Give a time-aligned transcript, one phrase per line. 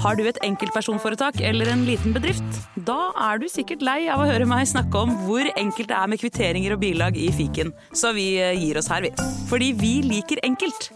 [0.00, 2.60] Har du et enkeltpersonforetak eller en liten bedrift?
[2.88, 6.08] Da er du sikkert lei av å høre meg snakke om hvor enkelt det er
[6.08, 9.12] med kvitteringer og bilag i fiken, så vi eh, gir oss her, vi.
[9.50, 10.88] Fordi vi liker enkelt.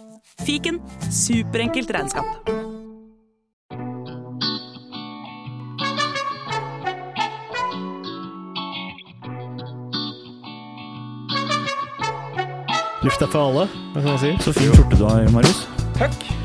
[0.45, 0.81] Fiken
[1.13, 2.49] superenkelt regnskap.
[13.05, 14.33] Lufta for alle, hva skal man si.
[14.41, 15.67] Så fin skjorte du har, Marius.
[16.01, 16.44] Takk.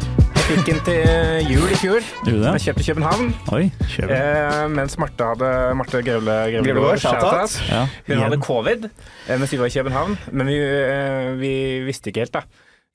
[0.49, 2.05] Fikk den til jul i fjor.
[2.25, 2.61] Gjorde Jeg det?
[2.63, 3.27] kjøpte i København.
[3.53, 3.65] Oi.
[4.01, 7.53] Eh, mens Marte hadde Marte Grevle Grevlegård, shout-out.
[7.69, 7.83] Ja.
[8.07, 11.51] Hun hadde covid eh, mens vi var i København, men vi, eh, vi
[11.85, 12.41] visste ikke helt, da.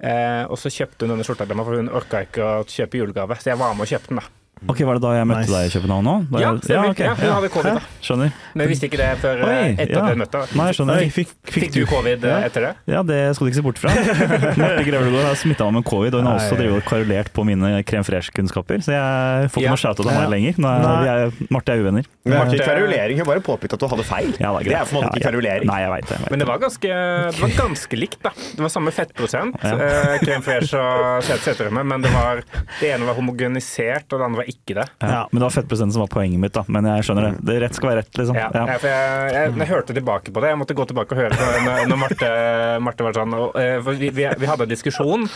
[0.02, 2.98] Eh, og så kjøpte hun denne skjorta til meg, for hun orka ikke å kjøpe
[3.04, 3.38] julegave.
[3.38, 4.43] Så jeg var med og kjøpte den, da.
[4.66, 5.52] Ok, Var det da jeg møtte Nice.
[5.52, 6.20] deg i København òg?
[6.40, 6.98] Ja, jeg- ja, ok.
[7.04, 7.80] Ja, hun hadde covid, da.
[8.00, 8.30] Skjønner.
[8.54, 10.00] Men jeg visste ikke det før eh, Oi, etter ja.
[10.04, 10.40] at jeg møtte.
[10.56, 11.02] Nei, skjønner.
[11.12, 11.12] Fikk,
[11.44, 12.36] fikk, Fikk du covid ja.
[12.48, 12.70] etter det?
[12.88, 13.90] Ja, det skal du ikke se bort fra.
[14.62, 17.82] Marte Grevlegård har smitta meg med covid, og hun har også drevet karolert på mine
[17.84, 19.74] Krem fresh-kunnskaper, så jeg får ikke Ja.
[19.74, 20.56] noe shout-out av meg lenger.
[20.64, 22.08] Nå er, er, Marte er uvenner.
[22.24, 24.32] Men det Marte- kverulering, hun bare påpekt at du hadde feil.
[24.40, 26.16] Ja, det er på en måte ikke karulering Nei, jeg vet det.
[26.16, 28.30] jeg vet Men det var ganske, det var ganske likt, da.
[28.56, 29.60] Det var samme fettprosent.
[29.60, 29.76] Ja.
[29.76, 32.40] Eh, Crème fresh og set- seterømme, men det, var,
[32.80, 34.86] det ene var homogenisert, og det andre var ikke det.
[35.00, 36.64] Ja, men det var fettprosenten som var poenget mitt, da.
[36.68, 37.44] Men jeg skjønner det.
[37.48, 38.36] det rett skal være rett, liksom.
[38.38, 38.64] Ja, Ja.
[38.72, 41.38] ja, for jeg, jeg, jeg hørte tilbake på det, jeg måtte gå tilbake og høre
[41.38, 42.30] på når, når Marte,
[42.84, 45.28] Marte var sånn og, eh, for vi, vi, vi hadde en diskusjon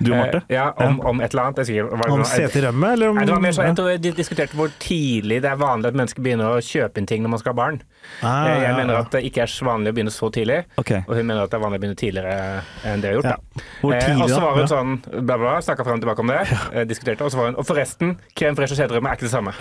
[0.00, 0.42] Du og Marte?
[0.48, 1.62] eh, ja, om, om et eller annet.
[1.68, 3.98] Jeg var det Om noe- seterømme, eller om Nei, det var mer sånn, jeg tror
[4.06, 7.34] de diskuterte hvor tidlig det er vanlig at mennesker begynner å kjøpe inn ting når
[7.36, 7.80] man skal ha barn.
[8.22, 9.00] Ah, jeg, jeg ja, mener ja.
[9.04, 11.02] at det ikke er så vanlig å begynne så tidlig, okay.
[11.06, 13.30] og hun mener at det er vanlig å begynne tidligere enn det har gjort.
[13.30, 13.66] Ja.
[13.82, 14.66] Hvor tidlig, Eh, og så var hun Ja.
[14.72, 16.40] sånn, bla, bla, bla, snakka fram og tilbake om det,
[16.72, 19.32] eh, diskuterte, og så var hun Og forresten, krem fresh og seterømme er ikke det
[19.32, 19.52] samme.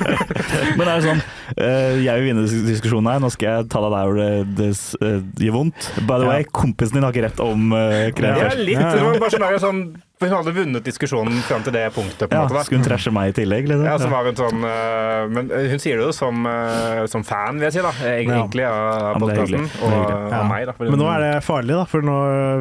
[0.78, 1.22] Men er det sånn
[1.56, 4.30] eh, Jeg vil vinne diskusjonen her, nå skal jeg ta deg der hvor det,
[4.60, 4.70] det
[5.02, 5.90] eh, gjør vondt.
[6.08, 8.64] By the way, kompisen din har ikke rett om uh, krem Ja, fresh.
[8.64, 8.78] litt.
[8.78, 8.96] Ja, ja.
[8.96, 9.82] Det var bare sånn, sånn
[10.30, 12.28] hun hadde vunnet diskusjonen fram til det punktet.
[12.28, 12.62] på en Ja, måte da.
[12.64, 13.84] skulle hun trashe meg i tillegg, liksom?
[13.86, 17.24] Ja, så var hun sånn uh, Men øh, hun sier det jo som, uh, som
[17.24, 17.92] fan, vil jeg si, da.
[18.02, 18.42] egentlig, Ja.
[18.42, 19.66] Egentlig av det er podkasten.
[19.68, 19.92] Det Og.
[19.92, 20.40] Ja.
[20.40, 20.74] og meg, da.
[20.78, 22.16] Men nå er det farlig, da, for nå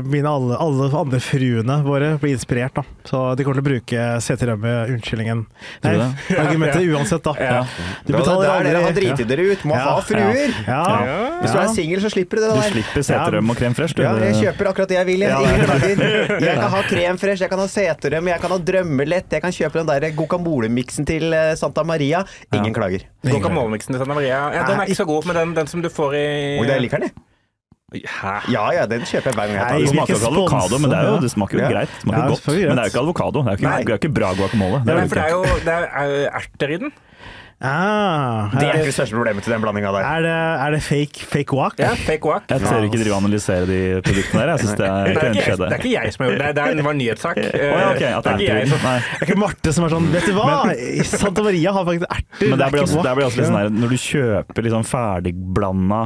[0.06, 2.74] mine alle, alle andre fruene våre blir inspirert.
[2.76, 2.84] da.
[3.06, 5.46] Så de kommer til å bruke seterømme unnskyldningen.
[5.84, 7.34] Nei, du argumentet uansett, da.
[7.40, 7.62] Ja.
[8.06, 9.64] Du Det betaler der dere har driti dere ut.
[9.68, 9.84] Må Ja.
[9.96, 10.54] ha fruer.
[10.68, 10.82] Ja.
[11.06, 11.18] Ja.
[11.42, 12.72] Hvis du er singel, så slipper du det Du der.
[12.72, 14.02] slipper seterøm og krem fresh, du.
[14.04, 15.26] Ja, jeg kjøper akkurat det jeg vil.
[15.26, 15.30] Jeg.
[15.30, 16.40] Ja, Ingen klager.
[16.52, 19.56] Jeg kan ha krem fresh, jeg kan ha seterøm, jeg kan ha drømmelett, jeg kan
[19.56, 22.24] kjøpe den der guacamole-miksen til eh, Santa Maria.
[22.56, 23.06] Ingen klager.
[23.28, 24.46] Guacamole-miksen til Santa Maria.
[24.56, 26.26] Ja, den er ikke så god, men den, den som du får i
[26.62, 27.28] Og jeg liker den, jeg.
[27.92, 28.34] Hæ?
[28.48, 30.98] Ja ja, den kjøper jeg hver gang jeg tar Det smaker jo avokado, men det,
[30.98, 31.72] er jo, det smaker jo ja.
[31.74, 31.92] greit.
[31.92, 32.46] Det smaker Ja, godt.
[32.48, 33.42] Men det er jo ikke avokado.
[33.44, 34.80] Det er jo ikke, det er ikke bra guacamole.
[34.86, 36.94] Det Nei, er for det er jo det er erter i den.
[37.62, 40.06] Ah, Det er er, ikke det største problemet til den blandinga der.
[40.08, 40.32] er, det,
[40.66, 41.76] er det fake, fake walk?
[41.78, 42.48] Ja, fake walk.
[42.50, 44.50] Jeg tør ikke drive og analysere de produktene der.
[44.56, 46.66] Jeg synes det er Det er, ikke det er ikke jeg som har gjort det,
[46.80, 47.38] det var en nyhetssak.
[47.38, 48.96] Oh, ja, okay, det er ikke jeg som Nei.
[49.06, 50.48] Det er ikke Marte som er sånn Vet du hva?
[51.12, 52.50] Santa Maria har faktisk erter.
[52.50, 54.88] Men der er blir også, det blir også litt sånn her Når du kjøper liksom
[54.90, 56.02] ferdigblanda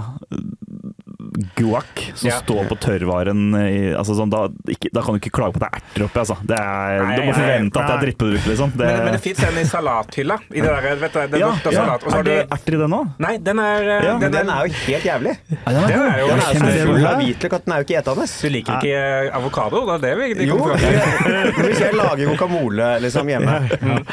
[1.58, 2.38] guac som Ja.
[2.42, 5.66] står på tørrvaren i, altså sånn, da, ikke, da kan du ikke klage på at
[5.66, 6.20] det er erter oppi.
[6.22, 6.38] Altså.
[6.46, 8.74] Det er, Nei, du må nei, forvente at det er drittprodukt, liksom.
[8.76, 10.38] Det, Men, men det fins en i salathylla.
[10.52, 11.72] I det der, vet du, det ja, ja.
[11.76, 12.06] salat.
[12.10, 13.14] Er det du erter i den òg?
[13.26, 15.36] Nei, den er, eh, Ja, Men den er jo helt jævlig.
[15.50, 18.28] Den er Den er jo så full av hvitløk at den er jo ikke etende.
[18.42, 19.86] Du liker ikke avokado?
[19.86, 21.54] Det er det vi de Jo, kommer fram til.
[21.58, 23.58] men hvis jeg lager guacamole liksom, hjemme,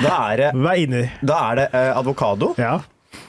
[0.03, 2.79] da er det, da er det eh, avokado, Ja.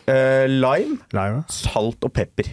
[0.03, 1.43] Uh, lime, Lime.
[1.51, 2.47] salt og pepper.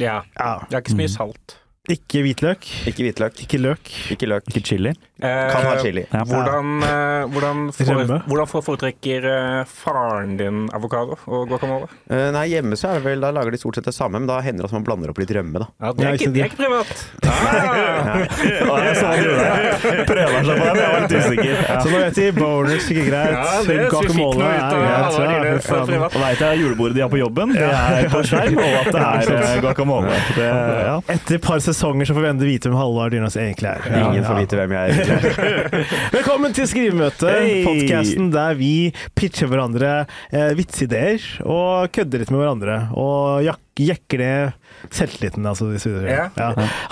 [0.00, 0.22] Ja.
[0.38, 0.54] ja.
[0.68, 1.58] Det er ikke så mye salt.
[1.92, 2.64] Ikke hvitløk.
[2.88, 3.90] Ikke hvitløk, Ikke løk.
[4.14, 4.46] ikke løk.
[4.48, 4.94] Ikke chili?
[5.22, 6.02] Eh, Kan ha chili.
[6.10, 6.24] Ja.
[6.26, 11.86] Hvordan, eh, hvordan, fore, hvordan foretrekker eh, faren din avokado og guacamole?
[12.10, 14.26] Eh, nei, hjemme så er det vel, da lager de stort sett det samme, men
[14.26, 15.68] da hender det at man blander opp litt rømme, da.
[15.86, 17.04] Ja, det, er ikke det er ikke privat.
[17.30, 17.30] Ah.
[18.44, 20.06] Ja, jeg så han det.
[20.08, 21.54] Prøver seg på den, jeg var litt usikker.
[21.54, 21.78] Ja.
[21.78, 23.34] Så nå vet de bonus ikke greit.
[23.34, 25.68] Ja, det- så vi Guacamole er greit.
[25.94, 28.90] Ja, Og veit jeg julebordet de har på jobben, det er på skjerm, og at
[28.94, 30.18] det er eh, guacamole.
[30.34, 30.96] Det, ja.
[31.14, 33.88] Etter et par sesonger så får vi endelig vite hvem Halvard Dyrnes egentlig er.
[33.90, 35.03] Ja, Ingen får vite hvem jeg er.
[36.14, 37.64] Velkommen til Skrivemøte, hey.
[37.66, 38.70] podkasten der vi
[39.18, 39.90] pitcher hverandre
[40.32, 42.76] eh, vitseideer og kødder litt med hverandre.
[42.98, 45.44] Og jekker ned selvtilliten.
[45.50, 46.28] Altså, hvis vi- Ja.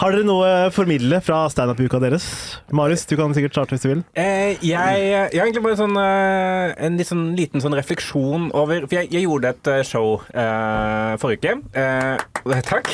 [0.00, 2.26] Har dere noe å formidle fra standup-uka deres?
[2.75, 4.05] Marius, du kan sikkert starte hvis du vil.
[4.19, 8.87] Eh, jeg, jeg har egentlig bare sånn, eh, en litt sånn, liten sånn refleksjon over
[8.88, 11.58] For jeg, jeg gjorde et eh, show eh, forrige uke.
[11.75, 12.93] Eh, takk.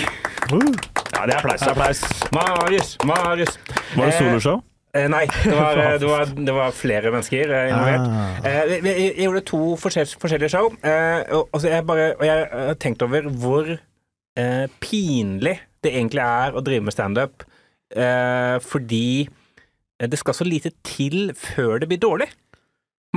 [0.52, 1.62] ja, det er applaus.
[1.66, 2.02] applaus.
[2.32, 3.58] Marius, Marius.
[3.96, 4.62] Var det Eh, soloshow?
[4.98, 8.08] Eh, nei, det var, eh, det, var, det var flere mennesker eh, involvert.
[8.08, 8.40] Ah.
[8.42, 12.80] Eh, jeg, jeg, gjorde to forskjellige show, eh, og, og, jeg bare, og jeg har
[12.82, 17.46] tenkt over hvor eh, pinlig det egentlig er å drive med standup,
[17.94, 19.28] eh, fordi
[19.98, 22.28] det skal så lite til før det blir dårlig.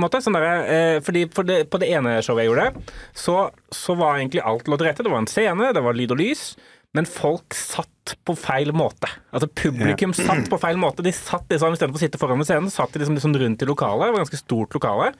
[0.02, 2.80] På, sånn der, fordi for det, På det ene showet jeg gjorde,
[3.14, 3.34] så,
[3.70, 5.04] så var egentlig alt lå til rette.
[5.04, 6.46] Det var en scene, det var lyd og lys,
[6.92, 7.88] men folk satt
[8.26, 9.08] på feil måte.
[9.32, 11.04] Altså Publikum satt på feil måte.
[11.06, 13.68] De satt liksom, Istedenfor å sitte foran ved scenen, satt de liksom, liksom rundt i
[13.68, 14.10] lokalet.
[14.10, 15.12] Det var ganske stort lokale.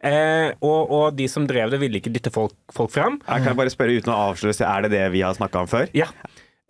[0.00, 3.18] Eh, og, og de som drev det, ville ikke dytte folk, folk fram.
[3.26, 5.90] Jeg kan bare spørre uten å avsløre, er det det vi har snakka om før?
[5.98, 6.08] Ja.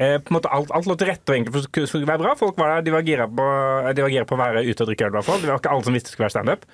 [0.00, 2.32] Eh, på en måte alt, alt lå til rette for at det skulle være bra.
[2.40, 3.46] Folk var der, de var gira på,
[3.94, 5.12] de var gira på å være ute og drikke øl.
[5.12, 5.40] i hvert fall.
[5.44, 6.66] Det var ikke alle som visste det skulle være standup.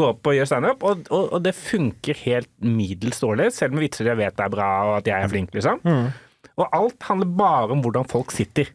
[0.00, 3.84] Gå opp og gjøre standup, og, og, og det funker helt middels dårlig, selv med
[3.90, 5.84] vitser jeg vet er bra og at jeg er flink, liksom.
[6.60, 8.68] Og alt handler bare om hvordan folk sitter.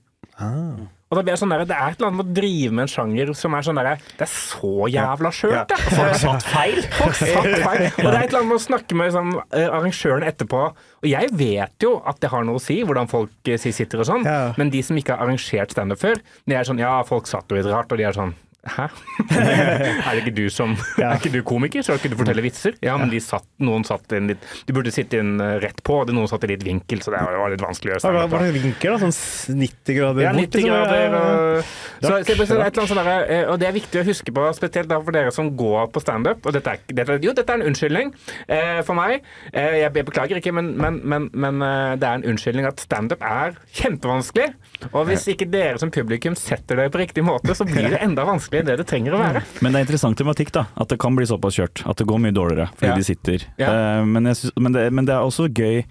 [1.05, 2.83] Og da blir jeg sånn der, Det er et eller annet med å drive med
[2.87, 5.77] en sjanger som er sånn der, Det er så jævla skjørt, det!
[5.93, 6.79] Folk satt feil!
[6.99, 7.85] Folk satt feil.
[8.01, 10.63] Og det er et eller annet med å snakke med liksom, eh, arrangøren etterpå.
[11.05, 14.09] Og jeg vet jo at det har noe å si hvordan folk eh, sitter og
[14.09, 14.53] sånn, Ja.
[14.57, 17.55] men de som ikke har arrangert standup før, de er sånn Ja, folk satt jo
[17.61, 18.33] litt rart, og de er sånn
[18.65, 18.87] Hæ?
[19.35, 21.11] er det ikke du som Ja.
[21.11, 21.83] Er ikke du komiker?
[21.85, 22.77] så Skal ikke du fortelle vitser?
[22.85, 25.99] Ja, men de satt, noen satt inn litt Du burde sitte inn eh, rett på,
[26.01, 28.55] og noen satt i litt vinkel, så det var litt vanskelig å gjøre Hva slags
[28.57, 29.01] vinkel, da?
[29.05, 30.71] Sånn 90 grader Ja, 90 liksom?
[30.71, 31.17] grader.
[31.19, 31.74] Og,
[32.07, 35.33] så, så, der, eh, og det er viktig å huske på, spesielt da for dere
[35.35, 36.45] som går på standup.
[36.45, 38.11] Og dette er, dette, jo, dette er en unnskyldning
[38.47, 39.25] eh, for meg.
[39.51, 42.83] Eh, jeg, jeg beklager ikke, men, men, men, men eh, det er en unnskyldning at
[42.83, 44.49] standup er kjempevanskelig.
[44.91, 48.25] Og hvis ikke dere som publikum setter det på riktig måte, så blir det enda
[48.27, 49.43] vanskeligere enn det det trenger å være.
[49.65, 50.67] Men det er interessant tematikk, da.
[50.79, 51.85] At det kan bli såpass kjørt.
[51.89, 52.97] At det går mye dårligere fordi Ja.
[52.99, 53.45] de sitter.
[53.61, 53.69] Ja.
[53.71, 55.83] Eh, men, synes, men, det, men det er også gøy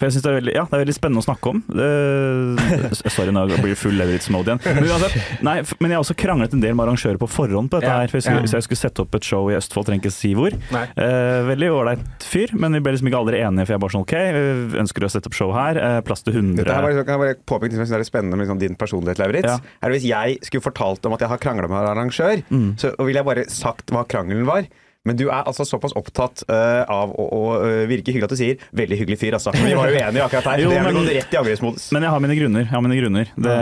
[0.00, 1.58] for jeg synes det er, veldig, ja, det er veldig spennende å snakke om.
[1.76, 4.62] Eh, sorry, nå blir det full Leveritz-mode igjen.
[4.80, 5.10] Men, altså,
[5.44, 7.90] nei, men jeg har også kranglet en del med arrangører på forhånd på dette.
[7.90, 8.46] Ja, her, for jeg skulle, ja.
[8.46, 10.56] Hvis jeg skulle sette opp et show i Østfold, trenger ikke si hvor.
[10.56, 14.06] Eh, veldig ålreit fyr, men vi ble liksom ikke aldri enige, for jeg bare sånn
[14.08, 14.16] OK,
[14.86, 15.80] ønsker å sette opp show her.
[15.84, 18.40] Eh, plass til 100 Dette her bare, kan jeg bare påpeke noe som er spennende
[18.40, 19.52] med liksom din personlighet, Leveritz.
[19.52, 19.60] Ja.
[19.84, 22.40] Er det Hvis jeg skulle fortalt om at jeg har krangla med en arrangør,
[22.80, 24.64] så ville jeg bare sagt hva krangelen var.
[25.08, 28.36] Men du er altså såpass opptatt uh, av å, å eh, virke hyggelig at du
[28.36, 29.54] sier 'veldig hyggelig fyr', altså.
[29.56, 30.60] Men vi var jo enige akkurat her.
[30.60, 31.86] Jo, det er men- rett i angrepsmodus.
[31.96, 32.66] Men jeg har mine grunner.
[32.66, 33.30] Jeg har mine grunner.
[33.32, 33.54] Det,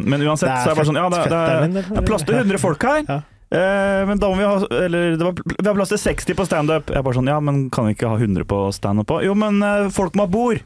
[0.00, 1.42] Men uansett, Det er så er det bare sånn Ja, det, det,
[1.84, 3.04] er, er plass til 100 folk her.
[3.04, 3.18] Ja.
[3.50, 4.52] Eh, men da må vi ha
[4.86, 6.88] Eller det var, vi har plass til 60 på standup.
[6.94, 9.26] Jeg er bare sånn Ja, men kan vi ikke ha 100 på standup òg?
[9.28, 9.60] Jo, men
[9.92, 10.64] folk må ha bord!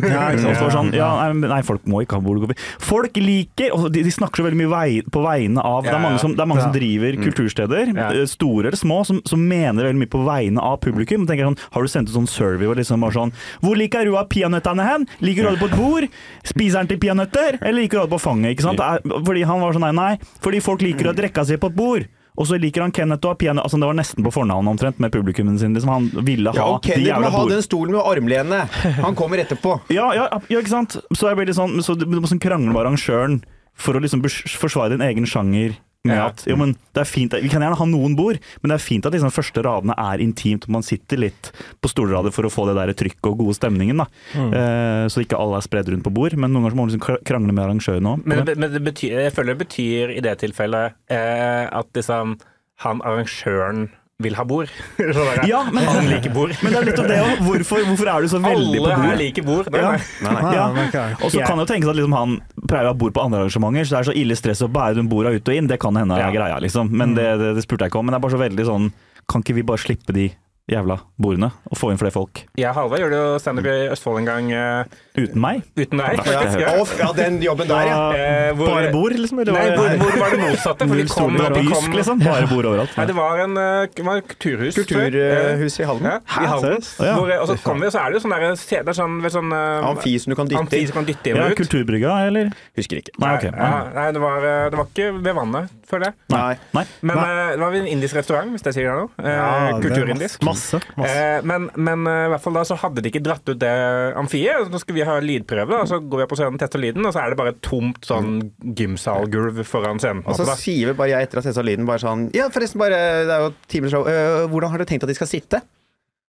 [0.00, 0.30] Ja,
[0.72, 2.54] sånn, ja, nei, folk må ikke ha boligkopi.
[2.80, 6.00] Folk liker og de, de snakker så veldig mye vei, på vegne av Det er
[6.00, 10.00] mange som, er mange som driver kultursteder, eh, store eller små, som, som mener veldig
[10.00, 11.26] mye på vegne av publikum.
[11.28, 14.16] Tenker sånn, Har du sendt ut sånn survey hvor liksom bare sånn Hvor liker du
[14.16, 15.06] ha peanøttene hen?
[15.20, 16.08] Liker du det på et bord?
[16.48, 17.60] Spiser han til peanøtter?
[17.60, 18.56] Eller liker du det på fanget?
[18.56, 18.80] Ikke sant?
[19.28, 20.12] Fordi han var sånn nei, nei.
[20.42, 22.08] Fordi folk liker å drikke seg på et bord.
[22.32, 23.60] Og så liker han Kenneth og ha.
[23.60, 25.74] Altså, det var nesten på fornavnet omtrent med publikummet sin.
[25.76, 28.62] Liksom, han ville ha Ja, og Kenneth må ha den stolen med armlene.
[29.02, 29.78] Han kommer etterpå.
[29.92, 30.96] Ja, ja, ja, ikke sant?
[31.12, 33.42] Så jeg blir litt sånn, så du må sånn krangle med arrangøren
[33.76, 35.76] for å liksom forsvare din egen sjanger.
[36.04, 36.26] Med Ja.
[36.32, 38.82] at, jo, men det er fint, Vi kan gjerne ha noen bord, men det er
[38.82, 42.50] fint at liksom første radene er intimt, og man sitter litt på stolrader for å
[42.50, 43.96] få det der trykket og gode stemningen.
[44.02, 44.06] da.
[44.34, 47.22] Eh, så ikke alle er spredd rundt på bord, men noen ganger må man liksom
[47.22, 48.26] krangle med arrangøren òg.
[48.26, 52.34] Men, det, men det betyr, jeg føler det betyr i det tilfellet eh, at liksom
[52.82, 54.70] han arrangøren vil ha bord.
[54.98, 56.54] Der, Ja, men- han liker bord.
[56.62, 57.42] Men det er litt om det òg.
[57.46, 58.92] Hvorfor, hvorfor er du så veldig på bord?
[58.96, 59.70] Alle her liker bord.
[59.74, 59.92] Nei, Ja.
[59.92, 60.32] nei.
[60.32, 60.86] Nei, nei.
[60.92, 61.06] Ja.
[61.20, 62.36] Og så kan det jo tenkes at liksom han
[62.68, 64.98] pleier å ha bord på andre arrangementer, så det er så ille stress å bære
[65.00, 65.68] dem borda ut og inn.
[65.70, 66.30] Det kan hende er Ja.
[66.34, 66.90] greia, liksom.
[66.90, 68.06] Men det, det, det spurte jeg ikke om.
[68.06, 68.92] Men det er bare så veldig sånn
[69.30, 70.24] Kan ikke vi bare slippe de
[70.70, 72.44] jævla bordene og få inn flere folk?
[72.58, 74.84] Jeg og Halvard gjorde jo standup i Østfold en gang Uh,
[75.16, 75.62] Uten meg?
[75.76, 76.16] uten deg.
[76.16, 76.22] Ja.
[76.24, 76.70] faktisk, ja.
[76.78, 77.96] Å, ja, den jobben der, ja.
[78.12, 79.40] Uh, hvor- Bare bord, liksom?
[79.42, 80.88] Eller Nei, var hvor, hvor var det motsatte?
[80.88, 82.22] For de kom, og Bysk, kom liksom.
[82.22, 82.94] Bare bord overalt.
[82.96, 84.78] Nei, det var en eh, det var kulturhus.
[84.78, 86.08] Kulturhus i Halden.
[86.08, 86.78] Ja, i Halden.
[87.02, 87.14] Ja.
[87.18, 89.52] Hvor, og så kom vi, og så er det jo sånn der, er sånn, sånn
[89.56, 91.60] uh, Amfi som du kan dytte amfi kan dytte inn Ja, og ut.
[91.62, 92.52] Kulturbrygga, eller?
[92.78, 93.16] Husker ikke.
[93.22, 93.48] Nei, ok.
[93.50, 96.16] Ja, nei, det var, det var ikke ved vannet, føler jeg.
[96.32, 96.54] Nei.
[96.74, 96.84] Nei.
[97.04, 97.26] Men Nei.
[97.30, 99.04] eh, det var en indisk restaurant, hvis jeg sier det nå.
[99.22, 100.42] Eh, Ja, Kulturindisk.
[100.48, 100.80] Masse.
[100.98, 101.12] masse.
[101.12, 103.72] Eh, men men eh, i hvert fall da så hadde de ikke dratt ut det
[104.18, 104.70] amfiet.
[104.72, 107.04] Nå skal vi ha lydprøve, da, og så går vi opp på scenen, tester lyden,
[107.06, 108.32] og så er det bare et tomt sånn
[108.80, 110.24] gymsalgulv foran scenen.
[110.26, 110.56] Og så da.
[110.58, 113.36] sier vi bare jeg etter å ha testa lyden bare sånn Ja, forresten, bare Det
[113.36, 114.08] er jo timeshow.
[114.08, 115.62] Uh, hvordan har dere tenkt at de skal sitte?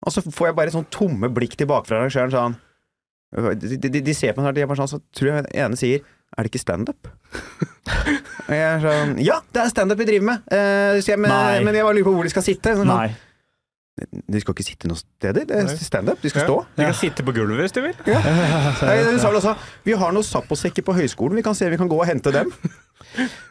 [0.05, 2.57] Og så får jeg bare sånn tomme blikk tilbake fra arrangøren sånn
[3.35, 6.03] de, de, de ser på meg de bare sånn, så tror jeg den ene sier
[6.35, 7.07] Er det ikke standup?
[8.45, 10.41] Og jeg er sånn Ja, det er standup vi driver med!
[10.51, 11.31] Eh, jeg, men,
[11.63, 12.75] men jeg bare lurer på hvor de skal sitte.
[12.75, 13.13] Sånn, Nei.
[13.95, 15.45] De skal ikke sitte noen steder.
[15.47, 16.19] Det er standup.
[16.19, 16.47] De skal Ja.
[16.49, 16.57] stå.
[16.75, 17.93] De kan sitte på gulvet hvis de vil.
[18.09, 19.53] Nei, Hun sa vel også
[19.87, 21.37] Vi har noen Zappo-sekker på høyskolen.
[21.39, 22.51] Vi kan se om vi kan gå og hente dem.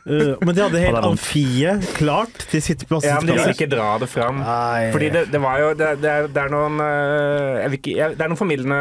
[0.05, 3.09] Uh, men de hadde helt amfiet klart til sitteplasser.
[3.09, 4.43] Ja, men de vil ikke dra det fram.
[4.45, 4.91] Nei.
[4.93, 7.95] Fordi det, det var jo Det, det, er, det er noen eh, jeg vil ikke,
[7.97, 8.81] jeg, Det er noen formildende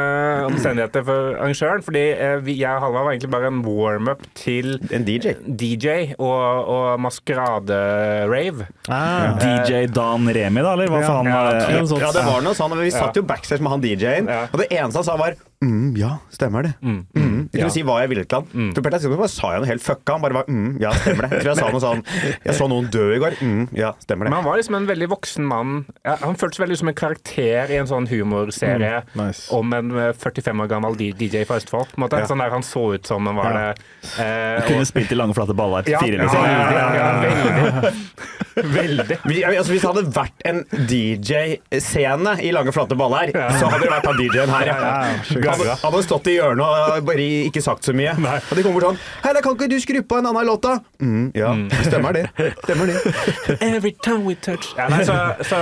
[0.50, 1.86] omstendigheter for arrangøren.
[1.88, 5.38] Fordi eh, vi, jeg og Halvard var egentlig bare en warm-up til En DJ.
[5.48, 8.68] DJ og, og maskerade-rave.
[8.92, 9.40] Ah.
[9.40, 11.08] DJ Dan Remi, da, eller hva Ja.
[11.08, 11.32] faen?
[11.32, 12.04] Ja, sånt.
[12.04, 12.76] Ja, det var noe sånn.
[12.84, 14.44] Vi satt jo backstage med han DJ-en, Ja.
[14.52, 16.74] og det eneste han sa, var mm, ja, stemmer det.
[16.82, 17.06] Mm.
[17.16, 17.50] Mm.
[17.54, 17.70] Jeg kunne Ja.
[17.70, 18.48] si hva jeg ville til han.
[18.52, 18.74] Mm.
[18.76, 20.14] Petter bare sa jeg noe helt fucka.
[20.18, 21.32] Han bare var mm, ja, stemmer det.
[21.38, 22.02] Jeg tror jeg sa noe sånn
[22.46, 23.36] Jeg så noen dø i går.
[23.42, 24.32] Mm, ja, stemmer det.
[24.32, 25.86] Men han var liksom en veldig voksen mann.
[26.06, 29.48] Ja, han føltes veldig som en karakter i en sånn humorserie nice.
[29.54, 31.92] om en eh, 45 år gammel DJ fra Østfold.
[31.94, 32.20] På en måte.
[32.24, 32.28] Ja.
[32.30, 33.58] Sånn der Han så ut som han var Ja.
[33.74, 33.84] det.
[34.20, 35.84] eh, Du kunne og- spilt i lange, flate baller.
[35.88, 37.92] ja, Fire, ja, ja, ja, ja,
[38.56, 39.18] veldig.
[39.26, 43.92] Vi, altså, hvis det hadde vært en DJ-scene i Lange flate baller, så hadde det
[43.94, 44.70] vært han DJ-en her.
[44.70, 44.78] Ja.
[44.84, 45.48] Ja, sjukt.
[45.50, 46.64] Han hadde- stått i hjørnet
[47.00, 48.14] og bare ikke sagt så mye.
[48.14, 50.62] Og de kommer bort sånn Hei, da kan ikke du skru på en annen låt,
[50.66, 50.78] da?
[51.02, 51.54] Mm, ja,
[51.88, 52.26] stemmer det.
[52.64, 52.98] Stemmer det.
[53.62, 55.16] Every time we touch ja, nei, Så,
[55.48, 55.60] så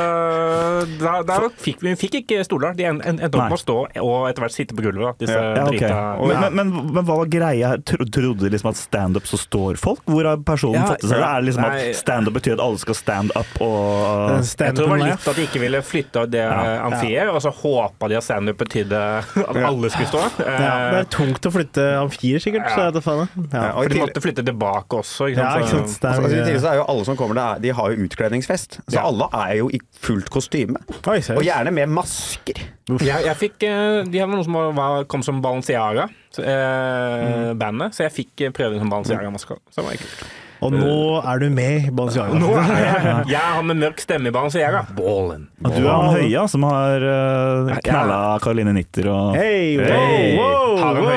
[1.01, 2.73] da, da fikk vi, fikk ikke stoler.
[2.77, 5.01] De en- en- endte opp med å stå og etter hvert sitte på gulvet.
[5.01, 5.77] Da, disse Ja, okay.
[5.77, 7.73] drita men, men, men, men hva var greia?
[7.85, 10.01] Tro- Trodde de liksom at standup så står folk?
[10.09, 11.21] Hvor har personen Ja, fått det seg?
[11.21, 11.89] Er det liksom Nei.
[11.91, 15.37] at standup betyr at alle skal stand up og Jeg tror det var litt at
[15.39, 16.81] de ikke ville flytte det Ja.
[16.87, 18.99] amfiet, og så håpa de at standup betydde
[19.45, 20.23] at alle skulle stå.
[20.41, 22.67] Ja, det Eh, er tungt å flytte amfier, sikkert.
[22.73, 23.29] Så jeg vet faen.
[23.51, 23.61] Ja.
[23.61, 25.29] Ja, og For de måtte flytte tilbake også.
[25.31, 26.03] Ikke Ja, ikke sant.
[26.03, 28.79] Er Altså, I tillegg så er jo alle som kommer der, de har jo utkledningsfest.
[28.89, 29.05] Så Ja.
[29.07, 30.77] alle er jo i fullt kostyme.
[31.07, 32.59] Oi, Og gjerne med masker.
[32.99, 37.93] Jeg, jeg fikk, eh, De hadde noen som var, kom som Balenciaga, så, eh, bandet,
[37.95, 39.57] så jeg fikk eh, prøve som Balenciaga-maske.
[39.71, 40.23] Så det var kult.
[40.61, 42.37] Og nå er du med i Balenciaga.
[42.37, 44.83] Nå er jeg, jeg er han med mørk stemme i Balenciaga.
[44.93, 45.47] Ballen.
[45.57, 45.77] Ballen.
[45.77, 51.01] du er han høya som har uh, knalla Karoline Nitter og Hei, wow, wow, Har
[51.01, 51.11] wow.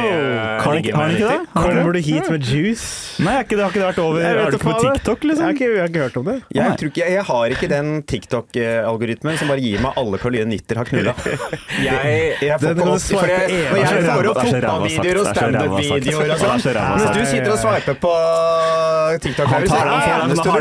[0.65, 1.41] Har han ikke- har han ikke det?
[1.55, 2.87] Kommer du hit med juice?
[3.25, 5.25] Nei, har ikke det, har ikke vært over Jeg Er du ikke på TikTok, TikTok,
[5.25, 5.51] Jeg har liksom?
[5.55, 6.37] ikke, jeg har ikke hørt om det.
[6.55, 10.77] Jeg, tror ikke, jeg har ikke den TikTok-algoritmen som bare gir meg alle Karoline Nitter
[10.81, 11.15] har knulla.
[11.85, 15.35] Jeg, Jeg får ikke opp, for jeg, når jeg får opp er fotballvideoer og er
[15.35, 18.13] standup-videoer og sånn, mens du sitter og sveiper på
[19.25, 20.61] TikTok Han her, så tar den det eneste du får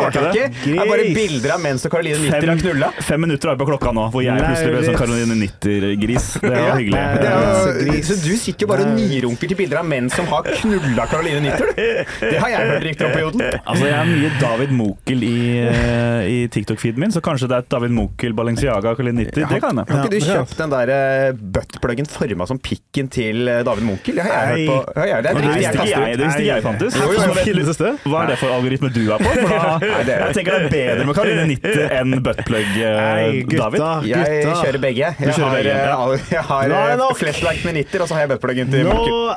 [0.00, 2.90] og tak i, er bare bilder av mens Karoline Nitter har knulla.
[3.06, 6.26] Fem minutter har vi på klokka nå, hvor jeg plutselig ble sånn Caroline Nitter-gris.
[6.40, 7.00] Det var hyggelig.
[7.00, 11.06] Er så du sitter jo bare og nirunker til bilder av menn som har knulla
[11.10, 11.72] Caroline Nyttel?
[11.76, 13.56] Det har jeg hørt rykter om på Jodel.
[13.60, 17.64] Altså, jeg er mye David Mokel i, eh, i TikTok-feeden min, så kanskje det er
[17.64, 19.46] et David Mokel, Balenciaga, Caroline Nyttel.
[19.50, 19.90] Det kan jeg.
[19.90, 24.20] Har ikke du kjøpt den der eh, buttpluggen forma som pikken til eh, David Mokel?
[24.20, 25.06] Det har jeg hørt på.
[25.10, 28.00] Ja, det jeg visste ikke jeg, det visste ikke jeg fantes.
[28.10, 29.30] Hva er det for algoritme du er på?
[29.30, 32.72] For da, jeg tenker det er bedre med Caroline Nyttel enn buttplug,
[33.50, 33.86] David.
[34.10, 35.14] Jeg kjører begge.
[35.20, 39.36] Jeg kjører har, jeg har flashlight med nitter, og så har jeg buttpluggen Nå.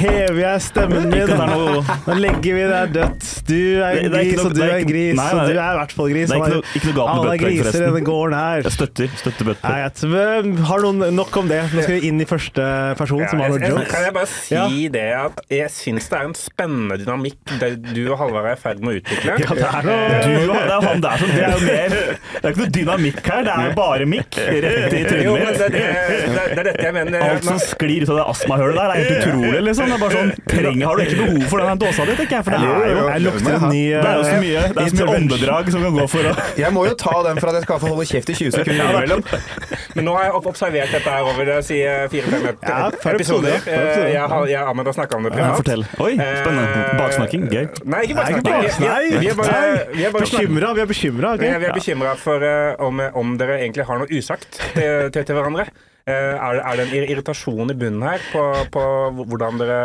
[0.00, 1.30] Hever jeg stemmen min.
[1.30, 3.28] Er noe- Nå legger vi deg dødt.
[3.46, 5.58] Du er en er gris, og du er er en gris, Nei, og nei, du
[5.58, 6.28] er i hvert fall gris.
[6.28, 8.62] Det er ikke noe, ikke noe Alle er griser i denne gården her.
[8.66, 11.60] Jeg støtter, støtter jeg har noen nok om det.
[11.74, 12.66] Nå skal vi inn i første
[12.98, 13.90] person som har noen jokes.
[13.90, 14.66] kan jeg bare si Ja.
[14.90, 18.60] det at jeg syns det er en spennende dynamikk det du og Halvard er i
[18.60, 19.36] ferd med å utvikle.
[19.40, 19.82] Ja, det er
[20.20, 23.20] Du, det er han der som Det er jo mer Det er ikke noe dynamikk
[23.30, 25.58] her, det er bare mikk rett i trynet mitt.
[25.58, 27.20] det, det, det, det er dette jeg mener.
[27.30, 29.90] Alt som sklir ut av det astmahølet der, er helt utrolig, liksom.
[29.90, 32.44] Det er bare sånn trenger, Har du ikke behov for den dåsa di, tenker jeg,
[32.46, 34.84] for det er jo Jeg lukter en ny det er jo så eh, mye, det
[34.84, 37.52] er så mye åndedrag som kan gå for å Jeg må jo ta den for
[37.52, 39.24] at jeg skal få holde kjeft i 20 sekunder innimellom.
[39.96, 41.80] Men nå har jeg observert dette her over eh, si,
[42.12, 42.98] fire-fem ep episoder.
[43.00, 43.56] episoder, fem episoder.
[43.74, 45.60] Eh, Jeg har jeg Ahmed har snakka om det ja, privat.
[45.60, 45.84] Fortell.
[46.06, 46.66] Oi, spennende.
[46.70, 47.46] Eh, Baksnakking.
[47.50, 47.66] Gøy.
[47.90, 49.20] Nei, ikke baksnakking.
[49.20, 49.60] Vi, er bare,
[49.94, 51.34] vi er Bekymra, vi er bekymra.
[51.74, 55.68] bekymra for eh, om, om dere egentlig har noe usagt til, til, til hverandre.
[56.10, 58.84] Eh, er, det- er det en irritasjon i bunnen her på, på
[59.24, 59.80] hvordan dere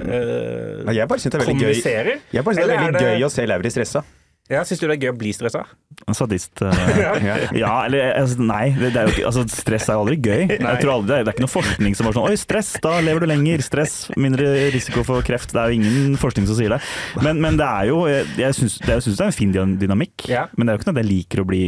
[0.00, 2.18] eh, Nei, Jeg bare synes det er veldig gøy kommuniserer?
[2.32, 4.02] Jeg bare synes det er er er veldig det- gøy å se Lauri stressa.
[4.50, 5.60] Ja, Syns du det er gøy å bli stressa?
[6.12, 6.60] Sadist.
[6.62, 10.16] Uh, Ja, eller altså, Nei, det, det er jo ikke, altså, stress er jo aldri
[10.18, 10.42] gøy.
[10.58, 12.96] Jeg tror aldri, det, er, er ikke noe forskning som er sånn Oi, stress, da
[13.06, 13.62] lever du lenger.
[13.64, 15.54] Stress, mindre risiko for kreft.
[15.54, 16.80] Det er jo ingen forskning som sier det.
[17.22, 20.48] Men, men det er jo Jeg, jeg syns det, det er en fin dynamikk, Ja.
[20.58, 21.62] men det er jo ikke noe jeg liker å bli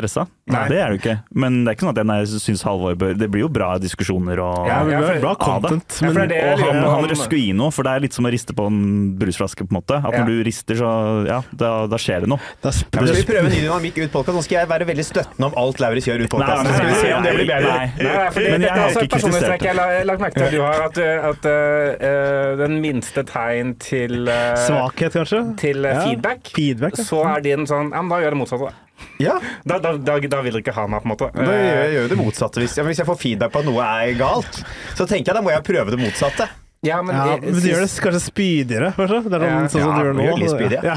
[0.00, 0.26] stressa.
[0.50, 0.64] Nei.
[0.72, 1.16] Det er du ikke.
[1.34, 3.76] Men det er ikke sånn at jeg nei, syns Halvor bør Det blir jo bra
[3.78, 5.98] diskusjoner og Ja, det Ja, blir for- bra content.
[6.00, 8.24] Ja, Men det det og han, han røsker i noe, for det er litt som
[8.26, 8.80] å riste på en
[9.20, 9.96] brusflaske, på en måte.
[10.02, 10.24] At Ja.
[10.24, 12.40] når du rister, så Ja, da, da skjer det noe.
[12.62, 14.34] da Ja, Skal vi prøve en ny dynamikk ut podkast.
[14.36, 16.64] Nå skal jeg være veldig støttende om alt Lauritz gjør ut podcasten.
[16.64, 17.70] Nei, Så skal vi se om det blir bedre.
[17.70, 20.50] Nei, Nei, fordi Men jeg har også ikke kritisert jeg har lagt merke til at
[20.50, 20.80] du har.
[20.80, 25.56] At, uh, at uh, den minste tegn til, uh, Svakhet, kanskje?
[25.58, 26.00] til uh, Ja.
[26.06, 27.04] feedback, Feedback, ja.
[27.04, 28.72] så er din sånn Ja, men da gjør jeg det motsatte.
[29.20, 31.30] Ja, Da, da, da, da vil dere ikke ha meg, på en måte.
[31.36, 32.60] da gjør jeg det motsatte.
[32.64, 34.62] Hvis, ja, hvis jeg får feedback på at noe er galt,
[34.96, 36.48] så tenker jeg da må jeg prøve det motsatte.
[36.82, 39.18] Ja, men, Ja, det- men du gjør det kanskje spydigere, kanskje?
[39.28, 39.56] Det er sånn, Ja.
[39.60, 40.22] sånn som Ja, du gjør nå.
[40.24, 40.72] gjør litt.
[40.80, 40.94] Ja?
[40.94, 40.96] Men,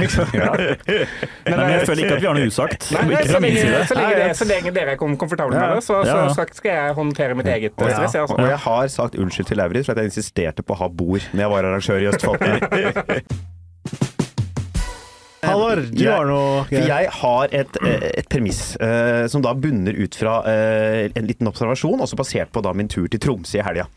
[1.43, 2.91] Nei, men eh, jeg føler ikke at vi har noe usagt.
[2.93, 5.83] Nei, nei, så, lenge, så, lenge det, så lenge dere er kom komfortable med det,
[5.83, 8.13] så, så skal, skal jeg håndtere mitt eget eh, stress.
[8.15, 8.47] Jeg, Og altså.
[8.47, 11.43] jeg har sagt unnskyld til Lauritz for at jeg insisterte på å ha bord når
[11.43, 12.39] jeg var arrangør i Østfold.
[15.47, 16.87] Halvor, du Jeg- har noe greier.
[16.87, 21.47] jeg har et, eh, et premiss eh, som da bunner ut fra eh, en liten
[21.47, 23.87] observasjon, også basert på da min tur til Tromsø i helga.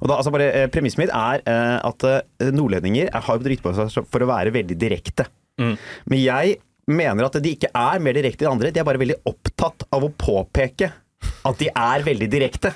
[0.00, 3.62] Og da, altså bare, eh, Premisset mitt er eh, at eh, nordlendinger er- har dritt
[3.64, 5.26] på seg for å være veldig direkte.
[5.58, 5.78] Mm.
[6.12, 6.56] Men jeg
[6.86, 10.04] mener at de ikke er mer direkte enn andre, de er bare veldig opptatt av
[10.04, 10.92] å påpeke
[11.46, 12.72] at de er veldig direkte.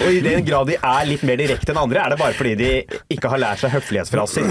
[0.00, 2.56] Og i den grad de er litt mer direkte enn andre, er det bare fordi
[2.60, 2.72] de
[3.14, 4.50] ikke har lært seg høflighetsfraser.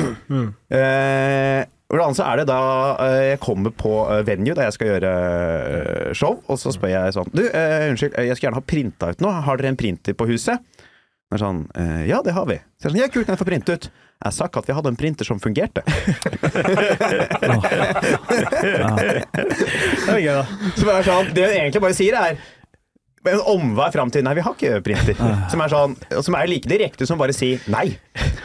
[0.79, 2.59] Eh, og så er det da
[3.01, 5.13] eh, jeg kommer på eh, venue da jeg skal gjøre
[6.17, 9.25] show, og så spør jeg sånn Du, eh, unnskyld, jeg skulle gjerne ha printa ut
[9.25, 9.39] noe.
[9.47, 10.61] Har dere en printer på huset?
[11.29, 12.59] Det er sånn eh, Ja, det har vi.
[12.77, 13.89] Så jeg er sånn, ja, kult, jeg får printe ut?
[14.19, 15.81] Jeg sa ikke at vi hadde en printer som fungerte.
[19.99, 20.45] Det er gøy, da.
[20.75, 22.39] det er sånn, det hun egentlig bare sier er
[23.27, 25.17] en omvei fram til Nei, vi har ikke printer.
[25.51, 27.89] Som er, sånn, som er like direkte som bare si nei.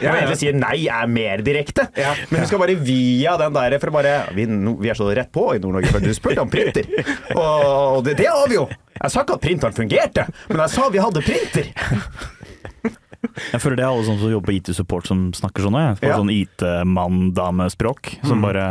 [0.01, 1.87] Jeg vil egentlig si nei er mer direkte.
[1.95, 2.11] Ja.
[2.29, 5.07] Men du skal bare via den der for å bare vi, no- vi er så
[5.15, 6.85] rett på i Nord-Norge, for du spurte om printer.
[7.39, 8.67] Og det, det har vi jo.
[8.99, 11.71] Jeg sa ikke at printeren fungerte, men jeg sa vi hadde printer.
[13.51, 15.75] Jeg føler det er alle som jobber på IT-support som snakker sånn.
[15.79, 16.03] òg.
[16.05, 16.19] Ja.
[16.19, 18.17] sånn IT-mann-dame-språk.
[18.27, 18.65] Som bare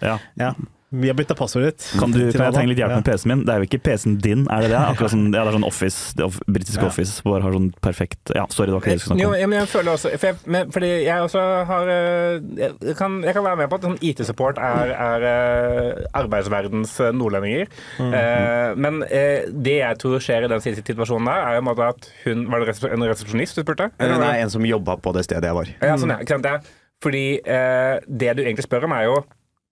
[0.00, 0.16] Ja.
[0.40, 0.54] Ja.
[0.90, 1.86] Vi har bytta passordet ditt.
[2.00, 3.40] Kan, du, kan jeg trenge litt hjelp med PC-en min?
[3.44, 4.78] Det er jo ikke PC-en din, er det det?
[4.80, 6.86] Akkurat sånn, ja, det er sånn Office, det off- britisk Ja.
[6.88, 9.36] Office, bare har sånn perfekt Ja, sorry, det var ikke det jeg skulle snakke om.
[9.42, 12.40] Jo, men jeg føler også for jeg, men, Fordi jeg også har eh,
[12.88, 17.12] Jeg kan, jeg kan være med på at sånn IT-support er, er eh, arbeidsverdens eh,
[17.20, 17.68] nordlendinger.
[18.00, 21.68] Eh, men eh, det jeg tror skjer i den siste situasjonen der, er jo en
[21.68, 23.90] måte at hun Var det en resepsjonist du spurte?
[24.00, 25.68] Eller Nei, en som jobba på det stedet jeg var.
[25.84, 26.22] Ja, sånn, ja.
[26.24, 26.48] Ikke sant?
[26.48, 26.60] Ja.
[27.04, 29.18] Fordi eh, det du egentlig spør om, er jo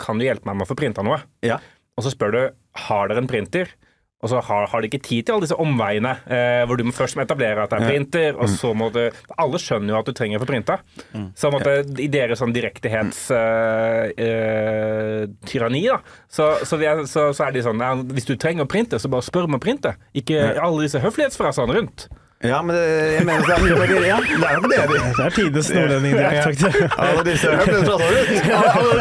[0.02, 1.22] Kan du hjelpe meg med å få printa noe?
[1.46, 1.60] Ja.
[1.96, 2.40] Og så spør du
[2.86, 3.72] har dere en printer.
[4.24, 6.92] Og så har, har de ikke tid til alle disse omveiene, eh, hvor du må
[6.96, 9.02] først etablere at det er printer, og så må du
[9.36, 10.78] Alle skjønner jo at du trenger å få printa.
[11.36, 11.84] Så måtte, ja.
[12.00, 16.00] i deres sånn direktihetstyranni, eh, tyranni, da,
[16.32, 19.12] så, så, er, så, så er de sånn ja, Hvis du trenger å printe, så
[19.12, 19.94] bare spør om å printe.
[20.16, 22.08] Ikke alle disse høflighetsfrasene rundt.
[22.46, 22.82] Ja, men det,
[23.16, 24.76] jeg mener det er mye mer Ja, det er jo det.
[24.76, 26.98] de- Det er tidenes nordlendingdialekt, faktisk.
[26.98, 27.46] Alle disse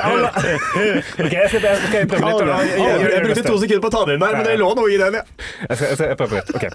[0.06, 2.40] Ok, jeg skal, jeg skal prøve litt.
[2.46, 4.60] Jeg- jeg- jeg- Jeg brukte to sekunder på å ta den inn der, men det
[4.60, 5.22] lå noe i den, ja.
[5.70, 6.50] Jeg skal, jeg skal prøve litt.
[6.56, 6.66] Ok.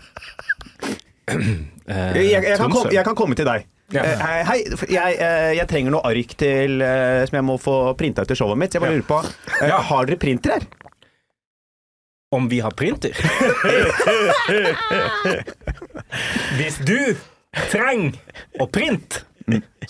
[1.90, 3.64] Jeg, kan komme, jeg kan komme til deg.
[3.90, 4.02] Ja.
[4.06, 4.58] Eh, Hei, hei,
[4.94, 8.36] jeg, eh, jeg trenger noe ark til, eh, som jeg må få printa ut til
[8.38, 8.70] showet mitt.
[8.70, 9.18] Så jeg bare lurer på
[9.90, 10.66] Har dere printer her?
[12.30, 13.10] Om vi har printer?
[16.58, 17.16] Hvis du
[17.72, 18.14] trenger
[18.62, 19.24] å printe,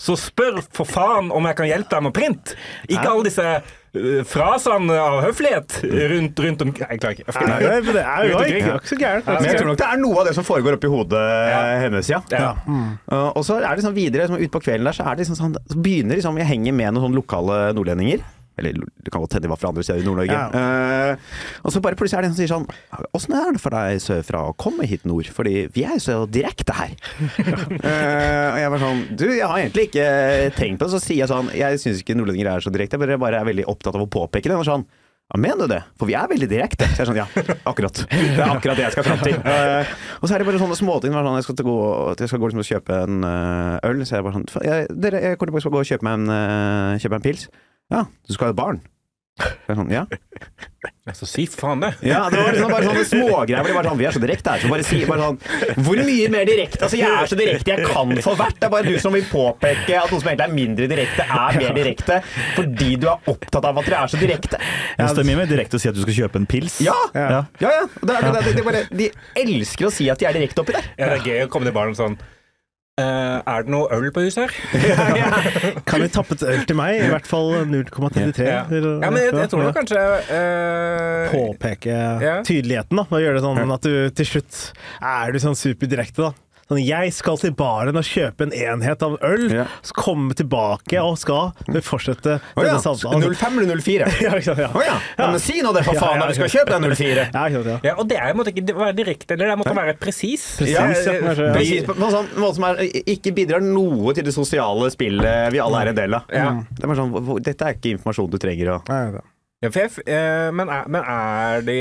[0.01, 2.55] så spør for faen om jeg kan hjelpe deg med å printe.
[2.87, 7.37] Ikke alle disse uh, frasene av høflighet rundt, rundt om Jeg klarer ikke.
[7.45, 9.29] Nei, det er jo ikke, så gærent.
[9.29, 11.61] Men jeg tror nok det er noe av det som foregår oppi hodet Ja.
[11.85, 12.23] hennes, ja.
[12.33, 12.55] Ja.
[12.65, 12.97] Mm.
[13.21, 15.37] og så er det sånn videre, liksom, ute på kvelden der, så er det liksom
[15.43, 18.25] sånn Så begynner liksom Jeg henger med noen sånne lokale nordlendinger.
[18.59, 20.35] Eller det kan godt hende de var fra andre steder i Nord-Norge.
[20.35, 21.13] Ja.
[21.15, 23.75] Uh, og så bare plutselig er det en som sier sånn Åssen er det for
[23.75, 25.29] deg sørfra å komme hit nord?
[25.33, 26.95] Fordi vi er jo så direkte her.
[27.31, 30.07] Uh, og jeg var sånn Du, jeg har egentlig ikke
[30.57, 30.93] tenkt på det.
[30.97, 33.47] Så sier jeg sånn Jeg syns ikke nordlendinger er så direkte, jeg bare- bare er
[33.47, 34.57] veldig opptatt av å påpeke det.
[34.59, 34.83] Og sånn
[35.31, 35.79] ja, mener du det?
[35.95, 36.89] For vi er veldig direkte.
[36.91, 38.01] Så jeg er sånn, ja, akkurat.
[38.11, 39.37] Det er akkurat det jeg skal fram til.
[39.45, 41.15] Uh, og så er det bare sånne småting.
[41.15, 41.75] Sånn, jeg skal, gå,
[42.19, 43.27] jeg skal gå liksom og kjøpe en
[43.87, 44.03] øl.
[44.03, 46.99] Så jeg bare sånn jeg, Dere, jeg kommer til å gå og kjøpe meg en,
[46.99, 47.47] kjøpe meg en pils.
[47.91, 48.81] Ja, du skal ha et barn.
[49.41, 50.01] Så er sånn, ja.
[51.17, 51.89] Så si faen det.
[52.05, 53.69] ja, det var liksom bare sånne smågreier.
[53.73, 54.61] Bare Sånn, vi er så direkte her.
[54.61, 56.83] Så bare si bare sånn Hvor mye mer direkte?
[56.85, 58.59] Altså, jeg er så direkte jeg kan få vært.
[58.59, 61.57] Det er bare du som vil påpeke at noe som egentlig er mindre direkte, er
[61.61, 62.19] mer direkte.
[62.57, 64.61] Fordi du er opptatt av at dere er så direkte.
[64.99, 66.77] Ja, det er mye mer direkte å si at du skal kjøpe en pils.
[66.85, 66.97] Ja!
[67.15, 67.41] Ja.
[67.63, 67.87] Ja, ja.
[68.01, 69.09] Det er, det, det, det er bare, de
[69.45, 70.91] elsker å si at de er direkte oppi der.
[70.99, 72.19] Ja, det er gøy å komme til barn sånn
[73.01, 74.51] Er det noe øl på huset her?
[75.89, 76.99] Kan vi tappe et øl til meg?
[77.01, 78.45] I hvert fall 0,33.
[78.47, 78.61] Ja.
[78.69, 81.97] ja, men jeg, jeg tror nok kanskje uh, Påpeke
[82.47, 83.07] tydeligheten, da.
[83.09, 84.61] Og gjøre det sånn at du til slutt
[85.01, 86.50] er du sånn superdirekte, da.
[86.71, 89.65] Sånn, jeg skal til baren og kjøpe en enhet av øl, Ja.
[89.83, 91.51] så komme tilbake og skal
[91.83, 92.63] fortsette denne ja.
[92.69, 93.25] denne samtalen.
[93.35, 94.07] 05 eller 04?
[94.21, 94.69] Ja, ikke sant, ja.
[94.71, 94.93] Oh, ja.
[95.17, 95.27] ja.
[95.33, 97.25] Men si nå det, for faen, ja, ja, du skal kjøpe den 04.
[97.35, 97.77] Ja, ikke sant, ja.
[97.89, 100.45] Ja, og det er måtte ikke være direkte, eller det måtte være presis.
[100.61, 101.49] Presis, ja, ja.
[101.57, 102.79] Precis, på en sånn måte som er,
[103.17, 106.31] ikke bidrar noe til det sosiale spillet vi alle er en del av.
[106.31, 106.47] Ja.
[106.71, 108.79] Det er bare sånn, Dette er ikke informasjon du trenger å.
[109.61, 111.77] Ja, for jeg, eh, men, er, men er de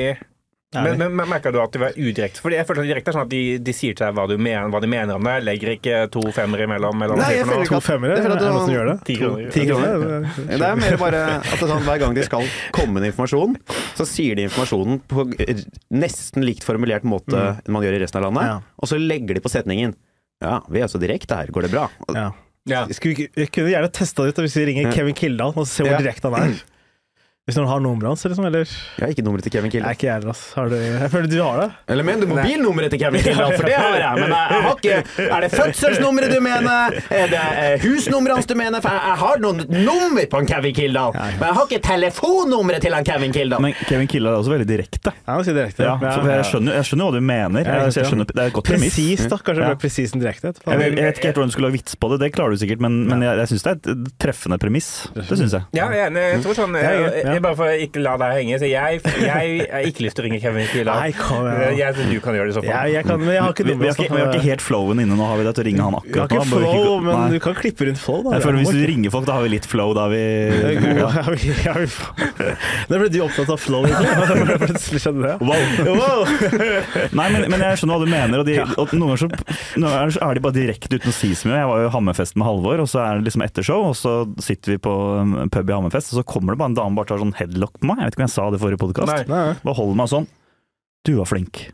[0.72, 2.38] Men, men, men merker du at de var udirekte?
[2.38, 4.36] Fordi jeg føler at direkte er sånn at de, de sier til deg hva, du
[4.38, 5.32] mener, hva de mener om det.
[5.42, 7.02] Legger ikke to femmere imellom.
[7.02, 8.14] Eller Nei, jeg føler ikke To femmere?
[8.14, 8.94] Det er for Er at det noen som gjør det?
[9.08, 9.48] Ti kroner.
[9.56, 9.96] Ti kroner.
[10.04, 10.28] kroner.
[10.52, 12.46] Det er mer bare at det er sånn, hver gang de skal
[12.78, 13.58] komme med informasjon,
[13.98, 15.26] så sier de informasjonen på
[15.90, 18.60] nesten likt formulert måte enn man gjør i resten av landet, Ja.
[18.78, 19.96] og så legger de på setningen
[20.40, 21.88] Ja, vi er så direkte her, går det bra?
[22.14, 22.30] Ja.
[22.70, 22.86] Ja.
[22.94, 25.98] Skulle vi kunne gjerne testa det ut hvis vi ringer Kevin Kildahl og ser hvor
[25.98, 26.04] Ja.
[26.04, 26.60] direkte han er.
[27.50, 29.96] Hvis noen har nummeret hans, liksom, eller Jeg har ikke nummeret til Kevin Kildahl.
[29.98, 30.44] ikke jeg heller, ass.
[30.54, 31.68] Du Jeg føler du har det.
[31.90, 33.56] Eller mener du mobilnummeret til Kevin Kildahl?
[33.58, 36.96] For det har jeg, men jeg, har ikke Er det fødselsnummeret du mener?
[37.10, 38.80] Er det eh, husnummeret hans du mener?
[38.84, 42.82] For jeg, jeg har noen nummer på en Kevin Kildahl, men jeg har ikke telefonnummeret
[42.86, 43.62] til en Kevin Kildahl.
[43.64, 45.12] Men Kevin Kildahl er også veldig direkte.
[45.16, 45.84] Ja, han sier direkte.
[45.88, 47.70] Ja, for jeg, skjønner, jeg skjønner hva du mener.
[47.70, 48.94] Jeg, jeg skjønner, det er et godt premiss.
[49.00, 49.38] Presis, da.
[49.40, 49.74] Kanskje Ja.
[49.80, 50.52] presis enn direkte.
[50.54, 52.54] Jeg, vet- jeg vet ikke helt hvordan du skulle lage vits på det, det klarer
[52.54, 54.88] du sikkert, men, men jeg, jeg syns det er et treffende premiss.
[55.16, 55.62] Det syns jeg.
[55.76, 56.24] Ja, jeg er enig.
[56.34, 56.76] Jeg tror sånn
[57.40, 60.16] Jeg, jeg, Bare for å ikke la deg henge, så jeg, jeg har ikke lyst
[60.18, 61.00] til å ringe Kevin Kildahl.
[61.00, 61.76] Nei, kom igjen.
[61.80, 62.70] Jeg tror du kan gjøre det i så fall.
[62.70, 64.64] Ja, jeg kan, men jeg har ikke Vi, vi, har ikke, vi har ikke helt
[64.64, 66.92] flowen inne nå, har vi det, til å ringe han akkurat Vi har ikke flow,
[67.00, 68.34] ikke- men du kan klippe rundt flow, da.
[68.36, 69.94] Jeg føler Hvis du er ringer folk, da har vi litt flow.
[69.96, 70.20] Da vi
[71.00, 71.74] ja.
[72.90, 73.86] Nå ble du opptatt av flow.
[74.64, 75.34] Plutselig skjedde det.
[75.40, 75.62] Wow.
[76.00, 76.24] Wow.
[77.18, 78.42] Nei, men, men jeg skjønner hva du mener.
[78.42, 79.28] Og, de, og noen ganger så,
[79.80, 81.60] noen er de bare direkte uten å si så mye.
[81.62, 84.14] Jeg var jo i Hammerfest med Halvor, og så er det liksom ettershow, og så
[84.42, 84.94] sitter vi på
[85.54, 87.90] pub i Hammerfest, og så kommer det bare en dame bare tar sånn headlock på
[87.90, 88.00] meg.
[88.02, 89.28] Jeg vet ikke om jeg sa det i forrige podkast.
[89.30, 90.30] Bare holder meg sånn.
[91.08, 91.70] Du var flink.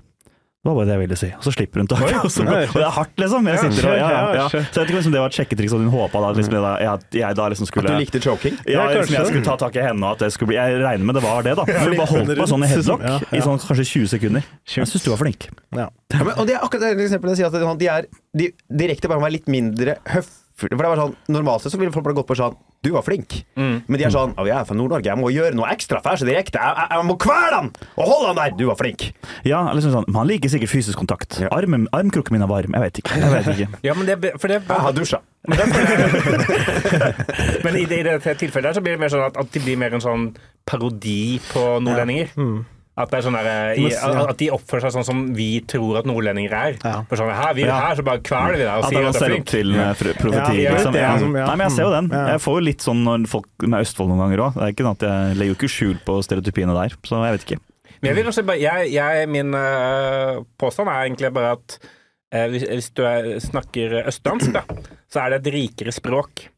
[0.66, 1.28] Det var bare det jeg ville si.
[1.30, 2.14] Og så slipper hun taket.
[2.26, 3.44] Og, og det er hardt, liksom.
[3.46, 4.46] Jeg sitter og, ja, ja, ja.
[4.50, 7.14] Så jeg vet ikke om det var et sjekketriks at hun håpa da, liksom, at
[7.14, 8.56] jeg, da liksom At du likte choking?
[8.66, 11.06] ja, liksom, jeg skulle ta tak i henne, og at det skulle bli Jeg regner
[11.06, 11.68] med det var det, da.
[11.70, 14.48] Ja, Hun bare holdt på sånn i headlock i sånn kanskje 20 sekunder.
[14.74, 15.46] Jeg syns du var flink.
[15.70, 15.86] Ja.
[16.16, 18.10] Ja, men, og det er akkurat det eksempelet jeg sier at de er
[18.42, 18.50] de,
[18.82, 20.42] direkte bare må være litt mindre høflige.
[20.56, 23.02] For det var sånn, Normalt sett så ville folk bare gått på sånn Du var
[23.04, 23.34] flink.
[23.60, 26.08] Men de er sånn Å, jeg er fra Nord-Norge, jeg må gjøre noe ekstra, for
[26.14, 26.60] jeg så direkte.
[26.62, 28.54] Jeg, jeg, jeg må kvele han og holde han der!
[28.56, 29.00] Du var flink.
[29.44, 31.30] Ja, liksom sånn, Man liker sikkert fysisk kontakt.
[31.42, 31.48] Ja.
[31.56, 32.72] Armen, armkroken min er varm.
[32.76, 33.12] Jeg vet ikke.
[33.20, 33.68] Jeg vet ikke.
[33.86, 35.18] Ja, men det, for det, Jeg har dusja.
[37.64, 39.58] Men i det, i det tilfellet her så blir det mer sånn at, at de
[39.62, 40.24] blir mer en sånn
[40.66, 42.28] parodi på nordlendinger.
[42.34, 42.42] Ja.
[42.42, 46.06] det er sånn der, eh, i, at de oppfører seg sånn som vi tror at
[46.08, 46.78] nordlendinger er.
[46.80, 47.02] Ja.
[47.10, 49.04] For sånn, her, vi, er her så bare kveler vi deg og At det sier
[49.04, 49.50] er at du er flink.
[49.52, 50.96] Til, fr- profeti, Ja, liksom.
[50.96, 51.18] det er Ja.
[51.20, 51.28] det.
[51.36, 52.08] Nei, men jeg ser jo den.
[52.16, 54.56] Jeg får jo litt sånn når folk med Østfold noen ganger òg.
[54.56, 57.60] Det sånn at jeg legger jo ikke skjul på stereotypiene der, så jeg vet ikke.
[58.00, 62.46] Men jeg vil også bare, jeg, jeg, min uh, påstand er egentlig bare at uh,
[62.52, 64.64] hvis, hvis du er, snakker østdansk, da,
[65.12, 66.48] så er det et rikere språk.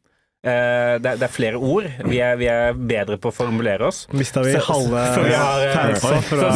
[0.47, 1.83] Eh, det, er- det er flere ord.
[2.07, 4.05] Vi er, vi er bedre på å formulere oss.
[4.15, 6.53] Mista vi halve så vi har, eh, så- fra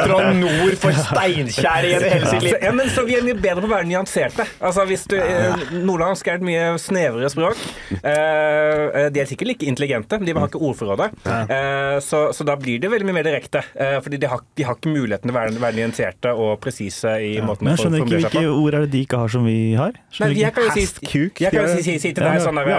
[0.00, 2.54] fra nord for Steinkjer igjen i hele sitt liv.
[2.62, 4.46] ja, men, så vi er mye bedre på å være nyanserte.
[4.64, 7.60] Altså, hvis du, eh, Nordlandsk er et mye snevrere språk.
[8.00, 11.10] Uh, de er sikkert like intelligente, men de har ikke ordforrådet.
[11.26, 13.62] Uh, så, så da blir det veldig mye mer direkte.
[13.76, 17.36] fordi de har, de har ikke muligheten til å være, være nyanserte og presise i
[17.44, 19.74] måten Men å jeg skjønner ikke hvilke ord er det de ikke har som vi
[19.74, 19.92] har.
[20.20, 20.86] Nei, jeg kan jo si,
[21.44, 22.78] jeg kan jo si, si, til deg sånn der, Ja,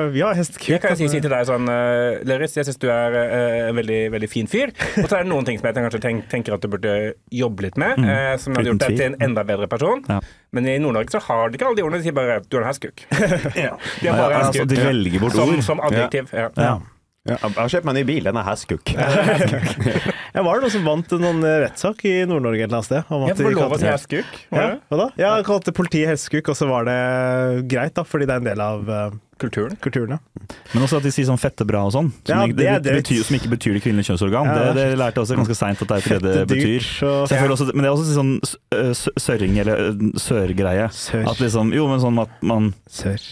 [0.00, 0.68] eh, vi har hestkuk.
[0.72, 3.76] jeg kan si, si til deg sånn uh, Løris, jeg syns du er eh, en
[3.78, 4.72] veldig, veldig fin fyr.
[5.02, 6.94] Og så er det noen ting som jeg kanskje tenk, tenker at du burde
[7.34, 10.02] jobbe litt med, eh, som hadde gjort deg til en enda bedre person.
[10.08, 10.20] Ja.
[10.54, 12.62] Men i Nord-Norge så har de ikke alle de ordene, de sier bare 'du er
[12.64, 13.06] en hestkuk'.
[13.10, 15.62] De bare Ja, altså, de velger bort som, ord.
[15.62, 16.30] som adjektiv.
[16.32, 16.78] Ja.
[17.24, 17.38] Ja.
[17.40, 18.90] Jeg har kjøpt meg ny bil, den er hestkuk.
[18.94, 23.06] Ja, var det noen som vant noen eh, rettssak i Nord-Norge et eller annet sted?
[23.14, 24.34] om Jeg at får si det- hestkuk.
[24.52, 25.06] Ja, hva da?
[25.22, 26.98] Ja, kalte politiet hestekuk, og så var det
[27.70, 29.76] greit, da, fordi det er en del av eh, Kulturen.
[29.82, 30.10] kulturen.
[30.10, 30.18] Ja.
[30.74, 33.22] Men også at de sier sånn fettebra og sånn, som, Ja, det er det, betyr,
[33.24, 34.46] som ikke betyr det kvinnelige kjønnsorgan.
[34.46, 36.86] Ja, det, det lærte jeg også ganske seint at det er det det betyr.
[37.02, 40.12] og- Så jeg føler også, men det er også sånn s- øh, sørring eller øh,
[40.22, 40.86] sørgreie.
[40.94, 41.26] Sør.
[41.30, 42.72] At liksom, jo, men sånn at man,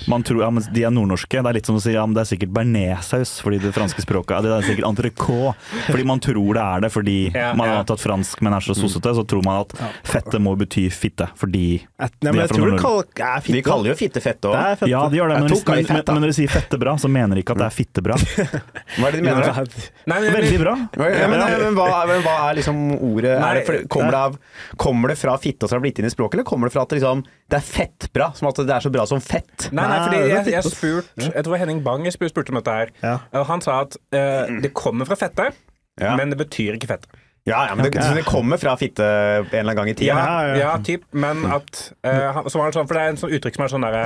[0.08, 1.38] man tror ja, men de er nordnorske.
[1.42, 4.02] Det er litt som å si ja, men det er sikkert bearnéssaus fordi det franske
[4.02, 5.54] språket Det er sikkert entrecôte.
[5.86, 7.76] Fordi man tror det er det fordi Ja, man ja.
[7.80, 9.14] har tatt fransk, men er så sossete.
[9.14, 9.72] Så tror man at
[10.04, 13.42] fette må bety fitte fordi nei, men De er jeg fra tror det Nord-Norge.
[13.42, 13.52] fitte.
[13.56, 14.50] De kaller jo fitte fette Det
[14.82, 14.88] òg.
[14.90, 17.54] Ja, de gjør det, men, Men, men, når de sier fettebra, så mener de ikke
[17.56, 18.16] at det er fittebra.
[18.98, 19.48] Hva er det de mener?
[19.48, 19.64] Ja.
[20.12, 20.74] Nei, men, Veldig bra.
[20.98, 24.22] Ja, men, men, hva, men hva er liksom ordet Nei, er det, for, kommer, det
[24.26, 24.36] av,
[24.84, 26.76] kommer det fra fitte og så har det blitt inn i språket, eller kommer det
[26.76, 28.30] fra at det, liksom, det er fettbra?
[28.38, 29.68] Som at det er så bra som fett?
[29.70, 32.78] Nei, nei, fordi er jeg, jeg spurt Jeg tror Henning Bang jeg spurte, om dette
[32.78, 32.94] her.
[33.02, 33.16] Ja.
[33.40, 35.52] Og han sa at uh, det kommer fra fette,
[36.00, 36.16] Ja.
[36.16, 37.10] men det betyr ikke fette.
[37.44, 40.14] Ja, ja, men det, så det kommer fra fitte en eller annen gang i tida?
[40.14, 40.58] Ja, Ja, ja.
[40.62, 43.58] ja, typ, men at uh, så var det sånn, For det er en sånn uttrykk
[43.58, 44.04] som er sånn derre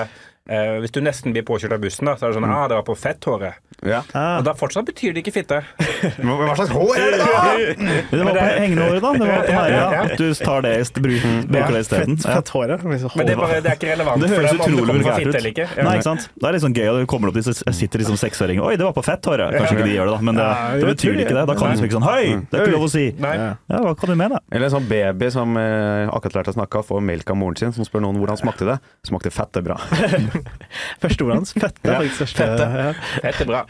[0.49, 2.79] eh, Hvis du nesten blir påkjørt av bussen, da, så er det sånn ah, det
[2.79, 3.61] var på fetthåret.
[3.85, 4.01] Ja.
[4.17, 4.39] Ah.
[4.39, 5.59] Og da fortsatt betyr det ikke fitte.
[6.25, 7.43] Hva slags hår er det, da?!
[8.17, 9.11] Det var på hengende håret, da.
[9.13, 10.17] Det var på Ja, ja, ja.
[10.17, 12.17] Du tar det, bruker, bruker det isteden.
[12.17, 12.41] Fett, Ja.
[12.41, 13.11] fett liksom.
[13.17, 15.49] Men det er, bare, det er ikke relevant Det høres utrolig kommer vulgært ut.
[15.51, 15.67] ikke.
[15.77, 15.85] Ja.
[15.87, 16.29] Nei, ikke sant?
[16.35, 18.87] Det er litt sånn gøy, og det kommer opp disse sitter liksom seksåringer Oi, det
[18.87, 19.57] var på fetthåret!
[19.57, 20.49] Kanskje ikke de gjør det, da, men det,
[20.81, 21.45] det betyr ikke det.
[21.51, 23.05] Da kan du liksom ikke sånn Hei, det er ikke lov å si!
[23.23, 23.35] Nei.
[23.37, 23.51] Ja.
[23.73, 24.41] Ja, hva kan du mene?
[24.51, 27.75] Eller en sånn baby som eh, akkurat lærte å snakke, får melk av moren sin,
[27.77, 28.79] som spør noen hvordan smakte det.
[29.07, 29.79] Smakte fett, det er bra.
[31.03, 31.55] Første ordet hans.
[31.57, 31.87] Fette.
[31.87, 32.45] Ja, er faktisk første.
[32.45, 32.69] fette.
[32.83, 32.93] Ja.
[33.25, 33.65] Fett er bra.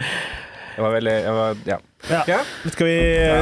[0.77, 1.77] Det var veldig jeg var, ja.
[2.11, 2.19] Ja.
[2.29, 2.39] ja.
[2.69, 2.97] Skal vi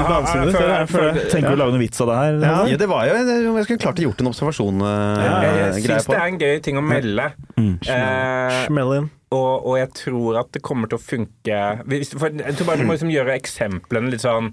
[0.07, 1.25] danse med det?
[1.33, 2.37] Tenker du å lage noen vits av det her?
[2.45, 2.53] Ja.
[2.71, 6.07] Ja, det var jo Jeg skulle klart å gjort en observasjon eh, Ja, Jeg syns
[6.13, 7.27] det er en gøy ting å melde.
[7.59, 7.73] Mm.
[7.83, 9.09] Eh, Smell in.
[9.35, 11.59] og, og jeg tror at det kommer til å funke
[11.91, 14.53] hvis, for Jeg tror bare du må liksom gjøre eksemplene litt sånn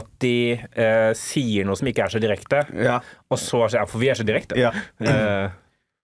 [0.00, 2.96] at de eh, sier noe som ikke er så direkte, Ja,
[3.30, 4.56] og så sier ja, for vi er så direkte.
[4.58, 4.72] ja.
[5.04, 5.52] Eh,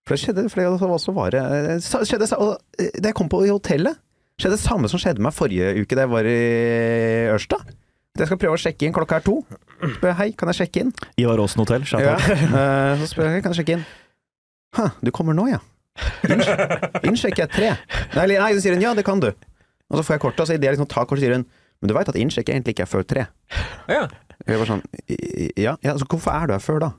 [0.06, 3.28] For det skjedde flere av oss var det eh, skjedde, og, eh, Da jeg kom
[3.30, 3.98] på i hotellet,
[4.40, 6.38] skjedde det samme som skjedde meg forrige uke da jeg var i
[7.36, 7.60] Ørsta.
[8.18, 9.38] Jeg skal prøve å sjekke inn, klokka er to.
[9.94, 10.90] Spør jeg hei, kan jeg sjekke inn?
[11.22, 12.16] Ivar Aasen hotell, shout Ja.
[12.18, 13.84] eh, Så spør jeg kan jeg sjekke inn.
[14.76, 15.60] Hæ, du kommer nå, ja.
[16.28, 16.40] Inn,
[17.08, 17.70] inn sjekker jeg tre.
[18.16, 19.30] Nei, nei, så sier hun ja, det kan du.
[19.32, 21.46] Og så får jeg kortet, og så idet jeg liksom tar kortet, sier hun
[21.82, 23.22] men du veit at innsjekk egentlig ikke er før tre.
[23.90, 24.04] ja.
[24.46, 25.16] Jeg var sånn «I-
[25.48, 26.90] i- ja, ja, så hvorfor er du her før da?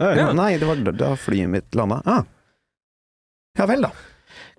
[0.00, 0.30] Ja.
[0.36, 1.98] Nei, det var da flyet mitt landa.
[2.08, 2.22] Ah.
[3.54, 3.90] Ja vel, da.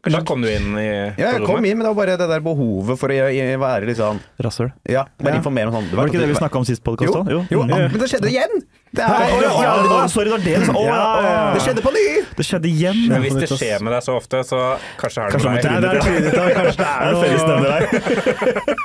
[0.06, 0.84] Da kom du inn i
[1.18, 3.16] Ja, jeg kom inn, men det var bare det der behovet for å
[3.60, 4.70] være litt sånn Rasshøl.
[4.88, 5.40] Ja, bare Ja.
[5.42, 7.40] informere om sånn Var det ikke det vi snakka om sist podkast Jo, jo.
[7.50, 7.92] jo, Mm.
[7.92, 8.54] men det skjedde igjen!
[8.96, 10.70] Det, er, Å, ja, ja, sorry, det var det.
[10.72, 12.06] oh, ja, det skjedde på ny!
[12.38, 13.02] Det skjedde igjen.
[13.10, 14.62] Men hvis det skjer med deg så ofte, så
[15.02, 15.66] kanskje er det Kanskje deg.
[15.66, 16.46] er, det er trynet, da.
[16.56, 17.84] Kanskje det Det er noe fellesnevner der.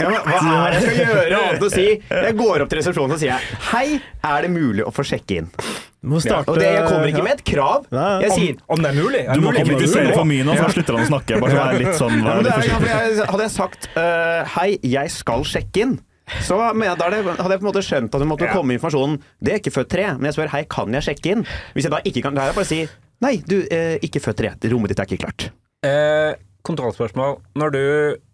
[0.01, 1.87] Ja, men hva er det jeg skal gjøre annet å si?
[2.11, 5.38] Jeg går opp til resepsjonen og sier jeg, Hei, er det mulig å få sjekke
[5.44, 5.51] inn?
[6.00, 7.88] Må starte Og det, jeg kommer ikke med et krav.
[7.92, 8.12] Nei.
[8.24, 9.20] Jeg sier Om det er mulig?
[9.20, 11.40] Er Du må ikke kritisere for mye nå, så slutter han å snakke.
[11.42, 12.92] Bare så vær litt sånn Ja, vær litt ja, forsiktig.
[12.94, 15.98] jeg, hadde jeg sagt uh, Hei, jeg skal sjekke inn
[16.46, 18.52] så men, da hadde jeg på en måte skjønt at det måtte Ja.
[18.54, 21.42] komme informasjonen Det er ikke før tre, men jeg spør hei, kan jeg sjekke inn?
[21.74, 22.84] Hvis jeg da ikke kan, da er det bare å si
[23.20, 24.52] nei, du, eh, ikke før tre.
[24.70, 25.50] Rommet ditt er ikke klart.
[25.84, 26.32] Eh,
[26.66, 27.38] kontrollspørsmål.
[27.61, 27.81] Når du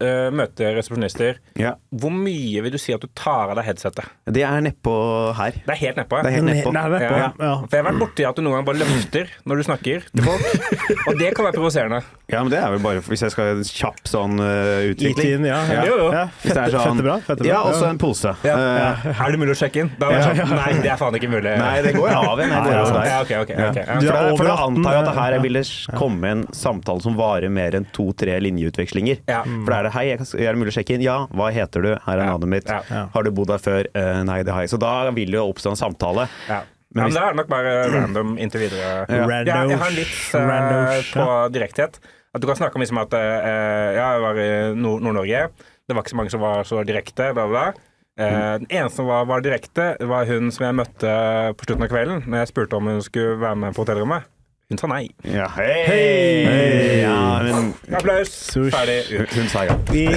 [0.03, 1.75] uh, møter resepsjonister, Ja.
[1.95, 4.05] hvor mye vil du si at du tar av deg headsetet?
[4.27, 4.95] Det er nedpå
[5.39, 5.59] her.
[5.67, 6.21] Det er helt nedpå.
[6.23, 6.73] Det er helt nedpå.
[6.77, 7.01] Nei, det.
[7.07, 7.11] Ja.
[7.39, 7.53] Ja.
[7.67, 10.25] For jeg har vært borti at du noen gang bare løfter når du snakker til
[10.27, 10.47] folk,
[11.09, 12.03] og det kan være provoserende.
[12.27, 15.47] Ja, men det er vel bare hvis jeg skal kjapp sånn uh, utvikling.
[15.47, 15.61] ja.
[15.71, 15.85] ja.
[15.87, 16.09] Jo, jo.
[16.43, 17.17] Fette, sånn- fette bra.
[17.27, 17.51] Fette bra.
[17.53, 18.33] Ja, også en pose.
[18.43, 19.93] Eh, Er det mulig å sjekke inn?
[20.01, 21.53] Da er det sånn, Nei, det er faen ikke mulig.
[21.61, 22.53] nei, det går av igjen.
[22.57, 23.07] Jeg går Ja, ja, der.
[23.07, 23.71] Ja, ok, ok, Ja.
[23.77, 23.97] Ja.
[24.01, 25.63] For, da, for da over 18, antar jeg at det her ville
[26.01, 29.21] komme en samtale som varer mer enn to-tre linjeutvekslinger.
[29.29, 29.43] Ja.
[29.45, 31.03] For da er det 'hei, er det mulig å sjekke inn'?
[31.03, 31.27] Ja.
[31.27, 31.89] Hva heter du?
[32.07, 32.31] Her er Ja.
[32.33, 32.67] navnet mitt.
[32.69, 32.81] Ja.
[32.91, 33.07] Ja.
[33.13, 33.87] Har du bodd her før?
[33.95, 34.71] Uh, nei, det har jeg.
[34.71, 36.29] Så da vil det jo oppstå en samtale.
[36.49, 36.63] Ja.
[36.95, 39.07] Men Men, det er nok bare random inntil videre.
[39.09, 39.27] Ja.
[39.29, 41.99] Ja, jeg har en vits eh, på direkthet.
[42.35, 45.49] At du kan snakke om liksom at uh, ja, jeg var i Nord- Nord-Norge.
[45.89, 47.73] Det var ikke så mange som var så direkte, bla, bla.
[48.19, 51.89] Eh, den eneste som var, var direkte, var hun som jeg møtte på slutten av
[51.93, 54.25] kvelden når jeg spurte om hun skulle være med på hotellrommet.
[54.71, 55.05] Hun sa nei.
[55.23, 55.85] Ja, hei!
[55.87, 57.01] Hei!
[57.03, 58.33] Ja, men Applaus.
[58.51, 58.73] Sush.
[58.75, 59.05] Ferdig.
[59.19, 59.77] hun, hun sa ja.
[59.93, 60.09] Vi,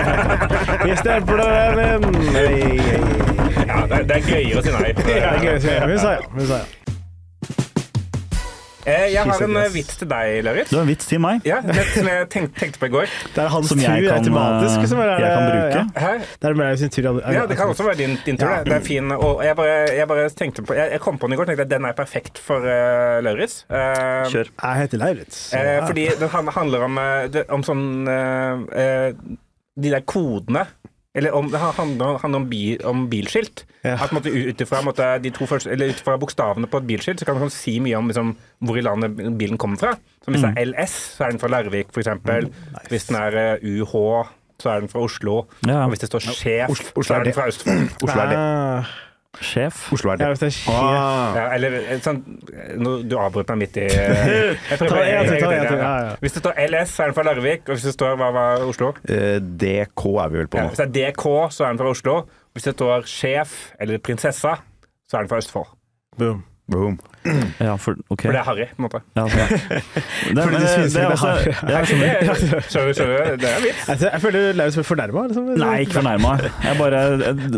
[0.84, 1.40] vi stempler
[1.78, 2.20] den inn.
[2.34, 4.92] Ja, det, er- det er gøyere å si nei.
[5.00, 5.80] Det er gøyere å si nei.
[5.88, 6.28] Hun sa ja.
[6.34, 6.68] Hun sa ja.
[8.88, 10.70] Eh, jeg har en eh, vits til deg, Lauritz.
[10.72, 13.16] Du har en vits til meg Ja, det som jeg tenkte, tenkte på i går.
[13.34, 14.86] Det er hans som tur jeg kan, automatisk.
[14.88, 15.82] Som er, jeg kan bruke.
[15.82, 16.04] Ja.
[16.04, 16.12] Hæ?
[16.40, 17.08] Det er sin tur.
[17.20, 18.48] Ja, det kan også være din, din tur.
[18.48, 18.62] Ja.
[18.64, 18.76] det.
[18.78, 19.12] Er fin.
[19.12, 21.52] Og jeg bare, jeg bare tenkte på Jeg, jeg kom på den i går og
[21.52, 23.64] tenkte at den er perfekt for uh, Lauritz.
[23.68, 24.52] Uh, Kjør.
[24.62, 25.42] Jeg heter Lauritz.
[25.54, 26.28] Uh, fordi den
[26.60, 29.08] handler om, eh, om sånn eh, eh,
[29.80, 30.66] De der kodene.
[31.20, 33.64] Eller om, det handler, handler om, bil, om bilskilt.
[33.84, 33.94] Ja.
[34.00, 38.76] At ut ifra bokstavene på et bilskilt så kan man si mye om liksom, hvor
[38.80, 39.94] i landet bilen kommer fra.
[40.24, 42.10] Så hvis det er LS, så er den fra Larvik, f.eks.
[42.90, 43.94] Hvis den er UH,
[44.60, 45.44] så er den fra Oslo.
[45.66, 45.82] Ja.
[45.84, 47.86] Og hvis det står sjef, Oslo- Oslo så er den fra Østfold.
[48.04, 48.40] Oslo er det.
[49.38, 49.92] Sjef.
[49.94, 50.28] Oslo er ja, det.
[50.32, 50.74] hvis det er sjef.
[50.74, 51.36] Ah.
[51.38, 52.18] Ja, eller eh, sånn
[52.82, 54.24] nå, Du avbrøt meg midt i ja.
[54.74, 56.16] ja, ja.
[56.18, 57.62] Hvis det står LS, så er den fra Larvik.
[57.68, 58.90] Og hvis det står hva var Oslo?
[59.06, 60.66] Eh, DK er vi vel på nå.
[60.66, 62.16] Ja, hvis det er DK, så er den fra Oslo.
[62.56, 64.56] Hvis det står sjef eller prinsessa,
[65.06, 65.70] så er den fra Østfold.
[66.18, 66.42] Boom.
[66.70, 66.98] Boom.
[67.60, 68.30] Ja, for, okay.
[68.30, 69.00] For det er Harry, på en måte.
[69.18, 69.82] Ja, det, det,
[70.24, 72.94] Fordi men du det, det er det også har- ja, sånn- Skjønner du?
[72.96, 73.36] skjønner du?
[73.42, 73.82] Det er vits.
[73.92, 75.24] Altså, jeg føler Lauritz blir fornærma.
[75.28, 75.50] Liksom.
[75.60, 76.30] Nei, ikke fornærma.
[76.80, 77.00] Bare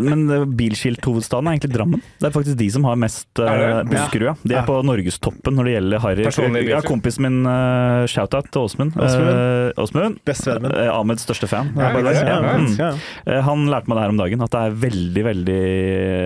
[0.03, 0.25] Men
[0.59, 2.03] bilskilthovedstaden er egentlig Drammen.
[2.19, 3.85] Det er faktisk de som har mest uh, Er?
[3.89, 4.35] Buskerud, ja.
[4.43, 6.27] De er på norgestoppen når det gjelder harry.
[6.73, 8.99] Ja, kompisen min, uh, shout-out til Åsmund.
[8.99, 10.19] Åsmund.
[10.19, 10.91] Eh, Bestevennen min.
[10.93, 11.71] Ahmeds største fan.
[11.79, 12.75] Ja, Bare ja, ja, Ja, mm.
[12.83, 13.41] ja.
[13.47, 15.59] Han lærte meg det her om dagen, at det er veldig, veldig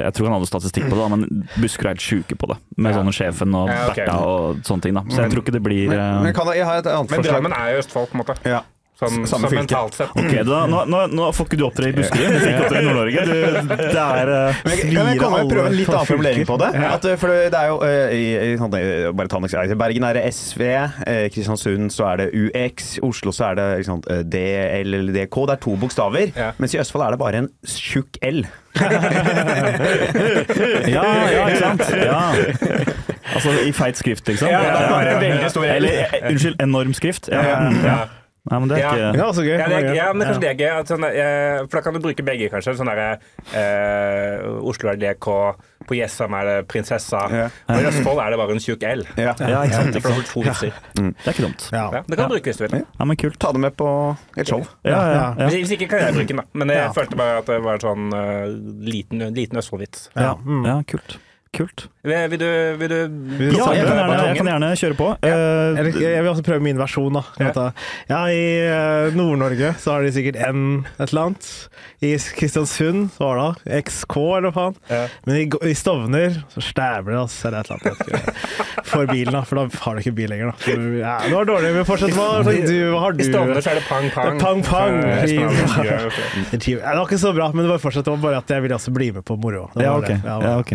[0.07, 2.59] Jeg tror han hadde statistikk på det, men Buskerud er helt sjuke på det.
[2.77, 2.99] med Ja.
[3.01, 4.06] sånne sjefen og Ja, okay.
[4.06, 4.94] Bertha og sånne ting.
[4.94, 5.02] da.
[5.10, 7.20] Så jeg tror ikke det blir Men, eh, men kan, jeg har et annet Men
[7.20, 7.32] forslag.
[7.42, 8.38] Drammen er jo Østfold, på en måte.
[8.46, 8.62] Ja.
[8.96, 9.60] Sånn, Samme fylke.
[9.60, 10.08] mentalt sett.
[10.16, 12.84] Ok, da, nå, nå, nå får ikke du opptre i Buskerud, men fikk opptre i
[12.86, 13.24] Nord-Norge.
[13.76, 16.70] Det er eh, Men jeg- Kan jeg komme prøve en litt annen formulering på det?
[16.80, 16.94] Ja.
[16.94, 18.56] At, eh, for det er jo i, i,
[19.12, 19.76] bare ta en eksempel.
[19.76, 20.62] Bergen er det SV,
[21.28, 24.00] Kristiansund så er det UX, Oslo så er det liksom,
[24.32, 25.44] DL eller DK.
[25.44, 26.32] Det er to bokstaver.
[26.34, 26.52] Ja.
[26.56, 28.46] Mens i Østfold er det bare en tjukk L.
[30.88, 31.84] Ja, ja, ikke sant?
[32.00, 32.32] Ja.
[33.34, 34.48] Altså i feit skrift, liksom.
[34.48, 35.64] Ja, ja, veldig stor.
[35.64, 37.28] Eller, unnskyld, enorm skrift.
[37.32, 37.42] Ja.
[37.42, 37.96] Ja, Mm, ja.
[38.48, 38.90] Nei, men det er Ja.
[39.10, 39.58] ikke Ja, så gøy.
[39.58, 40.32] Ja, det er, ja, men Ja.
[40.32, 40.78] kanskje det er gøy.
[40.80, 42.76] At sånn, eh, for da kan du bruke begge, kanskje.
[42.78, 43.18] Sånn derre
[43.52, 45.26] eh, Oslo er DK,
[45.88, 47.24] på Jessheim er det prinsessa.
[47.32, 47.48] Ja.
[47.68, 49.02] Og i Østfold er det bare en tjukk L.
[49.16, 49.34] Ja.
[49.40, 49.98] Ja, ikke sant.
[50.02, 50.72] For det er.
[50.94, 51.68] Det er ikke dumt.
[51.72, 51.84] Ja.
[51.92, 52.84] Ja, det kan du bruke hvis du vil.
[53.00, 53.38] Ja, men kult.
[53.42, 53.90] Ta det med på
[54.38, 54.62] et show.
[54.84, 55.48] Ja, ja, ja.
[55.50, 56.42] Hvis hvis ikke kan jeg bruke den, da.
[56.54, 56.92] Men jeg Ja.
[56.92, 58.46] følte bare at det var en sånn uh,
[58.86, 60.10] liten, liten Østfold-vits.
[60.16, 60.34] ja.
[60.34, 60.64] Mm.
[60.66, 61.18] ja kult.
[61.57, 61.87] Kult.
[62.07, 62.97] Vil, vil du, vil du
[63.57, 65.07] Ja, jeg kan gjerne, jeg kan gjerne kjøre på.
[65.25, 65.37] Ja.
[65.81, 67.16] Eller, jeg vil også prøve min versjon.
[67.16, 67.23] da.
[68.11, 68.21] Ja.
[68.31, 71.49] I eh, Nord-Norge så har de sikkert N et eller annet.
[72.05, 74.77] I Kristiansund så var det XK, eller hva faen.
[74.92, 75.01] Ja.
[75.27, 77.49] Men i, i Stovner så stæver det, altså.
[77.49, 78.45] Eller et eller annet.
[78.92, 79.42] For bilen, da.
[79.49, 80.57] For da har du ikke bil lenger, da.
[80.62, 82.12] Så, ja, det var dårlig, men fortsett.
[82.14, 84.37] Hva, du, hva har du I Stovner så er det pang-pang.
[84.37, 85.01] Det pang-pang.
[85.16, 85.25] Eh,
[86.53, 88.77] det var ikke så bra, men det var fortsatt det var bare at jeg ville
[88.79, 89.66] også bli med på moro.
[89.75, 90.09] Det Ja, var ok.
[90.12, 90.21] det.
[90.25, 90.73] Ja, ok.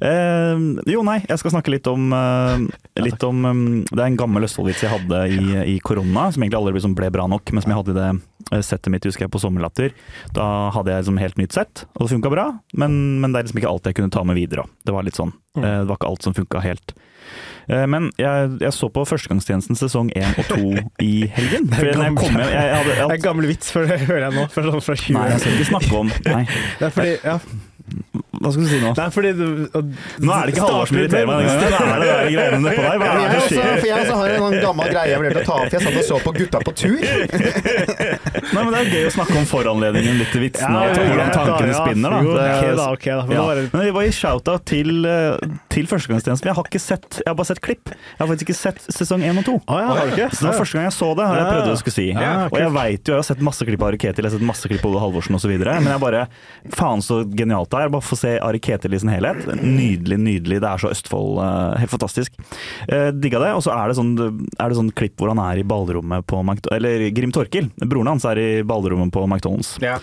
[0.00, 2.66] Eh, jo, nei, jeg skal snakke litt om, eh,
[3.04, 5.42] litt om eh, Det er en gammel Østfold-vits jeg hadde i,
[5.74, 8.10] i korona, som egentlig aldri liksom ble bra nok, men som jeg hadde i det
[8.58, 9.94] eh, settet mitt, husker jeg, på Sommerlatter.
[10.36, 13.48] Da hadde jeg liksom helt nytt sett, og det funka bra, men, men det er
[13.48, 14.66] liksom ikke alt jeg kunne ta med videre.
[14.86, 15.34] Det var litt sånn.
[15.56, 15.64] Mm.
[15.64, 16.96] Eh, det var ikke alt som funka helt.
[17.66, 20.66] Eh, Men jeg, jeg så på Førstegangstjenesten sesong én og to
[21.02, 21.66] i helgen.
[21.72, 24.44] Det er en gammel vits, for det hører jeg nå.
[24.54, 26.44] For, for 20 Nei, jeg skal ikke snakke om Nei,
[26.78, 27.38] Det er fordi, ja.
[28.40, 28.90] Hva skal du si nå?
[28.96, 29.46] Det er fordi du
[30.26, 31.92] Nå er det ikke Halvor som irriterer meg denne gangen.
[31.92, 32.98] Er det der greiene nedpå der.
[33.00, 33.78] Hva er jeg, det som skjer?
[33.80, 35.72] for jeg også har en gammel greie jeg vurderte å ta opp.
[35.76, 36.98] Jeg satt og så på Gutta på tur.
[37.66, 41.32] Nei, men Det er gøy å snakke om foranledningen litt til vitsene og Ja, hvordan
[41.34, 41.80] tankene ja.
[41.82, 42.10] spinner.
[42.16, 42.20] da.
[42.26, 43.22] Jo, Det er- ok da, ok da.
[43.26, 43.42] Men Ja.
[43.42, 45.36] det var- Men det var i shout-out til, eh,
[45.70, 46.46] til Førstegangstjenesten.
[46.46, 47.84] Jeg har ikke sett, jeg har bare sett klipp.
[47.88, 49.60] Jeg har faktisk ikke sett sesong én og to.
[49.68, 50.30] Ah, ja, har du ikke?
[50.30, 52.06] Så det var første gang jeg så det, har jeg prøvd å skulle si.
[52.12, 54.46] Ja, og jeg vet jo, jeg har sett masse klipp av Ketil, jeg har sett
[54.46, 55.50] masse klipp av Ove Halvorsen osv.
[55.58, 56.28] Men jeg bare
[56.72, 57.88] Faen så genialt det er.
[57.88, 59.44] Bare få se Ari Ketil i sin helhet.
[59.62, 60.60] Nydelig, nydelig.
[60.62, 61.38] Det er så Østfold.
[61.44, 62.32] eh, helt fantastisk.
[62.88, 63.52] Eh, digga det.
[63.56, 64.14] Og så er det sånn,
[64.58, 68.06] er det sånn klipp hvor han er i ballrommet på McDonald's Eller Grim Torkil, broren
[68.12, 69.76] hans, er i ballrommet på McDonald's.
[69.84, 69.98] Ja.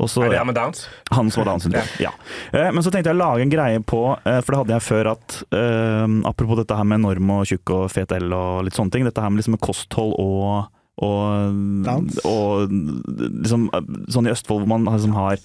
[0.00, 0.86] Også, Er det han med downs?
[1.12, 1.88] Han som har Downs syndrom.
[2.00, 2.10] Ja.
[2.52, 4.86] Eh, Men så tenkte jeg å lage en greie på, eh, for det hadde jeg
[4.88, 8.74] før at eh, Apropos dette her med norm og tjukk og fet L og litt
[8.78, 9.04] sånne ting.
[9.04, 10.68] Dette her med liksom kosthold og
[11.00, 11.54] og,
[12.28, 15.38] og liksom eh, sånn i Østfold hvor man liksom har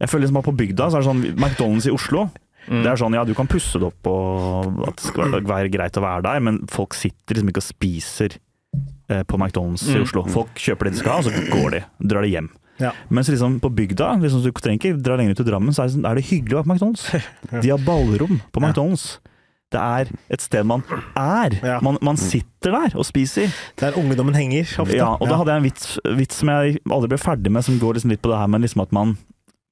[0.00, 2.30] Jeg føler liksom at på bygda så er det sånn McDonald's i Oslo.
[2.68, 2.82] Mm.
[2.84, 5.96] Det er sånn, ja, Du kan pusse det opp og at det skal være- greit
[5.96, 8.36] å være der, men folk sitter liksom ikke og spiser
[9.10, 10.02] eh, på McDonald's i Mm.
[10.06, 10.22] Oslo.
[10.30, 11.80] Folk kjøper det de skal ha, og så går de.
[12.06, 12.48] Drar de hjem.
[12.78, 12.92] Ja.
[13.10, 15.88] Mens liksom på bygda, liksom, du trenger ikke dra lenger ut til Drammen, så er
[15.88, 17.04] det, sånn, er det hyggelig å være på McDonald's.
[17.62, 19.18] De har ballrom på McDonald's.
[19.70, 20.82] Det er et sted man
[21.14, 21.50] er.
[21.62, 21.78] Ja.
[21.80, 23.52] Man, man sitter der og spiser.
[23.78, 24.96] Der ungdommen henger, ofte.
[24.96, 27.78] Ja, og da hadde jeg en vits, vits som jeg aldri ble ferdig med, som
[27.78, 29.16] går liksom litt på det her med liksom at man,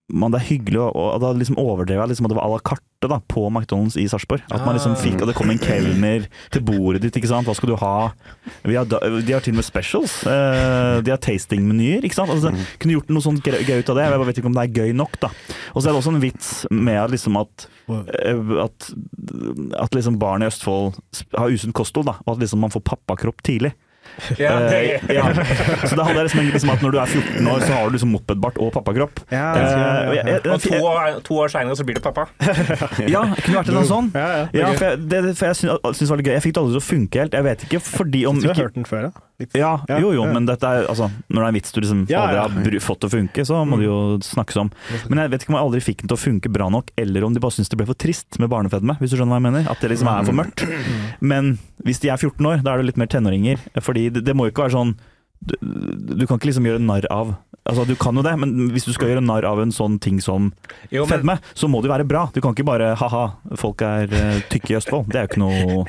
[0.08, 2.52] man Det er hyggelig, og, og da liksom overdrev jeg liksom at det var à
[2.54, 4.40] la carte da, på McDonald's i Sarpsborg.
[4.50, 7.46] At man liksom fikk, og det kom en kelner til bordet ditt, ikke sant.
[7.46, 7.92] Hva skal du ha?
[8.66, 10.16] Vi har, de har til og med specials.
[10.26, 12.32] eh, de har tastingmenyer, ikke sant.
[12.34, 14.06] Altså, kunne gjort noe sånt gøy ut av det.
[14.08, 15.30] Jeg bare vet ikke om det er gøy nok, da.
[15.74, 18.88] Og så er det også en vits med liksom at eh, at,
[19.84, 20.96] at liksom barn i Østfold
[21.36, 23.74] har usunt kosthold, da, og at liksom man får pappakropp tidlig.
[24.38, 25.24] Ja, det Eh, ja.
[25.86, 28.10] Så det handler liksom, liksom at når du er 14 år, så har du liksom
[28.16, 29.20] mopedbart og pappakropp.
[29.30, 32.26] Ja, ja, og jeg- jeg- Og to år, to år seinere så blir du pappa.
[33.08, 34.10] Ja, det kunne vært noe sånn.
[34.14, 34.44] ja, ja.
[34.52, 36.34] Ja, for jeg, det, for jeg syns syns det var litt gøy.
[36.38, 37.32] Jeg fikk det aldri til å funke helt.
[37.38, 39.10] Jeg vet ikke fordi om Du har hørt den før, ja?
[39.38, 39.52] Litt.
[39.54, 42.38] ja, jo jo, men dette er altså Når det er en vits du liksom aldri
[42.42, 44.72] har fått til å funke, så må det jo snakkes om.
[45.06, 47.26] Men jeg vet ikke om jeg aldri fikk den til å funke bra nok, eller
[47.28, 49.46] om de bare syns det ble for trist med barnefedme, hvis du skjønner hva jeg
[49.46, 49.70] mener.
[49.70, 50.64] At det liksom er for mørkt.
[51.22, 51.52] Men
[51.86, 53.62] hvis de er 14 år, da er det litt mer tenåringer.
[53.78, 54.96] Fordi det, det må jo ikke være sånn
[55.38, 55.54] du,
[56.18, 57.36] du kan ikke liksom gjøre narr av
[57.68, 60.22] Altså, du kan jo det, men hvis du skal gjøre narr av en sånn ting
[60.24, 60.46] som
[60.88, 62.22] Jo, men, fedme, så må det jo være bra.
[62.32, 63.24] Du kan ikke bare ha-ha,
[63.60, 65.10] folk er eh, tykke i Østfold.
[65.12, 65.82] Det er jo ikke noe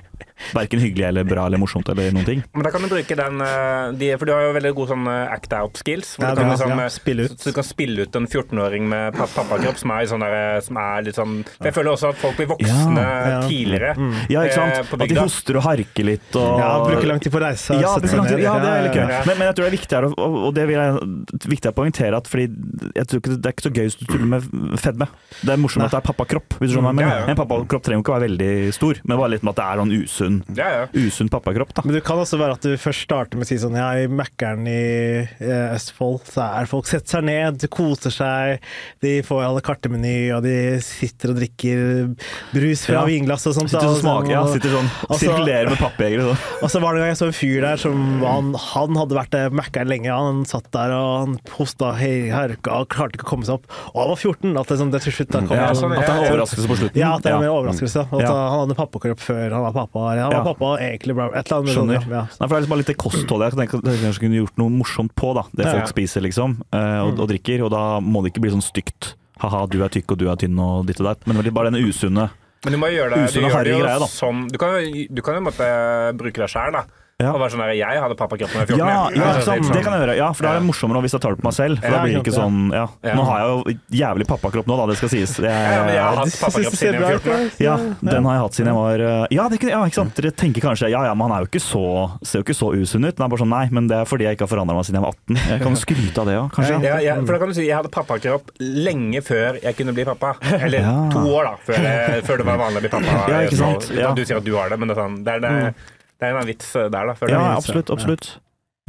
[0.55, 2.43] verken hyggelig eller bra eller morsomt eller noen ting.
[2.55, 5.07] Men da kan du bruke den eh, de, For du har jo veldig gode sånn
[5.11, 6.15] eh, act out-skills.
[6.17, 6.85] Hvor Ja, du kan liksom, ja.
[6.85, 7.35] eh, Spille ut.
[7.39, 10.25] Så du kan spille ut en 14-åring med pappakropp som er, sånn
[10.65, 13.39] som er litt sånn Jeg føler også at folk blir voksne Ja.
[13.47, 13.93] tidligere
[14.29, 14.79] Ja, ikke sant?
[14.79, 17.77] eh, At de hoster og harker litt og Ja, bruker lang tid på å reise.
[17.79, 18.39] Ja, sette lang tid.
[18.43, 19.07] ja, det er veldig gøy.
[19.29, 21.13] Men, men jeg tror det er viktig her, og, det vil jeg,
[21.55, 22.47] viktig å poengtere at fordi
[22.95, 25.07] jeg tror ikke det er ikke så gøy hvis du tuller med fedme.
[25.41, 26.93] Det er morsomt at det er pappakropp, hvis du skjønner.
[26.99, 29.59] Men en pappakropp trenger jo ikke å være veldig stor, men bare litt med at
[29.61, 30.83] det er noen usunn, Ja, ja.
[30.93, 31.73] usunn pappakropp.
[31.77, 31.81] da.
[31.85, 34.07] Men det kan også være at du først starter med å si sånn Ja, i
[34.11, 38.59] Mækkern i eh, Østfold så er folk setter seg ned, koser seg,
[39.03, 42.15] de får alle kartemeny, og de sitter og drikker
[42.53, 43.05] brus fra Ja.
[43.07, 43.69] vinglass og sånt.
[43.71, 46.27] Sitter da, og smaker, ja, sitter sånn, Altså- sirkulerer med pappjegere.
[46.29, 46.45] sånn.
[46.63, 49.15] Og så var det en gang jeg så en fyr der som han, han hadde
[49.15, 50.11] vært eh, Mækkern lenge.
[50.11, 53.65] Han satt der og han hosta hei, herka og klarte ikke å komme seg opp.
[53.93, 54.57] Og han var 14.
[54.59, 56.17] At det, sånn, det til slutt da kom Ja, det sånn, sånn, At det er
[56.17, 56.33] en ja, ja.
[56.35, 56.99] overraskelse på slutten.
[56.99, 58.01] ja, at det er en overraskelse.
[58.11, 58.33] At Ja.
[58.49, 60.03] han hadde pappakropp før han var pappa.
[60.21, 60.53] Han var Ja.
[60.53, 61.27] pappa egentlig bra.
[61.33, 62.01] Et eller annet Skjønner.
[62.03, 62.21] Sånn, ja.
[62.21, 64.39] Nei, for det er liksom bare litt det kostholdet jeg tenker at jeg kanskje kunne
[64.41, 65.33] gjort noe morsomt på.
[65.35, 65.71] da Det Ja.
[65.79, 67.63] folk spiser, liksom, eh, og, og drikker.
[67.65, 69.13] Og da må det ikke bli sånn stygt.
[69.39, 71.25] Ha-ha, du er tykk og du er tynn og ditt og datt.
[71.27, 72.29] Men det blir bare den usunne.
[72.65, 75.41] Men du må gjøre det, du gjør det jo som Du kan du kan jo
[75.49, 76.83] måtte bruke deg sjæl, da.
[77.19, 77.33] Ja.
[77.33, 78.79] Og bare sånn der Jeg hadde pappakropp da jeg var 14.
[78.79, 80.13] Ja, ja sånn- det kan jeg gjøre.
[80.15, 81.81] Ja, for da er det morsommere hvis jeg tar det på meg selv.
[81.83, 82.85] For da blir det ikke sånn ja.
[83.11, 85.33] Nå har jeg jo jævlig pappakropp nå, da, det skal sies.
[85.35, 87.51] Jeg, Ja, men jeg har hatt pappakropp siden jeg var 14.
[87.59, 90.15] ja, den har jeg hatt siden jeg var eh, Ja, det, ja ikke sant.
[90.15, 91.83] Dere tenker kanskje ja ja, men han er jo ikke så,
[92.23, 93.15] ser jo ikke så usunn ut.
[93.19, 95.01] Den er bare sånn nei, men det er fordi jeg ikke har forandra meg siden
[95.01, 95.43] jeg var 18.
[95.51, 96.79] Jeg kan skryte av det òg, kanskje.
[96.87, 100.07] Ja, ja, for da kan du si Jeg hadde pappakropp lenge før jeg kunne bli
[100.07, 100.37] pappa.
[100.55, 103.21] Eller to år, da, før, før det var vanlig å bli pappa.
[103.27, 103.91] Ja, ikke sant?
[103.91, 104.15] Ja.
[104.15, 105.73] Du sier at du har det, men det er, sånn, det er, det er,
[106.19, 107.15] det er en vits der, da.
[107.31, 107.89] Ja, absolutt.
[107.89, 108.39] Absolutt.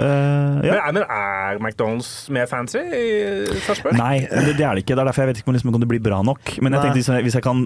[0.01, 0.72] Eh, ja.
[0.72, 3.07] Men, er- men er McDonald's mer fancy i
[3.66, 3.96] Sarpsborg?
[3.98, 4.96] Nei, det, det er det ikke.
[4.96, 6.55] Det er derfor jeg vet ikke om, liksom, om det blir bra nok.
[6.61, 6.82] Men jeg Nei.
[6.86, 7.64] tenkte hvis jeg, hvis jeg kan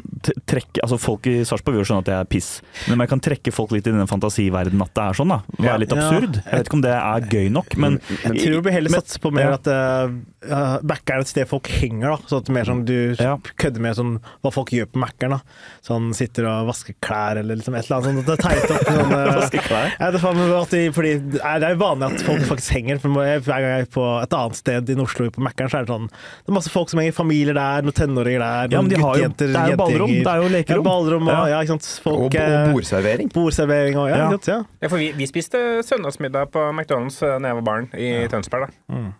[0.50, 2.48] trekke Altså Folk i Sarpsborg vil jo skjønne at det er piss,
[2.86, 5.38] men om jeg kan trekke folk litt i denne fantasiverdenen at det er sånn, da.
[5.54, 6.38] Det Være litt absurd.
[6.42, 9.32] Jeg vet ikke om det er gøy nok, men Jeg tror vi heller satser på
[9.34, 12.28] mer at uh, Mac er et sted folk henger, da.
[12.30, 13.36] Sånn at mer sånn du Ja.
[13.60, 14.14] kødder med sånn,
[14.44, 15.40] hva folk gjør på da.
[15.84, 18.26] Sånn sitter og vasker klær eller liksom et eller annet sånt.
[18.26, 19.94] Det er teit opp sånn uh, Vaske klær?
[19.98, 22.42] Ja, det, er faen meg at de, fordi er det er jo vanlig at folk
[22.52, 22.98] faktisk henger.
[23.02, 25.86] For hver gang jeg er på et annet sted i Oslo, på Mækkern, så er
[25.86, 28.90] det sånn Det er masse folk som henger, familier der, noen tenåringer der, Ja, men
[28.90, 30.84] noen de har jo- det er jo ballrom, det er jo lekerom.
[30.84, 31.60] Ja, ballrom og, Ja.
[31.60, 31.90] ikke sant.
[32.04, 33.32] Folk, Og, eh, og bordservering.
[33.32, 34.30] Bordservering og ja, Ja.
[34.30, 34.62] ikke sant, ja.
[34.82, 38.70] Ja, for vi, vi spiste søndagsmiddag på McDonald's eh, da jeg var barn i Tønsberg.
[38.88, 39.12] da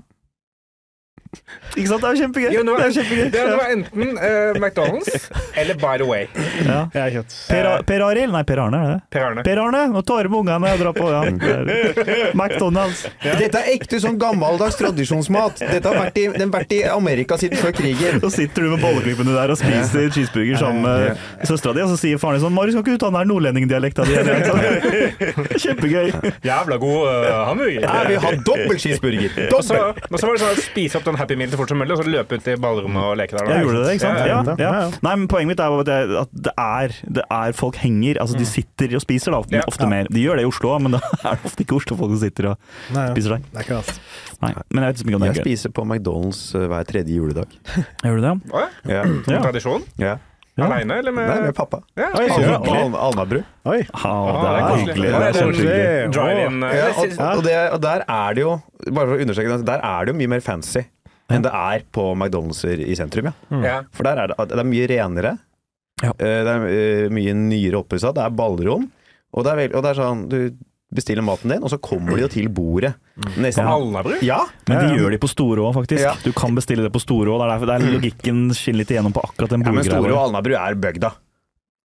[1.75, 2.03] Ikke sant?
[2.03, 2.51] Det er jo kjempegøy!
[2.55, 3.25] Jo, det, var, det er kjempegøy.
[3.25, 5.29] det, det var enten uh, McDonald's
[5.61, 6.29] eller By the Way.
[6.65, 6.81] Ja.
[6.95, 7.37] Jeg kjøtt.
[7.51, 8.35] Per, per Arild?
[8.35, 8.99] Nei, Per Arne, er det?
[9.15, 9.45] Per Arne.
[9.47, 11.23] Per Arne, nå tar du med ungene og drar på ja.
[12.41, 13.05] McDonald's.
[13.25, 15.65] Dette er ekte sånn gammeldags tradisjonsmat.
[15.65, 18.21] Dette har vært i, den har vært i Amerika siden før krigen.
[18.25, 22.01] Så sitter du med bolleklippene der og spiser cheeseburger sammen med søstera di, og så
[22.01, 24.15] sier faren din sånn 'Marius, skal ikke du ta den der nordlendingdialekta di?'
[24.49, 24.65] sånt?
[25.65, 26.13] Kjempegøy.
[26.45, 27.81] Jævla god uh, hamburger.
[27.85, 29.31] Ja, vi har dobbel cheeseburger.
[29.55, 30.09] Og så, Dobbel!
[30.11, 31.97] og så var det sånn at spise opp den Happy Meal så fort som mulig,
[31.97, 33.49] og så løpe ut i ballrommet og leke der.
[33.49, 33.57] da.
[33.57, 34.21] Jeg gjorde det, ikke sant?
[34.29, 34.73] Ja, Ja.
[35.03, 38.21] Nei, men Poenget mitt er at det, at det er, det er folk henger.
[38.23, 39.65] Altså, de sitter og spiser, da, ofte, Ja.
[39.67, 40.07] ofte mer.
[40.13, 42.59] De gjør det i Oslo men da er det ofte ikke Oslo-folk som sitter og
[42.95, 43.15] Nei, ja.
[43.17, 43.43] spiser der.
[43.51, 43.99] Det er ikke det.
[44.45, 45.45] Nei, Men jeg vet ikke om det er gøy.
[45.49, 47.59] spiser på McDonald's eh, hver tredje juledag.
[48.05, 48.35] Gjør du det?
[48.53, 48.69] Ja.
[48.99, 49.03] Ja.
[49.25, 49.41] Som Ja.
[49.49, 49.85] tradisjon?
[49.99, 50.17] Ja.
[50.55, 50.69] Ja.
[50.69, 51.81] Aleine, eller med Nei, med pappa.
[51.99, 52.29] Ja, Oi,
[52.95, 53.41] Alnabru.
[53.67, 53.81] Oi.
[53.83, 55.09] Ja, Ah, det er hyggelig.
[55.11, 55.65] Det er så hyggelig.
[55.67, 56.13] hyggelig.
[56.15, 58.53] Drive-in eh, Ja, og, og, der er det jo
[58.93, 60.85] Bare for å understreke der er det jo mye mer fancy
[61.33, 63.31] enn det er på McDonald'ser i sentrum.
[63.33, 63.63] Ja.
[63.65, 63.79] ja.
[63.95, 65.35] For der er det, det er mye renere.
[66.03, 66.11] Ja.
[66.19, 68.13] Eh, Det er eh, mye nyere oppussa.
[68.13, 68.89] Det er ballrom.
[69.35, 70.39] Og det er, veld, og det er sånn Du
[70.95, 72.93] bestiller maten din, og så kommer de jo til bordet.
[73.41, 74.13] Nesten På Alnabru?
[74.23, 74.45] Ja!
[74.69, 76.05] Men de gjør det på Storå, faktisk.
[76.05, 76.13] Ja.
[76.23, 77.35] Du kan bestille det på Storå.
[77.41, 80.13] Det er derfor det er logikken skinner litt igjennom på akkurat den ja men Storå
[80.15, 80.21] og.
[80.29, 81.11] Alnabru er bygda.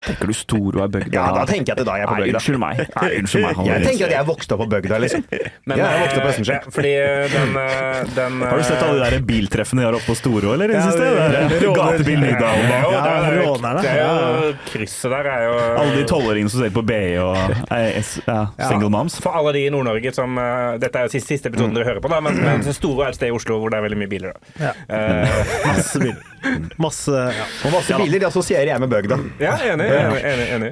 [0.04, 1.14] Tenker du Storo og er bygda?
[1.16, 2.80] Ja, da tenker jeg at da er jeg på Nei, unnskyld meg.
[2.94, 3.60] Nei, unnskyld meg.
[3.74, 5.24] Jeg tenker at jeg vokste opp på bygda, liksom.
[5.70, 6.58] Men, Ja, jeg vokste opp på eh, Østensjø.
[6.76, 6.92] Fordi
[7.34, 10.54] den, eh, den Har du sett alle de der biltreffene de har oppe på Storo,
[10.58, 10.68] eller?
[10.74, 13.94] det Ja, det- Det er det Gatebil Ja, Nydalen det er jo- det er det
[13.94, 17.38] er jo Krysset der er jo alle de tolvåringene som ser på BI og
[17.72, 19.20] er ja, single moms.
[19.24, 22.04] For alle de i Nord-Norge som eh, Dette er jo siste, siste episoden dere hører
[22.04, 24.12] på, da, men, men det er et sted i Oslo hvor det er veldig mye
[24.12, 24.34] biler.
[24.34, 24.40] Da.
[24.68, 24.74] Ja.
[24.90, 26.33] Eh, Masse biler.
[26.82, 27.46] Masse ja.
[27.66, 29.18] Og masse biler de assosierer jeg med bøgda.
[29.40, 29.88] ja, enig.
[29.88, 30.72] enig, enig, enig.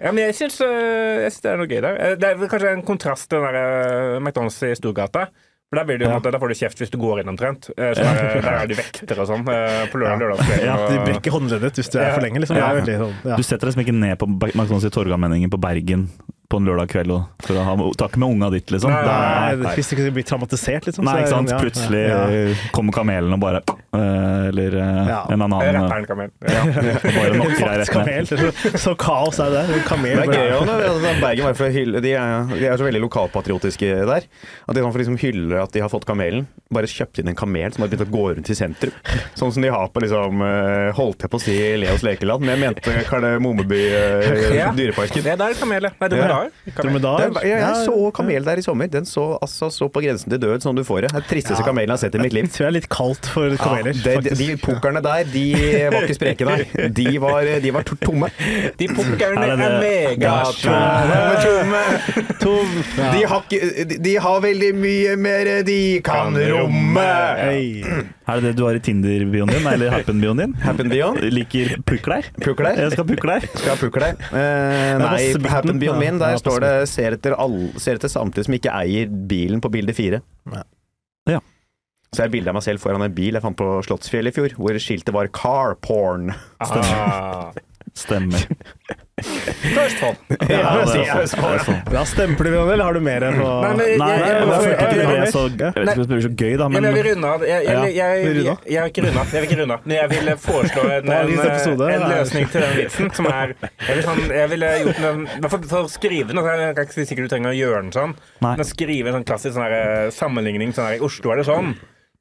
[0.00, 1.96] Ja, men jeg syns, eh, jeg syns det er noe gøy der.
[2.06, 5.26] Eh, Det er kanskje en kontrast til den der eh, McDonald's i Storgata.
[5.72, 7.70] For der, blir du, jo, måte- der får du kjeft hvis du går inn omtrent.
[7.72, 10.66] Så der, der er de vekter og sånn på lørdag lørdagskveld.
[10.68, 12.58] Ja, De brekker håndleddet hvis du er for lenge, liksom.
[12.60, 12.66] Ja.
[12.74, 13.38] er veldig sånn, ja.
[13.40, 16.10] Du setter deg liksom ikke ned på McDonald's i Torgallmenningen på Bergen
[16.52, 18.92] på en lørdag kveld og, for å ha tak med unga ditt, liksom.
[18.92, 21.06] Nei, Nei, Nei, hvis du ikke blir traumatisert, liksom.
[21.08, 21.52] Nei, ikke sant.
[21.52, 22.42] ja, Plutselig ja, ja.
[22.52, 25.20] eh, kommer kamelen og bare eh, Eller eh, Ja.
[25.32, 26.32] en annen Rapperen Kamel.
[26.52, 26.64] Ja.
[26.68, 28.28] ja, bare knocker deg rett ned.
[28.28, 30.20] Så, så kaos er det kamel.
[30.20, 32.76] Det er gøy også, når- altså, Bergen var for å hylle, de, er, de er
[32.80, 34.28] så veldig lokalpatriotiske der.
[34.68, 36.46] At de kan få liksom hyller at de har fått kamelen.
[36.72, 38.94] Bare kjøpt inn en kamel som har begynt å gå rundt i sentrum.
[39.38, 42.56] Sånn som de har på liksom eh, Holdt jeg på å si Leos lekeland, men
[42.56, 44.30] jeg mente Kardemommeby uh,
[44.62, 44.70] Ja.
[44.74, 44.90] Det
[45.24, 45.92] der er kamel, ja.
[46.00, 46.32] Nei, dromedar.
[46.34, 46.41] Kamel.
[46.76, 47.18] Dromedar.
[47.18, 48.86] Det er- jeg, jeg så kamel der i sommer.
[48.92, 51.12] Den så altså så på grensen til død som du får det.
[51.12, 51.66] Det den tristeste Ja.
[51.68, 52.44] kamelen jeg har sett i mitt liv.
[52.44, 53.92] Jeg tror jeg er litt kaldt for kameler.
[53.94, 55.44] Ja, det, de, de pokerne der, de
[55.92, 56.88] var ikke spreke, nei.
[56.90, 58.28] De var, de var tomme.
[58.78, 61.42] De pokerne Er det er megatomme.
[61.42, 61.82] Tomme.
[62.42, 62.72] Tom.
[62.96, 67.06] De, har ikke, de, de har veldig mye mer de kan romme.
[67.42, 67.82] Hey.
[68.28, 70.52] Er det det du har i Tinder-bioen din, eller Happen-bioen din?
[70.62, 71.20] Happen Beyond.
[71.34, 72.26] Liker pukler?
[72.42, 72.78] Pukler.
[72.78, 73.46] Jeg skal ha pukler.
[73.52, 74.14] Skal ha pukler.
[74.30, 75.22] Uh, nei.
[75.52, 79.10] Happen-bioen min, Ja, der står det ser etter, all, ser etter samtlige som ikke eier
[79.30, 80.22] bilen på bilde fire.
[80.52, 80.62] Ja.
[81.30, 81.40] Ja.
[82.12, 84.52] Så jeg bilde av meg selv foran en bil jeg fant på Slottsfjell i fjor,
[84.58, 86.34] hvor skiltet var 'car porn'.
[86.60, 87.52] Ah.
[87.94, 88.40] Stemmer.
[89.22, 90.16] Østfold.
[90.48, 91.26] Ja, sånn.
[91.62, 91.80] Sånn.
[91.92, 94.72] Da stempler vi den, eller har du mer på Nei, Nei, Jeg- jeg- jeg følte
[94.72, 97.40] ikke det jeg- så, vet ikke så gøy, da, men jeg vil runde av.
[97.42, 99.02] Jeg, jeg, jeg, jeg, Vil jeg, jeg vil ikke
[99.60, 99.80] runde av.
[99.84, 104.02] Men jeg vil foreslå en, en, en løsning til den vitsen, som er Jeg ville
[104.08, 107.52] sånn, vil gjort den For, For å skrive den, jeg er ikke sikkert du trenger
[107.52, 110.72] å gjøre den sånn, men skrive en sånn klassisk sånn her, eh, sammenligning.
[110.72, 111.74] Sånn her, I Oslo er det sånn,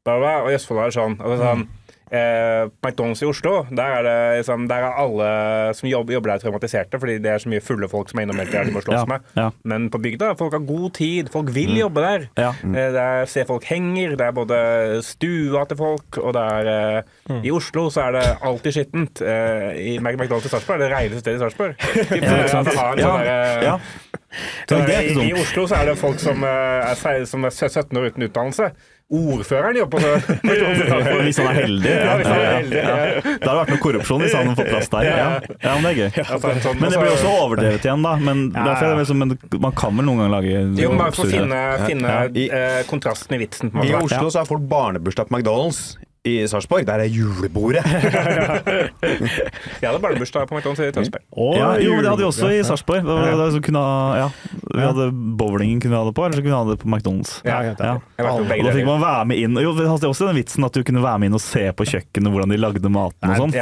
[0.06, 1.18] bla, bla, og i Østfold er det sånn.
[1.18, 1.68] Altså, sånn
[2.12, 5.28] Eh, McDonald's i Oslo, der er, det, liksom, der er alle
[5.78, 8.36] som jobber, jobber der, traumatiserte, fordi det er så mye fulle folk som er innom
[8.42, 9.30] hele tida de må slåss Ja, med.
[9.40, 9.46] ja.
[9.64, 12.26] Men på bygda folk har god tid, folk vil jobbe der.
[12.38, 12.50] Ja.
[12.68, 14.60] Eh, Det er se folk henger, det er både
[15.08, 17.02] stua til folk, og det er eh,
[17.32, 17.46] Mm.
[17.46, 19.22] I Oslo så er det alltid skittent.
[19.22, 21.76] Eh, I McDonald's i Sarpsborg er det reneste stedet i Sarpsborg.
[22.52, 22.68] sant?
[22.68, 23.76] Eh, Ja, sånn ja.
[24.72, 25.34] Ja, ikke i, I.
[25.38, 28.72] Oslo så er det folk som, eh, er, som er 17 år uten utdannelse.
[29.12, 30.12] Ordføreren jobber på.
[31.26, 31.90] Hvis han er heldig.
[31.92, 32.94] Ja, hvis han er heldig, ja.
[32.96, 33.24] ja.
[33.26, 35.08] Det hadde vært noe korrupsjon hvis han hadde fått plass der.
[35.10, 35.26] Ja,
[35.66, 36.24] ja men det er gøy.
[36.24, 38.14] Altså, sånn- Men det blir også overdrevet igjen, da.
[38.30, 38.46] Men,
[39.02, 39.36] liksom, men
[39.68, 43.42] man kan vel noen gang lage Jo, bare for å finne, finne eh, kontrasten i
[43.44, 43.74] vitsen.
[43.76, 43.92] På I.
[44.00, 45.84] Oslo så har folk barnebursdag på McDonald's.
[46.22, 47.82] I Sarpsborg, der er julebordet.
[49.82, 51.24] Jeg hadde barnebursdag på McDonald's i Tønsberg.
[51.34, 53.02] Oh, Ja, jo, men det hadde vi også i Sarpsborg.
[53.02, 54.28] Det var- det som kunne ha- Ja,
[54.70, 55.08] vi hadde
[55.40, 57.42] bowlingen kunne vi ha det på, eller så kunne vi ha det på McDonald's.
[57.44, 59.56] Ja, Ja, Og da fikk man være med inn.
[59.58, 61.84] Jo, vi hadde også den vitsen at du kunne være med inn og se på
[61.90, 63.58] kjøkkenet hvordan de lagde maten og sånn.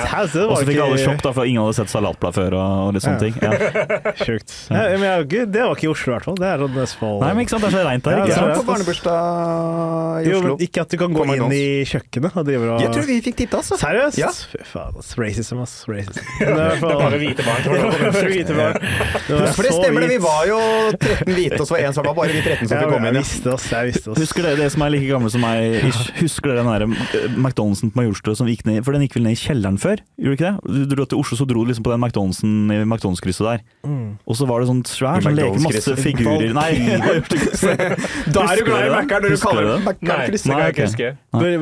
[0.51, 3.20] Og så fikk alle sjokk, da, for ingen hadde sett salatblad før og, litt sånne
[3.24, 3.39] ting.
[3.39, 3.55] Ja.
[4.26, 4.68] Sjukt.
[4.68, 6.36] Ja, men jeg, det var ikke i Oslo, i hvert fall.
[6.36, 7.22] Det er sånn Østfold.
[7.24, 8.20] Nei, men ikke sant, det er så reint der.
[8.20, 8.51] Ikke det sant?
[8.51, 8.60] det.
[8.60, 10.57] på barnebursdag i Jo, Oslo.
[10.68, 13.38] ikke at du kan gå inn i kjøkkenet og drive og Jeg tror vi fikk
[13.39, 13.78] titte, altså.
[13.80, 14.20] Seriøst?
[14.20, 14.30] Ja.
[14.34, 15.12] Fy faen, ass.
[15.20, 15.76] Racism, ass.
[15.89, 16.20] Racism.
[16.39, 17.62] Det er bare hvite barn
[19.56, 20.60] For det stemmer det, vi var jo
[20.97, 23.20] 13 hvite, og så var én som var bare vi 13 som fikk komme inn.
[23.20, 23.24] ja.
[23.24, 24.22] visste oss, jeg visste oss.
[24.24, 25.80] Husker dere det som er like gamle som meg?
[26.20, 29.28] Husker dere den der eh, McDonald'sen på Majorstua som gikk ned For den gikk vel
[29.28, 30.04] ned i kjelleren før?
[30.20, 30.88] Gjorde ikke det?
[30.89, 33.66] Du dro til Oslo, så dro du liksom på den McDonald'sen i McDonald's-krysset der.
[33.88, 34.18] Mm.
[34.26, 36.72] Og så var det sånn svær I sånn leke, masse figurer Nei,
[38.34, 41.10] Da er du glad i Mac-er når du kaller det jeg ikke.
[41.32, 41.56] Hvor,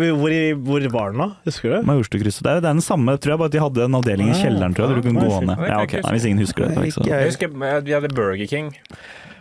[0.65, 1.30] hvor, hvor var den da?
[1.47, 1.82] Husker du det?
[1.89, 2.43] Majorstua-krysset.
[2.45, 4.75] Det er den samme, tror jeg, bare at de hadde en avdeling i Ah, kjelleren,
[4.78, 5.63] tror jeg, der du kunne ah, gå ned.
[5.67, 5.95] Ja, ok.
[6.03, 6.86] Nei, hvis ingen husker det.
[6.91, 8.73] ikke Jeg husker at vi hadde Burger King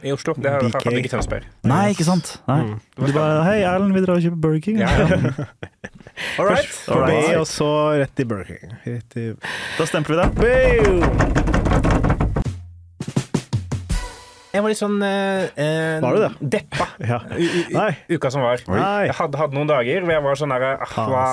[0.02, 0.34] i Oslo.
[0.34, 0.92] Det har BK.
[1.00, 1.48] ikke Tønsberg.
[1.66, 2.36] Nei, ikke sant?
[2.48, 2.60] Nei.
[2.62, 2.76] Mm.
[3.06, 4.80] Du bare Hei, Erlend, vi drar og kjøper Burger King.
[4.80, 5.48] Ja, ja.
[6.38, 6.70] All right.
[6.86, 8.78] Forbi, og så rett i Burger King.
[8.86, 9.28] Rett i...
[9.76, 10.30] Da stempler vi det.
[10.40, 11.45] Boom!
[14.56, 16.32] Jeg var litt sånn eh, eh, Var du det?
[16.56, 17.20] deppa Ja.
[18.16, 18.62] uka som var.
[18.72, 19.06] Nei.
[19.10, 21.24] Jeg hadde, hadde noen dager hvor jeg var sånn derre ah, hva,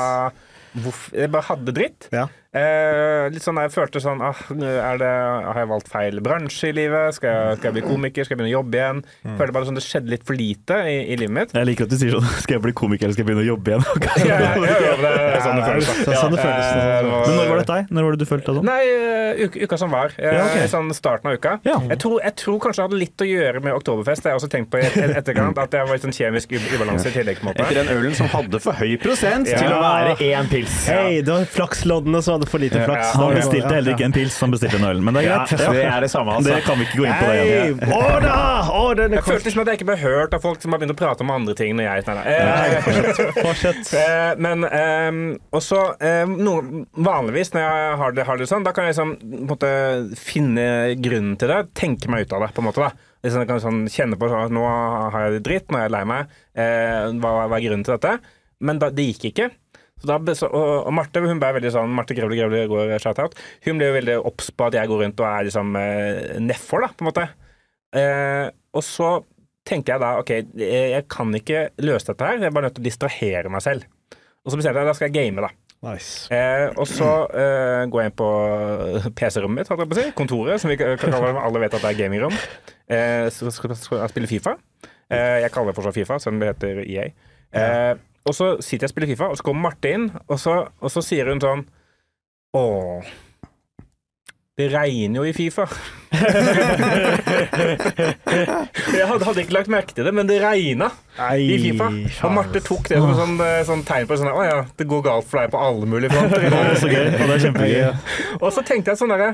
[1.15, 2.09] Jeg bare hadde dritt.
[2.13, 2.27] Ja.
[2.53, 5.07] Eh, litt sånn, Jeg følte sånn ah, er det,
[5.47, 7.15] Har jeg valgt feil bransje i livet?
[7.17, 8.27] Skal jeg, skal jeg bli komiker?
[8.27, 8.99] Skal jeg begynne å jobbe igjen?
[9.25, 9.37] Mm.
[9.39, 11.55] Følte bare sånn Det skjedde litt for lite i, i livet mitt.
[11.57, 13.49] Jeg liker at du sier sånn Skal jeg bli komiker eller skal jeg begynne å
[13.49, 13.87] jobbe igjen?
[14.23, 15.89] Ja, ja, ja, ja, det er sånn det føles.
[16.05, 16.67] sånn det føles.
[16.69, 17.89] Eh, Men når var dette deg?
[17.97, 18.69] Når var det du følte det sånn?
[18.69, 20.13] Nei, eh, uka, uka som var.
[20.21, 20.69] Eh, Ja, ok.
[20.71, 21.55] Sånn starten av uka.
[21.65, 21.79] Ja.
[21.89, 24.21] Jeg, tror, jeg tror kanskje det hadde litt å gjøre med Oktoberfest.
[24.23, 25.57] Det har jeg også tenkt på i et, et, etterkant.
[25.63, 27.41] At det var litt sånn kjemisk ubalanse i tillegg.
[27.41, 27.65] på en måte.
[27.65, 29.59] Etter den ølen som hadde for høy prosent Ja.
[29.63, 30.77] til å være én pils.
[30.91, 33.13] Hei, det var flaksloddene som hadde for lite flaks.
[33.19, 35.01] Han bestilte heller ikke en pils, han bestilte en øl.
[35.05, 35.63] Men det er Ja, greit.
[35.77, 36.53] det er det samme, altså.
[36.53, 37.79] Det kan vi ikke gå inn på det igjen.
[37.83, 37.99] Ja.
[37.99, 38.37] Å da!
[38.73, 40.81] Å, den er Jeg følte som at jeg ikke ble hørt av folk som har
[40.83, 41.75] begynt å prate om andre ting.
[41.77, 42.25] Når jeg, nei, nei.
[42.33, 43.93] Eh, Fortsett.
[43.99, 45.21] eh, men um,
[45.55, 49.15] også um, noe, vanligvis når jeg har det, har det sånn, da kan jeg liksom,
[49.23, 49.73] på en måte,
[50.19, 50.67] finne
[51.01, 51.61] grunnen til det.
[51.77, 52.83] Tenke meg ut av det, på en måte.
[52.89, 53.09] da.
[53.23, 55.93] Liksom, jeg kan sånn, kjenne på at nå har jeg det dritt, nå er jeg
[55.95, 56.31] lei meg.
[56.59, 58.17] Eh, hva, hva er grunnen til dette?
[58.63, 59.49] Men da, det gikk ikke.
[60.03, 63.37] Da, og, Marte hun ble veldig sånn, Marte Grevle Grevle går shout-out.
[63.63, 66.83] Hun ble jo veldig obs på at jeg går rundt og er liksom eh, nedfor,
[66.83, 67.27] da, på en måte.
[67.95, 69.15] eh, og så
[69.63, 72.83] tenker jeg da ok, jeg, kan ikke løse dette her, jeg er bare nødt til
[72.83, 73.87] å distrahere meg selv.
[74.43, 75.53] Og så bestemte jeg da skal jeg game, da.
[75.83, 76.31] Nice.
[76.31, 78.29] Eh, og så eh, går jeg inn på
[79.19, 80.15] PC-rommet mitt, holdt jeg på å si.
[80.15, 81.43] Kontoret, som vi kan kalle det.
[81.43, 82.35] Alle vet at det er gamingrom.
[82.91, 84.55] Eh, så skal skal jeg spille Fifa.
[85.11, 87.09] Eh, jeg kaller det fortsatt Fifa, selv om det heter EA.
[87.53, 87.91] Eh,
[88.23, 90.93] og så sitter jeg og spiller Fifa, og så kommer Marte inn, og så, og
[90.93, 91.65] så sier hun sånn
[92.53, 93.13] Åh,
[94.53, 95.63] det regner jo i Fifa.
[98.93, 100.91] jeg hadde, ikke lagt merke til det, men det regna
[101.33, 101.87] i Fifa.
[102.27, 105.01] Og Marte tok det som sånn, eh, sånn tegn på sånn, Å ja, det går
[105.09, 106.37] galt for deg på alle mulige fronter.
[106.45, 106.77] er dag».
[106.77, 107.37] så gøy, og det
[107.79, 107.97] er.
[108.43, 109.31] Og så tenkte jeg sånn derre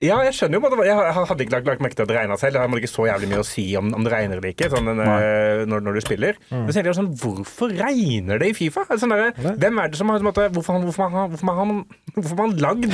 [0.00, 0.84] ja, jeg skjønner jo på det.
[0.88, 2.54] Jeg hadde ikke lagt, lagt merke til at det regna selv.
[2.56, 4.88] Det hadde ikke så jævlig mye å si om, om det regner eller ikke sånn,
[4.96, 6.38] eh, når, når du spiller.
[6.48, 8.86] Men så tenkte jeg sånn, hvorfor regner det i Fifa?
[8.86, 11.82] Altså, Sånn derre, hvem er det som har en måte, Hvorfor har hvorfor hvorfor man,
[12.16, 12.88] hvorfor har man lagd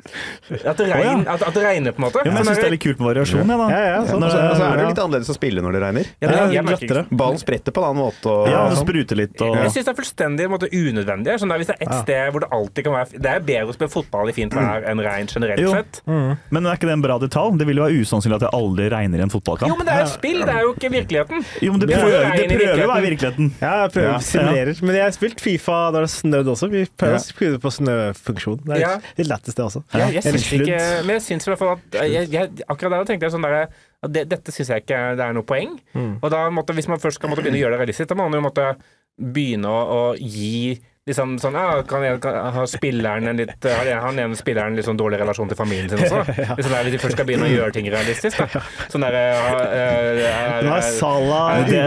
[0.70, 2.22] at det, regn, at, at det regner, på en måte?
[2.24, 3.66] Ja, men jeg Sånn syns det er litt kult med variasjon, jeg, da.
[3.72, 4.24] Ja, ja, sånn.
[4.26, 4.92] Så så er det ja.
[4.92, 6.12] litt annerledes å spille når det regner.
[6.12, 7.18] ja, det, er jeg merker lettere.
[7.22, 8.28] Ballen spretter på en annen måte.
[8.32, 8.86] Og, Ja, det sånn.
[8.86, 11.38] spruter litt og Jeg syns det er fullstendig en måte, unødvendig.
[11.40, 13.72] Sånn der, hvis det er et sted hvor det alltid kan være Det er bedre
[13.72, 15.72] å spille fotball i fint vær enn regn generelt Jo.
[15.76, 16.02] sett.
[16.50, 17.56] Men er ikke det en bra detalj?
[17.60, 19.70] Det vil jo være usannsynlig at det aldri regner i en fotballkamp.
[19.70, 21.44] Jo, men det er et spill, det er jo ikke virkeligheten.
[21.62, 23.48] Jo, men det Det er prøver, det prøver å være virkeligheten.
[23.62, 24.82] Ja, jeg prøver simulerer.
[24.82, 26.68] Men jeg har spilt Fifa da det har snødd også.
[26.72, 27.22] Vi prøver Ja.
[27.22, 28.60] å skru på snøfunksjon.
[28.66, 28.92] Det er Ja.
[29.16, 29.82] litt lættis, det også.
[29.94, 30.80] Ja, jeg syns ikke.
[31.06, 33.68] Men jeg syns i hvert fall at jeg, jeg, Akkurat der tenkte jeg sånn derre
[34.02, 35.78] at det, Dette syns jeg ikke det er noe poeng.
[36.22, 38.28] Og da måtte, hvis man først skal måtte begynne å gjøre det realistisk, da må
[38.28, 38.76] man jo måtte
[39.20, 39.82] begynne å,
[40.12, 44.36] å gi Liksom sånn, ja, kan, jeg, kan har spilleren en litt Har har ene
[44.38, 46.20] spilleren litt sånn dårlig relasjon til familien sin også?
[46.62, 48.60] Der, hvis de først skal begynne å gjøre ting realistisk, da.
[48.92, 51.80] Sånn der uh, Nå er Salah Det,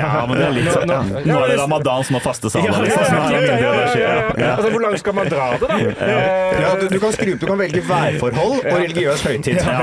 [0.00, 0.88] ja, men det er litt Nå- sånn
[1.28, 2.72] nå- er det ramadan som har faste saler.
[2.86, 3.04] Liksom.
[3.04, 3.42] ja.
[3.58, 4.54] Ja, ja.
[4.64, 5.76] Hvor langt skal man dra det, da?
[6.08, 9.60] Eh, Ja, du, du kan skru opp, du kan velge værforhold og religiøs høytid.
[9.60, 9.76] Ja,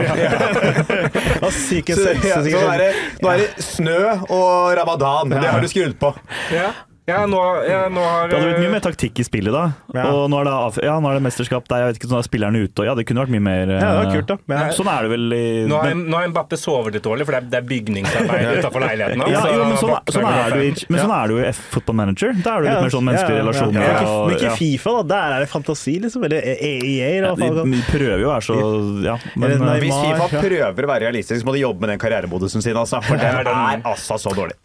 [2.73, 2.81] er
[3.21, 5.37] nå er det snø og ramadan.
[5.37, 6.15] Det har du skrudd på.
[7.07, 7.19] Ja.
[7.21, 7.39] ja, nå,
[7.69, 9.63] ja, nå har Det hadde blitt mye mer taktikk i spillet da.
[9.93, 10.05] Ja.
[10.11, 10.53] Og nå er det,
[10.87, 12.81] ja, nå er det mesterskap der, jeg vet ikke, nå er spillerne ute.
[12.81, 14.37] Og ja, det kunne vært mye mer Ja, det var eh, kult, da.
[14.51, 17.27] Men, Sånn er det vel i Nå har, men, nå har Mbappe sovet litt dårlig,
[17.29, 19.35] for det er, det er bygningsarbeid utafor leiligheten hans.
[19.35, 21.99] ja, så jo, men sånn, sånn, er i- men sånn er du i F Football
[22.01, 22.33] Manager.
[22.41, 23.79] Da er du litt mer sånn menneskelige relasjoner.
[23.79, 24.55] Men ikke, men ikke.
[24.59, 25.03] Fifa, da.
[25.15, 26.25] Der er det fantasi, liksom.
[26.25, 27.61] Eller EA, i hvert fall.
[27.61, 28.59] de, prøver jo å være så
[29.05, 30.41] Ja, men eh, Hvis Fifa ja.
[30.49, 32.77] prøver å være realistisk, så må de jobbe med den karrieremodusen sin.
[32.81, 34.57] Altså, for den er altså så dårlig.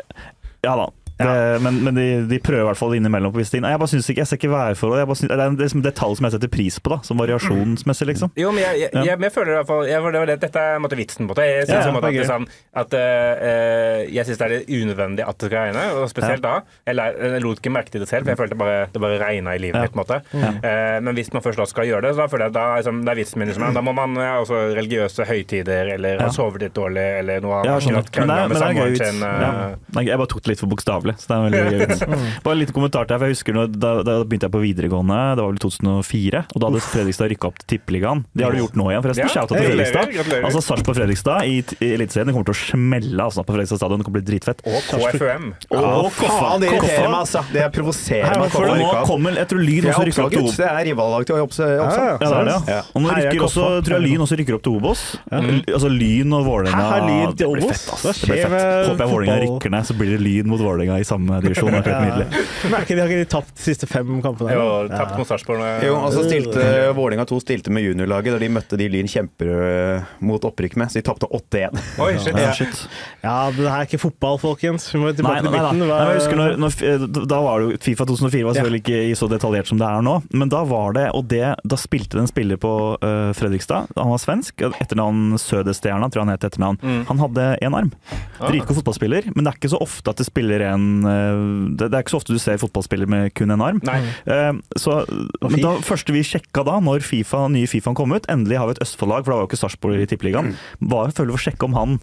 [0.65, 0.89] Ja da.
[1.25, 3.63] Det, men men de, de prøver i hvert fall innimellom på visse ting.
[3.65, 5.17] Jeg bare synes ikke, jeg ser ikke værforhold.
[5.17, 8.31] Synes, det er en en detalj som jeg setter pris på, da, som variasjonsmessig, liksom.
[8.37, 9.03] Jo, men jeg, jeg, Ja.
[9.05, 11.29] jeg, jeg føler i hvert fall jeg, det var det, Dette er måtte, en vitsen
[11.29, 11.45] på det.
[11.51, 15.39] Jeg syns Ja, en det liksom, at eh, jeg synes det er litt unødvendig at
[15.39, 16.55] det skal regne, og spesielt da.
[16.87, 19.59] Jeg, lot ikke merke til det selv, for jeg følte bare, det bare regna i
[19.63, 19.83] livet Ja.
[19.83, 19.93] mitt.
[19.93, 20.21] på en måte.
[20.65, 23.03] Eh, men hvis man først da skal gjøre det, så da føler jeg da, liksom,
[23.05, 23.49] det er vitsen min.
[23.49, 26.23] Liksom, da må man ja, også religiøse høytider, eller Ja.
[26.27, 27.67] ha sovet litt dårlig, eller noe annet.
[27.67, 27.93] Ja, sånn.
[27.95, 29.11] Men det men det er gøy vits.
[29.11, 29.23] sin.
[29.23, 30.01] eh, Ja.
[30.11, 31.10] Jeg bare tok det litt for bokstavelig.
[31.19, 32.05] Så det er veldig gøy vits.
[32.45, 34.63] Bare en liten kommentar til her, for jeg husker når, da, da begynte jeg på
[34.65, 38.25] videregående, det var vel 2004, og da hadde Fredrikstad rykka opp til Tippeligaen.
[38.37, 39.27] Det har du gjort nå igjen, forresten.
[39.27, 40.41] Ja, Shout out til Fredrikstad.
[40.41, 44.01] Altså Sarpsborg Fredrikstad i, i Eliteserien det kommer til å smelle altså, på Fredrikstad stadion.
[44.03, 44.65] Det kommer til å bli dritfett.
[44.67, 45.51] Og KFUM.
[45.81, 47.45] Og Faen, det irriterer meg, altså.
[47.51, 48.53] Det provoserer meg.
[48.55, 50.61] For nå kommer, jeg tror Lyn også rykker opp til oppslaget.
[50.61, 51.71] Det er rivallag til Oppsal.
[51.71, 52.11] Ja, ja.
[52.11, 52.77] Ja, det er det, ja.
[52.77, 52.81] Ja.
[52.95, 55.05] Og nå rykker også, tror jeg Lyn også rykker opp til Obos.
[55.31, 57.31] Altså Lyn og Vålerenga.
[57.41, 58.05] Det blir fett, ass.
[58.23, 58.91] Det blir fett.
[58.91, 61.73] Håper jeg Vålerenga rykker ned, så blir det Lyn mot Vålerenga i samme divisjon.
[61.73, 62.45] Det er helt nydelig.
[62.65, 64.55] Men er ikke, de har ikke de tapt de siste fem kampene?
[64.57, 65.65] Jo, tapt mot Sarpsborg.
[65.87, 69.51] Jo, og så stilte Vålerenga 2 stilte med juniorlaget da de møtte de Lyn kjemper
[69.55, 71.81] øh, mot opprykk med, så de tapte 8-1.
[72.03, 72.37] Oi, shit.
[72.37, 72.85] Ja, shit.
[73.25, 74.89] Ja, det her er ikke fotball, folkens.
[74.95, 75.85] Vi må tilbake nei, til nei, midten.
[75.89, 79.31] nei, jeg husker når, når, Da var det jo Fifa 2004 var selvfølgelig ikke så
[79.31, 82.31] detaljert som det er nå, men da var det Og det, da spilte det en
[82.31, 86.79] spiller på uh, Fredrikstad, han var svensk, etternavn Søderstjerna, tror jeg han het etternavn.
[86.83, 87.03] Mm.
[87.09, 87.93] Han hadde én arm.
[88.39, 88.49] Ah.
[88.51, 92.03] Dritgod fotballspiller, men det er ikke så ofte at det spiller en det, det er
[92.05, 93.81] ikke så ofte du ser fotballspiller med kun en arm.
[93.91, 95.01] Eh, så,
[95.47, 98.77] men da første vi sjekka da, når FIFA, nye Fifaen kom ut, endelig har vi
[98.79, 101.69] et Østfold-lag, for da var jo ikke Sarpsborg i Tippeligaen, var du for å sjekke
[101.71, 101.99] om han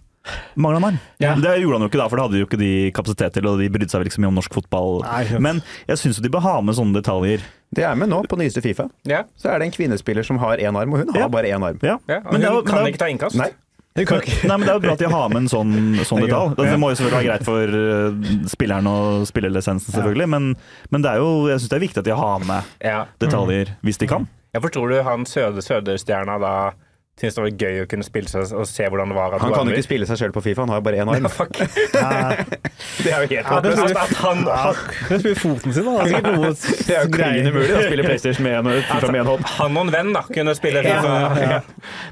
[0.59, 0.95] mangla en arm.
[1.23, 1.35] Ja.
[1.39, 3.61] Det gjorde han jo ikke da, for det hadde jo ikke de kapasitet til, og
[3.61, 4.97] de brydde seg vel ikke så mye om norsk fotball.
[5.05, 5.21] Nei.
[5.39, 7.45] Men jeg syns de bør ha med sånne detaljer.
[7.71, 8.89] Det er med nå, på nyeste Fifa.
[9.07, 9.21] Ja.
[9.39, 11.29] Så er det en kvinnespiller som har én arm, og hun har Ja.
[11.31, 11.79] bare én arm.
[11.83, 11.95] Ja.
[12.11, 13.35] Ja, og Men det er kan men det er- ikke ta innkast.
[13.39, 13.49] Nei.
[13.97, 15.75] Men, nei, men Det er jo bra at de har med en sånn,
[16.05, 16.55] sånn detalj.
[16.59, 20.51] Det må jo selvfølgelig være greit for uh, spilleren og spillelisensen, selvfølgelig, men,
[20.93, 22.73] men det er jo, jeg syns det er viktig at de har med
[23.23, 24.27] detaljer hvis de kan.
[24.53, 26.53] Jeg forstår du han søde, Søderstjerna da
[27.17, 29.35] syntes det var gøy å kunne spille seg og se hvordan det var.
[29.37, 31.11] At Han kan jo ikke spille seg sjøl på Fifa, han har jo bare én
[31.13, 31.27] arm.
[31.27, 31.57] Ja, fuck.
[32.97, 33.97] Det er jo helt Ja, det håpløst.
[33.97, 34.43] At han,
[35.07, 35.93] Kan spille foten sin, da.
[35.97, 36.51] Det er sikkert noe
[36.87, 39.47] Det er jo klin umulig å spille PlayStation med en, FIFA med en hånd.
[39.57, 41.13] han og en venn da, kunne spille FIFA.
[41.13, 41.47] ja.
[41.47, 41.59] Ja.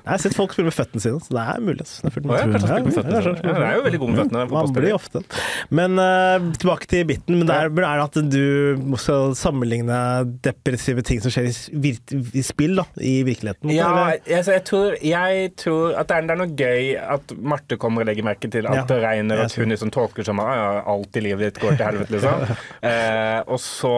[0.05, 1.85] Jeg har sett folk spille med føttene sine, så det er mulig.
[1.85, 2.09] altså.
[2.09, 5.21] Det er er jo veldig god med føttene, Man blir ofte
[5.75, 7.39] Men eh, tilbake til biten.
[7.39, 9.97] Men der er det at du skal sammenligne
[10.45, 13.73] depressive ting som skjer i, spill, da, i virkeligheten.
[13.75, 17.79] Ja, altså, jeg, tror, jeg tror at det er, det er noe gøy at Marte
[17.81, 20.55] kommer og legger merke til at Ja, det regner, at hun liksom tolker som at
[20.55, 22.57] ja, alt i livet ditt går til helvete, liksom.
[22.85, 23.91] Eh, og så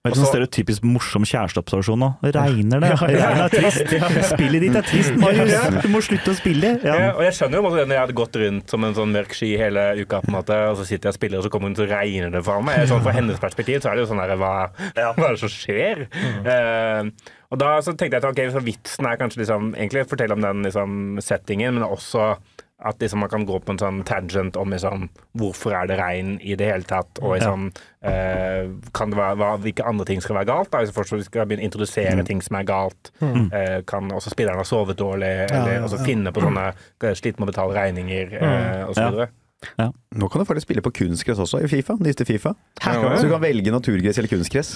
[0.00, 2.06] du, sånn så- stereotypisk morsom kjæresteobservasjon nå.
[2.24, 2.88] Regner det?
[2.88, 3.26] Ja, ja.
[3.26, 4.30] Regnet er trist.
[4.30, 5.82] Spillet ditt er trist, Marius.
[5.84, 6.70] Du må slutte å spille.
[6.80, 6.94] Ja.
[6.96, 7.10] Ja.
[7.18, 9.50] og jeg skjønner jo det når jeg hadde gått rundt som en sånn mørk sky
[9.60, 11.76] hele uka, på en måte, og så sitter jeg og spiller, og så kommer hun
[11.76, 12.86] og regner regne det for meg.
[12.88, 14.54] Sånn, fra hennes perspektiv så er det jo sånn her hva,
[14.96, 16.06] hva er det som skjer?
[16.48, 17.10] Eh,
[17.50, 20.44] og da så tenkte jeg at ok, så vitsen er kanskje liksom, egentlig fortelle om
[20.44, 22.34] den liksom, settingen, men også
[22.80, 26.38] at liksom, man kan gå på en sånn tangent om liksom, hvorfor er det regn
[26.40, 27.66] i det hele tatt, og liksom,
[28.08, 30.70] eh, kan det være, hva, hvilke andre ting skal være galt.
[30.72, 34.62] Da, hvis vi skal begynne å introdusere ting som er galt, eh, kan også spillerne
[34.62, 36.02] ha sovet dårlig, eller ja, ja.
[36.06, 39.28] finne på sånne eh, slite med å betale regninger, eh, og så
[39.76, 39.90] Ja.
[40.16, 41.96] Nå kan du faktisk spille på kunstgress også i Fifa.
[42.00, 42.54] Nyeste Fifa.
[42.80, 42.94] Hæ?
[43.18, 44.70] Så du kan velge naturgress eller kunstgress.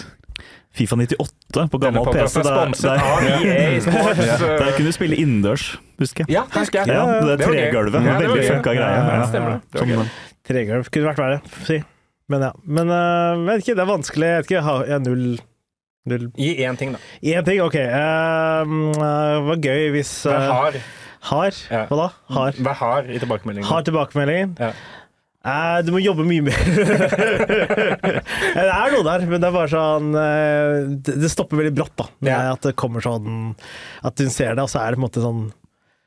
[0.74, 2.37] Fifa 98 på gammel PC.
[2.37, 2.99] er Der,
[3.87, 6.35] der, der kunne du spille innendørs, husker jeg.
[6.35, 6.95] Ja, det husker jeg.
[6.95, 8.05] Ja, det Det tregulvet.
[8.05, 8.93] Ja, det Veldig funka greie.
[8.93, 9.26] Ja, Ja.
[9.26, 9.61] stemmer det.
[9.72, 10.09] Det.
[10.45, 11.80] Tregulv kunne vært verre, si.
[12.28, 12.53] Men ja.
[12.64, 14.28] Men uh, vet ikke, det er vanskelig.
[14.28, 15.26] Jeg vet ikke, jeg har jeg null
[16.05, 16.99] Null Gi én ting, da.
[17.24, 17.78] Én ting, OK.
[17.80, 20.76] Uh, var gøy hvis eh,
[21.31, 21.55] hard.
[21.55, 21.62] Har?
[21.70, 21.87] Ja.
[21.91, 22.11] Hva da?
[22.37, 22.61] Har.
[22.68, 23.68] Vær hard i tilbakemeldingen.
[23.70, 24.55] Har tilbakemeldingen.
[24.61, 24.75] Ja.
[25.45, 26.57] Eh, du må jobbe mye mer.
[28.55, 31.93] det er noe der, men det er bare sånn eh, Det det stopper veldig brått,
[32.01, 32.07] da.
[32.25, 32.39] Ja.
[32.55, 33.53] At det kommer sånn
[34.01, 35.45] At hun ser det, og så er det på en måte sånn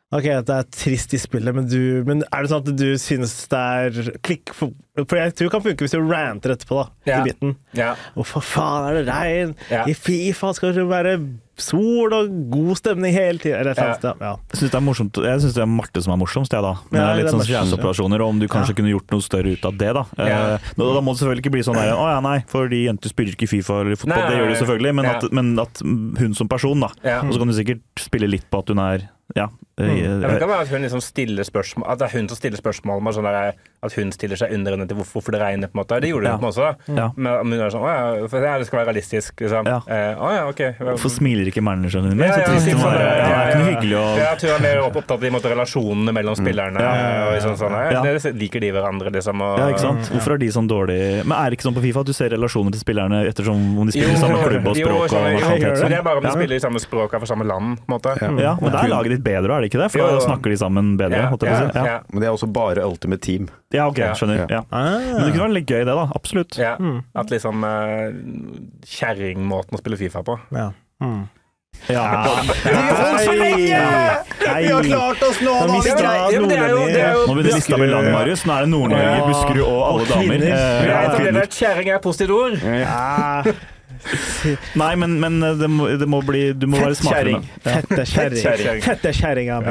[0.07, 3.33] Ok, det er trist i spillet, men, du, men er det sånn at du synes
[3.51, 4.53] det er klikk?
[4.55, 6.85] For, for jeg tror det kan funke hvis du ranter etterpå, da.
[7.09, 7.17] Ja.
[7.17, 7.57] I biten.
[7.75, 7.89] Ja.
[8.15, 9.51] Hvorfor faen er det regn?
[9.67, 9.81] Ja.
[9.83, 11.17] I Fifa skal det være
[11.59, 13.57] sol og god stemning hele tida.
[13.59, 14.23] Eller et eller annet.
[14.23, 14.31] Ja.
[14.53, 16.73] Jeg syns det er morsomt Jeg synes det er Marte som er morsomst, jeg, da.
[16.87, 19.57] Med Ja, litt det er sånn kjæresteoperasjoner, og om du kanskje kunne gjort noe større
[19.57, 20.05] ut av det, da.
[20.21, 20.39] Ja.
[20.55, 23.11] Eh, da, da må det selvfølgelig ikke bli sånn der Å ja, nei, fordi jenter
[23.11, 24.23] spiller ikke Fifa eller fotball.
[24.23, 25.19] Nei, det gjør de selvfølgelig, men, ja.
[25.19, 25.83] at, men at
[26.23, 26.93] hun som person, da.
[27.03, 27.19] Ja.
[27.25, 29.47] Og så kan du sikkert spille litt på at hun er Ja.
[29.77, 32.29] Jeg, jeg, jeg, det kan være at hun liksom stiller spørsmål At det er hun
[32.31, 33.57] som stiller spørsmål med sånn der,
[33.87, 35.67] at hun stiller seg under henne til hvorfor, hvorfor det regner.
[35.71, 36.37] på en måte Det gjorde Ja.
[36.37, 36.63] hun også.
[36.67, 37.07] da Ja.
[37.15, 37.89] Men, hun er sånn, å
[38.21, 39.33] ja, for det skal være realistisk.
[39.41, 39.65] Liksom.
[39.65, 39.79] Ja.
[39.87, 40.61] Eh, å ja, ok.
[40.79, 42.27] Hvorfor smiler ikke manageren din mer?
[42.27, 44.37] Ja, Så ja, trist hun sånn Ja, det er ikke noe hyggelig å Ja, jeg
[44.39, 46.79] tror hun er mer opptatt av de måte, relasjonene mellom spillerne.
[46.79, 47.31] Ja.
[47.31, 48.01] Og sånn, sånn, ja, Ja.
[48.03, 49.41] det Liker de hverandre, liksom?
[49.41, 50.09] Og, ja, ikke sant?
[50.11, 52.29] Hvorfor er de sånn dårlig Men er det ikke sånn på Fifa at du ser
[52.29, 55.25] relasjoner til spillerne ettersom om de spiller i samme klubb og jo, språk og sånn,
[55.27, 55.77] Ja, gjør det.
[55.81, 55.89] sånn?
[55.89, 56.33] Det er bare om de Ja.
[56.35, 57.77] spiller i samme språk og fra samme land.
[57.87, 58.39] på en måte.
[58.41, 58.57] Ja.
[58.61, 59.91] Men da er laget ditt bedre, er det ikke det?
[59.91, 61.29] For da snakker de sammen bedre.
[61.31, 61.99] På ja.
[62.11, 63.49] Men det er også bare Ultimate Team.
[63.77, 64.37] Ja, ok, skjønner.
[64.51, 64.61] Ja.
[64.73, 66.05] Men det kunne vært litt gøy, det, da.
[66.17, 66.53] Absolutt.
[66.61, 66.75] Ja,
[67.15, 68.11] At liksom uh,
[68.97, 70.33] kjerringmåten å spille Fifa på.
[70.55, 70.67] Ja.
[71.03, 71.23] Mm.
[71.87, 72.25] Ja.
[74.57, 75.51] Vi har klart oss nå!
[75.53, 78.11] Da mistet Ja, men det er jo- det er jo- Nå begynner lista bli lang,
[78.11, 78.43] Marius.
[78.45, 80.41] Nå er det Nord-Norge, Buskerud og alle damer.
[80.47, 80.51] Eh,
[80.87, 80.93] ja,
[81.45, 82.53] kjerring er et positivt ord.
[82.63, 83.43] Ja.
[84.81, 87.41] Nei, men, men det, må, det må bli Du må være smartere.
[87.63, 88.83] Fette kjerring.
[88.85, 89.61] Fette kjerringa.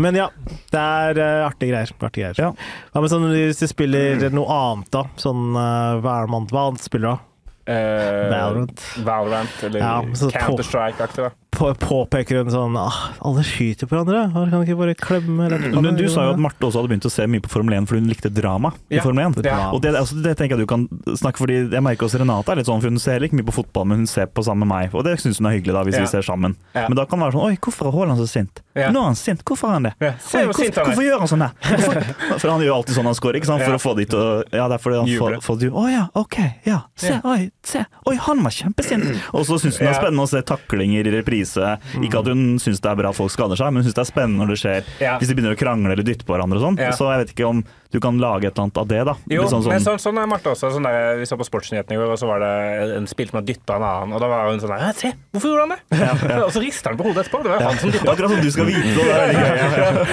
[0.00, 0.28] Men ja,
[0.72, 1.94] det er uh, artige greier.
[2.00, 2.38] Artig greier.
[2.38, 2.52] Ja.
[2.94, 5.06] Ja, men sånn hvis du spiller noe annet, da?
[5.20, 7.26] Sånn uh, hva man Hva annet spiller du, da?
[7.70, 8.86] Uh, Valorant.
[9.06, 11.28] Valorant eller Ja, Counter-Strike-aktig.
[11.28, 11.30] da.
[11.60, 14.22] På, påpeker hun sånn ah, Alle skyter på hverandre.
[14.32, 15.44] her Kan ikke bare klemme?
[15.50, 17.76] Eller, Men du sa jo at Marte også hadde begynt å se mye på Formel
[17.76, 19.44] 1 fordi hun likte drama i Formel 1.
[19.44, 19.58] Ja.
[19.76, 20.86] Og det, altså, det tenker jeg du kan
[21.20, 23.48] snakke fordi jeg merker også Renate er litt sånn, for hun ser heller ikke mye
[23.50, 24.94] på fotball, men hun ser på sammen med meg.
[24.96, 26.06] Og det syns hun er hyggelig da, hvis Ja.
[26.06, 26.56] vi ser sammen.
[26.74, 26.86] Ja.
[26.88, 28.62] Men da kan det være sånn Oi, hvorfor er Haaland så sint?
[28.78, 28.88] Ja.
[28.94, 29.44] Nå er han sint.
[29.44, 29.94] Hvorfor er han det?
[30.00, 30.12] Ja.
[30.14, 31.52] Oi, hvor hvorfor, sint han hvorfor gjør han sånn der?
[32.40, 33.64] For han gjør alltid sånn han scorer, ikke sant?
[33.66, 33.80] For Ja.
[33.80, 36.04] å få de til å Ja, det er fordi han får, får de Å ja,
[36.14, 36.78] OK, ja.
[36.96, 37.20] Se, Ja.
[37.24, 37.84] oi, se.
[38.06, 39.10] Oi, han var kjempesint.
[39.34, 41.49] Og så syns hun det er spennende å se taklinger i reprise.
[41.56, 44.04] Ikke at hun syns det er bra at folk skader seg, men hun syns det
[44.04, 45.18] er spennende når det skjer Ja.
[45.18, 46.78] hvis de begynner å krangle eller dytte på hverandre og sånn.
[46.78, 46.90] Ja.
[46.96, 49.14] Så jeg vet ikke om du kan lage et eller annet av det, da.
[49.26, 50.70] Jo, sånn, sånn, men sånn, sånn, er Marte også.
[50.70, 53.40] Sånn der, vi så på Sportsnyhetene i går, og så var det en spilt som
[53.40, 54.14] hadde dytta en annen.
[54.14, 56.44] Og da var hun sånn der, Se, hvorfor gjorde han det?
[56.46, 57.42] Og så rister han på hodet etterpå.
[57.42, 58.12] Det var jo han som dytta.
[58.14, 58.94] Akkurat som du skal vite det.
[58.94, 59.34] Det er.
[59.80, 60.04] Ja.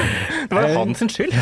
[0.48, 1.34] Det var jo hans skyld.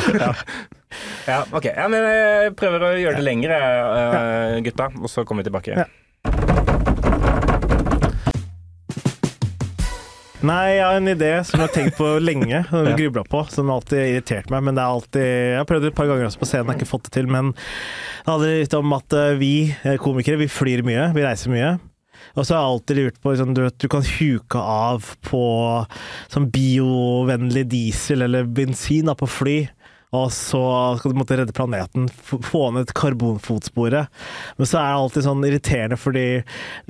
[1.28, 1.66] Ja, ok.
[1.76, 5.88] Ja, men jeg prøver å gjøre det lengre, eh, gutta, og så kommer vi tilbake.
[10.46, 13.42] Nei, jeg har en idé som jeg har tenkt på lenge, som jeg grubla på,
[13.50, 14.62] som alltid har irritert meg.
[14.68, 16.76] Men det er alltid Jeg har prøvd det et par ganger også på scenen, jeg
[16.76, 17.30] har ikke fått det til.
[17.32, 21.54] Men det handler litt om at eh, vi eh, komikere, vi flyr mye, vi reiser
[21.54, 21.72] mye.
[22.36, 25.44] Og så har jeg alltid lurt på liksom, du, vet, du kan huke av på
[26.34, 29.58] sånn biovennlig diesel eller bensin da, på fly.
[30.16, 30.62] Og så
[31.00, 34.12] skal du måtte redde planeten, få ned karbonfotsporet.
[34.60, 36.26] Men så er det alltid sånn irriterende, fordi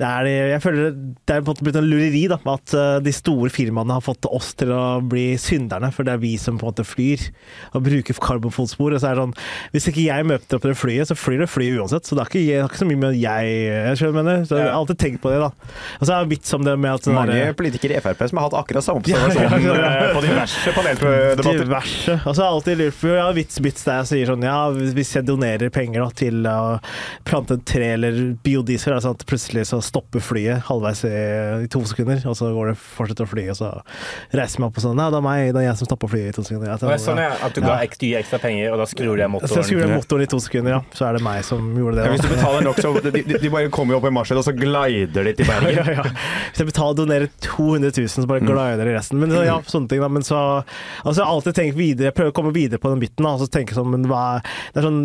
[0.00, 2.76] det er, jeg føler det er på en måte blitt en lureri da, med at
[2.76, 6.34] eh, de store firmaene har fått oss til å bli synderne, for det er vi
[6.40, 7.26] som på en måte flyr
[7.72, 8.96] og bruker karbonfotspor.
[8.96, 9.36] Og så er det sånn,
[9.74, 12.06] hvis ikke jeg møter opp til det flyet, så flyr det flyet uansett.
[12.08, 14.44] Så det er ikke, det ikke så mye med jeg jeg selv mener.
[14.48, 15.50] Så jeg har alltid tenkt på det, da.
[16.00, 18.40] Og så er det vits om det med at Mange der, politikere i Frp som
[18.40, 19.90] har hatt akkurat samme Ja, ja, observasjon ja.
[19.90, 21.62] eh, på diverse paneldebatter.
[21.62, 22.16] Diverse.
[22.22, 24.56] Og så har jeg alltid lurt på har vits bits der jeg sier sånn Ja,
[24.72, 26.58] hvis jeg donerer penger da, til å
[27.26, 31.14] plante et tre eller biodiesel, altså at plutselig så stopper flyet halvveis i,
[31.64, 33.70] i to sekunder, og så går det fortsetter å fly, og så
[34.36, 36.12] reiser jeg meg opp og sånn Nei, det er meg, det er jeg som stopper
[36.12, 36.70] flyet i to sekunder.
[36.72, 37.28] Jeg jeg, sånn ja.
[37.32, 39.52] er at du ga ek- gir ekstra penger, og da skrur de motoren?
[39.52, 40.00] Så jeg skrur motoren.
[40.00, 40.80] motoren i to sekunder, ja.
[40.96, 42.06] Så er det meg som gjorde det.
[42.06, 44.40] Ja, hvis du betaler nok, så de, de, de bare kommer jo opp i marsjen,
[44.40, 45.92] og så glider de til ja, Bergen.
[45.92, 46.06] ja, ja.
[46.50, 49.20] Hvis jeg betaler donerer 200 000, så bare glider de resten.
[49.22, 50.10] Men så, ja, sånne ting da.
[50.12, 53.04] Men så altså, jeg har alltid tenkt videre, jeg prøver å komme videre på den
[53.04, 55.02] biten, da, og så tenker jeg sånn, men hva Det er sånn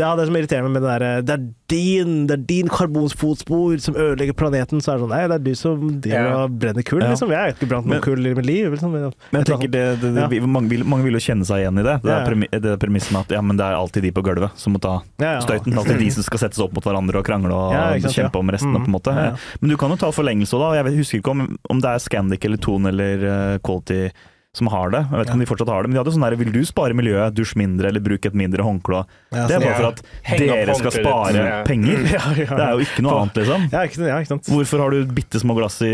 [0.00, 3.78] ja, det som irriterer meg med det der Det er din, det er din karbonfotspor
[3.80, 4.80] som ødelegger planeten.
[4.80, 7.32] Så er det sånn Nei, det er du som driver og brenner kull, liksom.
[7.32, 8.70] Jeg har ikke brant noe Men- kull i mitt liv.
[8.72, 8.92] Liksom.
[8.92, 11.86] Men jeg tenker det, det, det, mange, vil, mange vil jo kjenne seg igjen i
[11.86, 11.96] det.
[12.02, 12.26] Det er ja.
[12.28, 14.80] premi, er premisset med at ja, men det er alltid de på gulvet som må
[14.82, 15.72] ta støyten.
[15.72, 18.40] Er alltid de som skal settes opp mot hverandre og krangle og Ja, sant, kjempe
[18.40, 18.72] om resten.
[18.72, 18.84] Mm.
[18.84, 19.16] på en måte.
[19.16, 19.60] Ja, ja.
[19.60, 20.82] Men du kan jo ta forlengelse òg, da.
[20.82, 24.04] Jeg husker ikke om, om det er Scandic eller Tone eller eh, Quality
[24.52, 25.00] som har det.
[25.08, 26.60] Jeg vet ikke om de fortsatt har det, men de hadde sånn der Vil du
[26.68, 28.98] spare miljøet, dusj mindre eller bruk et mindre håndkle?
[29.32, 29.78] Ja, det er sånn, bare ja.
[29.78, 31.44] for at dere skal spare.
[31.48, 31.60] Ja.
[31.68, 32.02] penger.
[32.12, 32.48] Ja, ja.
[32.52, 33.64] Det er jo ikke noe annet, liksom.
[33.72, 34.18] Ja, ikke, ja.
[34.52, 35.92] Hvorfor har du bitte små glass i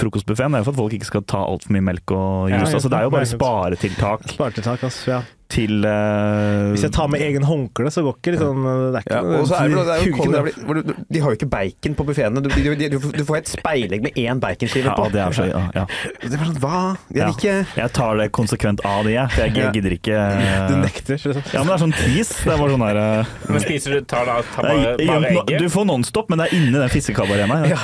[0.00, 0.54] frokostbuffeen?
[0.54, 2.78] Det er jo for at folk ikke skal ta altfor mye melk og Ja, jus.
[2.78, 5.20] altså, det er jo bare sparetiltak Sparetiltak, altså, Ja.
[5.48, 9.22] Til uh, Hvis jeg tar med egen håndkle, så går ikke liksom Det ikke Ja,
[9.22, 12.42] er det, er de har jo ikke bacon på buffeene.
[12.44, 15.08] Du, du, du, du får et speilegg med én baconskive ja, på.
[15.12, 15.84] det er så, ja, ja.
[16.22, 16.82] Det er sånn, hva?
[17.14, 17.28] Jeg Ja.
[17.32, 19.32] ikke Jeg tar det konsekvent av det, jeg.
[19.34, 20.18] For jeg, gidder ikke
[20.68, 21.48] Du eh, nekter, liksom.
[21.54, 22.32] Ja, men det er sånn tis.
[22.44, 23.32] Det er bare sånn der uh...
[23.48, 25.64] Men spiser du tar da tar bare, bare egget?
[25.64, 27.60] Du får Nonstop, men det er inni den fiskekabbarena.
[27.72, 27.80] Ja.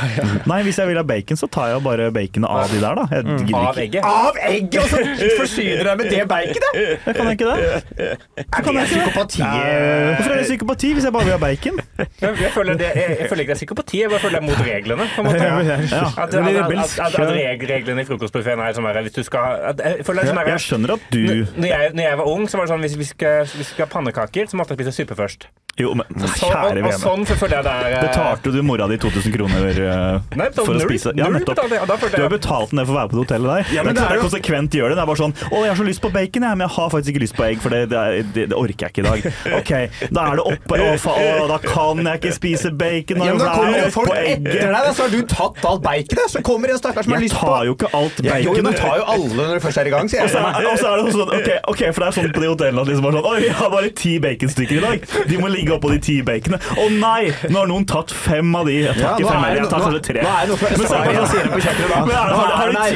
[0.51, 3.07] Nei, hvis jeg vil ha bacon, så tar jeg bare baconet av de der, da.
[3.15, 3.85] Jeg gidder Av ikke.
[3.87, 4.09] egget?
[4.09, 4.79] Av egget!
[4.83, 6.81] Og så forsyner du deg med det baconet!
[7.05, 7.54] Jeg kan ikke det.
[7.55, 9.43] Er det psykopati?
[9.43, 11.81] Hvorfor er det psykopati hvis jeg bare vil ha bacon?
[12.21, 14.49] Jeg, føler det, jeg, jeg føler ikke det er psykopati, jeg bare føler det er
[14.51, 15.09] mot reglene.
[15.15, 15.43] På en måte.
[15.95, 16.07] Ja.
[16.23, 19.81] At, at, at, at, at reglene i frokostbuffeen er sånn der, hvis du skal at,
[19.85, 21.21] Jeg føler det er sånn der, Jeg skjønner at du
[21.61, 23.67] Når jeg, når jeg var ung, så var det sånn hvis vi skal, hvis vi
[23.69, 25.49] skal ha pannekaker, så måtte jeg spise suppe først.
[25.75, 26.07] Jo, men
[26.39, 26.95] kjære vene.
[27.03, 30.71] sånn føler jeg det er eh, Betalte du mora di 2000 kroner uh, Nei, for
[30.71, 31.11] å spise?
[31.19, 31.65] Ja, nettopp.
[31.67, 33.73] jeg, Du har jeg betalt ned for å være på det hotellet der.
[33.75, 34.99] Ja, men det er jo- konsekvent gjør det.
[35.01, 36.89] Det er bare sånn 'Å, jeg har så lyst på bacon, jeg, men jeg har
[36.95, 38.03] faktisk ikke lyst på egg, for det, det,
[38.37, 39.27] det, det orker jeg ikke i dag'.
[39.65, 39.73] Ok,
[40.15, 43.19] da er det oppe Å, faen, da kan jeg ikke spise bacon.
[43.25, 46.31] Ja, men da kommer jo folk etter deg, så har du tatt alt baconet.
[46.31, 48.47] Så kommer en stakkar som har lyst på tar jo ikke alt baconet.
[48.47, 50.31] Jo, du tar jo alle når du først er i gang, sier jeg.
[50.31, 51.35] og så er det sånn,
[51.75, 53.71] ok, for det er sånn på de hotellene at liksom bare sånn Oi, jeg har
[53.73, 55.07] bare ti baconstykker i dag.
[55.31, 56.61] De må ligge oppå de ti baconene.
[56.77, 57.33] Å nei!
[57.49, 58.75] Nå har noen tatt fem av de.
[58.85, 60.21] Jeg tar ikke fem heller, jeg tar kanskje tre.
[60.25, 60.97] Men så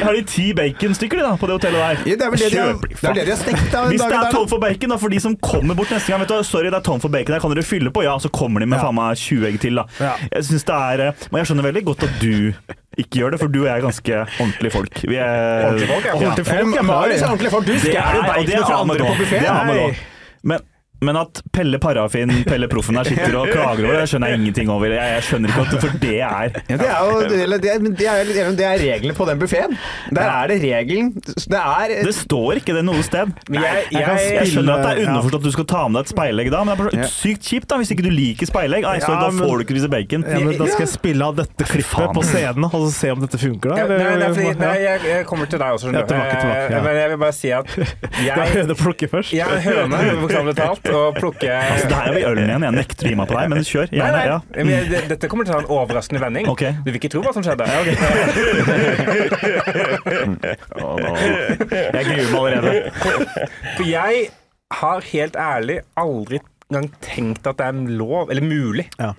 [0.05, 2.03] har, de, ti baconstykker de da, på det hotellet der?
[2.11, 3.89] Ja, det er vel det de har, Kjøper- det vel det de har stekt av
[3.89, 6.29] Hvis det er tom for bacon, da, for de som kommer bort neste gang vet
[6.31, 8.03] du, Sorry, det er tom for bacon her, kan dere fylle på?
[8.05, 8.85] Ja, så kommer de med Ja.
[8.87, 9.85] faen meg 20 egg til, da.
[9.99, 10.13] Ja.
[10.31, 12.53] Jeg synes det er eh, Men jeg skjønner veldig godt at du
[12.99, 15.01] ikke gjør det, for du og jeg er ganske ordentlige folk.
[15.07, 16.13] Vi er Ordentlige folk, ja.
[16.19, 17.27] Ordentlige folk, ja.
[17.29, 17.65] Ordentlig folk.
[17.65, 19.95] Du Det stjeler jo er- baconet fra andre på buffeen.
[20.43, 20.59] Men,
[21.01, 24.69] men at Pelle Parafin, Pelle Proffen her sitter og klager over det, skjønner jeg ingenting
[24.73, 24.91] over.
[24.91, 28.07] Jeg, jeg skjønner ikke at for det er Ja, det er jo det, er- det
[28.09, 29.77] er, det er reglene på den buffeen.
[30.15, 31.13] Der er det regelen.
[31.23, 33.31] Det er Det står ikke det noe sted.
[33.49, 35.83] Men jeg, jeg kan jeg, Jeg skjønner at det er underforstått at du skal ta
[35.87, 38.11] med deg et speilegg da, men det er bare sykt kjipt da, hvis ikke du
[38.13, 38.83] liker speilegg.
[38.89, 40.25] Nei, så Ja, da får du ikke disse bacon.
[40.29, 43.23] Ja, men da skal jeg spille av dette klippet på scenen, og så se om
[43.23, 43.77] dette funker, da.
[43.79, 46.13] Ja, nei, nei, fordi, nei, jeg, jeg kommer til deg også, skjønner du.
[46.13, 46.83] tilbake, tilbake, ja.
[46.85, 47.73] Men jeg vil bare si at
[48.19, 49.33] Det er jeg, høne å plukke først.
[49.37, 52.65] jeg er høne, bokstavelig talt, og plukke Altså, det her er vi ølen igjen.
[52.67, 53.87] Jeg nekter å gi meg på deg, men kjør.
[53.91, 54.17] Nei, Gjerne.
[54.17, 54.25] nei.
[54.29, 54.37] Ja.
[54.69, 56.49] Men Dette kommer til å ta en overraskende vending.
[56.53, 56.71] Okay.
[56.83, 57.65] Du vil ikke tro hva som skjedde.
[60.79, 61.13] Å, nå.
[61.19, 62.73] Jeg gruer meg allerede.
[63.77, 64.13] For jeg
[64.79, 68.85] har helt ærlig aldri engang tenkt at det er lov, eller mulig.
[68.99, 69.13] Ja.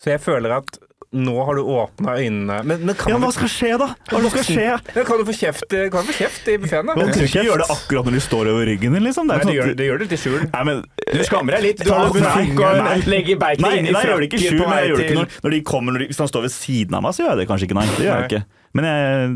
[0.00, 0.78] Så jeg føler at
[1.10, 3.88] nå har du åpna øynene Men, men kan, Ja, hva skal skje, da?
[4.12, 4.66] Hva skal skje?
[4.68, 4.76] Ja,
[5.08, 6.94] kan du få kjeft, kan du få kjeft i buffeen, da?
[6.94, 9.26] Du trenger ikke gjøre det akkurat når du står over ryggen din, liksom.
[9.26, 10.44] Det Nei, er det gjør, sånn det gjør det til skjul.
[10.52, 11.82] Nei, men Du skammer deg litt.
[11.82, 12.94] Du Ta har det fingeren, nei.
[13.10, 15.08] legger beinet inn i nei, jeg gjør det ikke frakken skjul, men jeg gjør det
[15.10, 17.24] ikke når, når de kommer når de, Hvis han står ved siden av meg, så
[17.24, 17.86] gjør jeg det kanskje ikke, nei.
[17.90, 18.42] Det gjør jeg ikke.
[18.72, 19.30] Men jeg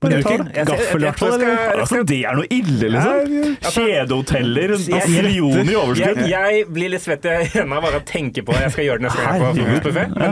[0.00, 1.42] bruker jeg- gaffel, i hvert fall?
[1.80, 3.56] Altså, det er noe ille, liksom.
[3.74, 6.20] Kjedehoteller, Jeg- millioner i overskudd.
[6.22, 8.60] Jeg, jeg blir litt svett i hendene bare av å tenke på det.
[8.68, 10.04] Jeg skal gjøre det neste gang jeg er på frokostbuffé.
[10.14, 10.30] Men,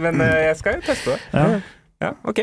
[0.00, 1.20] men, jeg- eh, jeg skal jo teste det.
[1.34, 1.60] Ja.
[2.00, 2.40] Ja, OK.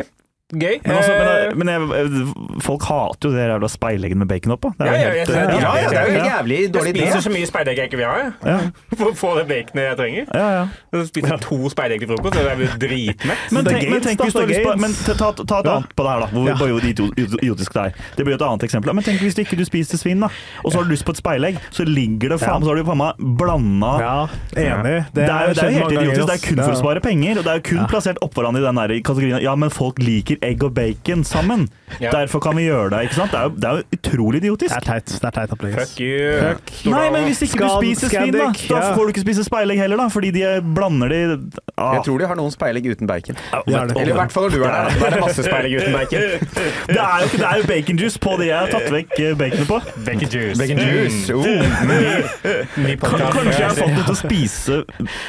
[0.55, 0.77] Gøy.
[0.85, 4.69] Men, altså, Eh, men, men jeg, folk hater jo det jævla speileggen med bacon oppå.
[4.79, 6.37] Det er Ja, ja, eh, Ja, ja, det er jo en ja.
[6.37, 7.01] jævlig jeg dårlig idé.
[7.03, 8.61] spiser så mye speilegg jeg ikke vil ha,
[8.97, 10.25] For å få det baconet jeg trenger.
[10.31, 10.61] ja, ja.
[10.95, 13.43] Jeg spiser to speilegg til frokost, og jeg blir dritmett.
[13.51, 14.75] Men det er tenk, men tenk hvis du har er lyst på.
[14.79, 16.27] Men ta, et annet på det her, da.
[16.31, 16.55] Hvor Ja.
[16.55, 17.91] bare idio- idiotisk det er.
[18.15, 18.93] Det blir et annet eksempel.
[18.95, 20.29] Men tenk hvis du ikke du spiser svin, da.
[20.63, 22.83] Og så har du lyst på et speilegg, så ligger det faen Så har du
[22.87, 24.15] faen meg blanda Ja,
[24.55, 25.11] enig.
[25.11, 26.27] det er, jo- er helt idiotisk.
[26.31, 28.63] Det er kun for å spare penger, og det er jo kun plassert oppå hverandre
[28.63, 31.67] i den kategorien Ja, men folk liker egg og bacon sammen.
[32.01, 32.11] Ja.
[32.11, 33.01] Derfor kan vi gjøre det.
[33.07, 33.31] ikke sant?
[33.31, 34.73] Det er jo, det er jo utrolig idiotisk.
[34.75, 35.13] Det er teit.
[35.21, 35.53] Det er teit.
[35.79, 36.91] Fuck you.
[36.91, 40.01] Nei, men hvis ikke du spiser svin, da, da får du ikke spise speilegg heller,
[40.01, 40.43] da, fordi de
[40.75, 41.21] blander de
[41.77, 41.95] ah.
[41.97, 43.39] Jeg tror de har noen speilegg uten bacon.
[43.67, 43.83] Ja.
[43.87, 44.99] Eller i hvert fall når du er der.
[44.99, 46.27] Da er det masse speilegg uten bacon.
[46.87, 49.67] Det er jo det er jo baconjuice på det jeg har tatt vekk eh, baconet
[49.69, 49.79] på.
[50.05, 50.57] Bacon juice.
[50.59, 51.33] Bacon juice.
[51.33, 51.45] Oh.
[52.83, 54.79] Ny Kan, kanskje jeg har fått dem til å spise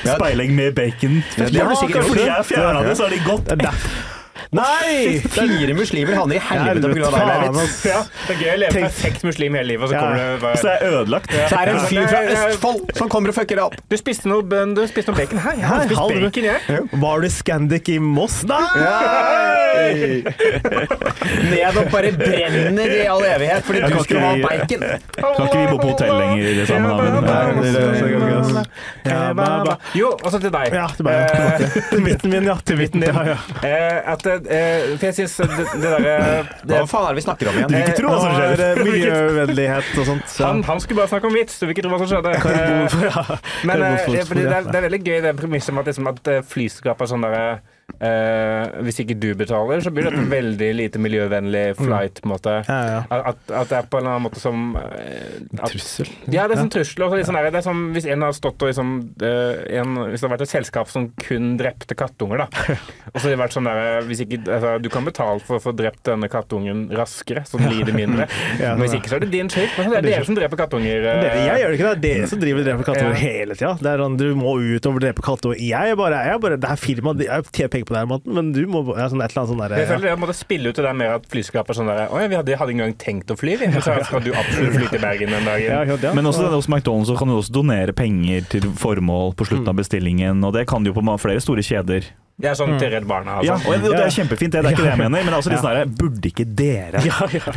[0.05, 1.19] speilegg med bacon.
[1.39, 2.13] Ja, det har du sikkert gjort.
[2.13, 4.18] Fordi jeg fjerna det, så har de godt.
[4.39, 4.59] Det.
[4.59, 5.18] Nei!
[5.28, 6.95] Fire muslimer havner i helvete pga.
[6.95, 7.12] deg.
[7.12, 7.55] faen,
[7.89, 10.01] Ja, det er gøy å leve perfekt muslim hele livet, og så Ja.
[10.01, 11.28] kommer det bare Så jeg er ødelagt.
[11.32, 13.74] Så er det en fyr fra Østfold som kommer og fucker deg opp.
[13.91, 16.61] Du spiste noe, bønn- du spiste noe bacon Hei, Jeg har spist halv- bacon, jeg.
[16.93, 18.45] Var du Scandic i Moss?
[18.45, 20.22] Nei!
[21.49, 24.80] Ned og bare brenner i all evighet fordi du skulle ha bacon.
[25.18, 26.91] Kan ikke vi bo på hotell lenger sammen?
[28.49, 28.59] det.
[29.09, 29.76] Ja.
[29.95, 30.72] Jo, også til deg.
[30.74, 31.18] Ja, til meg.
[31.91, 32.57] Til midten min, ja.
[32.66, 33.14] Til midten din.
[33.14, 33.36] Ja, ja.
[34.29, 36.16] Eh, eh, for jeg syns det, det derre
[36.68, 37.70] Hva faen er det vi snakker om igjen?
[37.72, 38.62] Du vil ikke tro hva som Det skjer.
[38.68, 40.29] eh, Miljøvennlighet og sånt.
[40.35, 40.45] Så.
[40.47, 42.37] han, han skulle bare snakke om vits, du vil ikke tro hva som skjedde.
[42.49, 43.24] Eh, Ja.
[43.68, 46.43] Men eh, det, er, det er veldig gøy det premisset med at, liksom, at eh,
[46.47, 47.45] flyselskap er sånn derre
[48.01, 52.57] eh, Hvis ikke du betaler, så blir det et veldig lite miljøvennlig flight, en måte.
[52.68, 53.01] Ja, ja.
[53.32, 56.11] At, at det er på en eller annen måte som eh, at, Trussel.
[56.32, 57.05] Ja, det er sånn trussel.
[57.09, 60.28] Også, liksom, det er som hvis en har stått og liksom eh, en, Hvis det
[60.28, 62.76] har vært et selskap som kun drepte kattunger, da.
[63.14, 65.62] Og så har det vært sånn der hvis ikke, altså, Du kan betale for å
[65.62, 68.28] få drept denne kattungen raskere, så den lider mindre.
[68.59, 69.70] Ja, Men hvis ikke, så er det din skyld.
[69.78, 71.03] Men det er dere som dreper kattunger.
[71.05, 73.20] Dere, jeg gjør det ikke, det er dere som driver og dreper kattunger Ja.
[73.22, 73.70] hele tida.
[73.80, 75.61] Det er sånn, du må ut og drepe kattunger.
[75.62, 78.09] Jeg er bare, jeg er bare, det er firma, jeg tjener penger på det her,
[78.11, 80.72] måten, men du må ja, sånn et eller annet sånn Jeg føler det måtte spille
[80.72, 82.79] ut det der mer at flyselskap er sånn der Å ja, vi hadde, hadde ikke
[82.83, 83.70] engang tenkt å fly, vi.
[83.72, 85.66] Men så skal du absolutt fly til Bergen den dagen.
[85.68, 86.14] ja, ja, ja.
[86.16, 89.79] Men også hos McDonald's så kan du også donere penger til formål på slutten av
[89.79, 92.09] bestillingen, og det kan du jo på flere store kjeder.
[92.39, 93.72] Ja, sånn til Redd Barna, Ja, altså.
[93.74, 95.51] og det er kjempefint, det, det er ikke det jeg mener, men det er også
[95.51, 97.01] litt sånn herre Burde ikke dere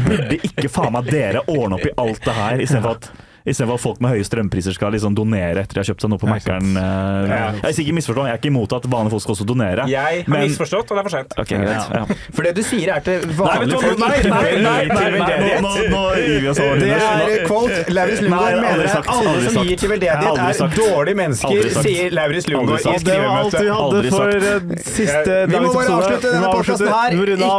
[0.08, 3.12] Burde ikke faen meg dere ordne opp i alt det her, istedenfor at
[3.46, 6.22] Istedenfor at folk med høye strømpriser skal liksom donere etter de har kjøpt seg noe
[6.22, 6.76] på Mækkern.
[6.78, 9.88] eh, Jeg er sikkert misforstå, jeg er ikke imot at vanlige folk skal også donere.
[9.90, 11.32] Jeg har Men- misforstått, og det er for sent.
[11.42, 12.06] Okay, ja, Ja.
[12.36, 15.62] For det du sier er til Nei, vanlige folk nei, nei, nei, til nei, nei,
[15.62, 16.78] nå, nå, nå gir vi oss over.
[16.78, 19.68] Det er quote Lauritz Lundgaard mener sagt, alle som sagt.
[19.68, 20.76] gir til veldedighet er sagt.
[20.78, 23.10] dårlige mennesker, sier Lauritz Lundgaard i skrivemøtet.
[23.10, 27.10] Det var alt vi hadde for eh, siste Vi må bare avslutte denne podkasten her.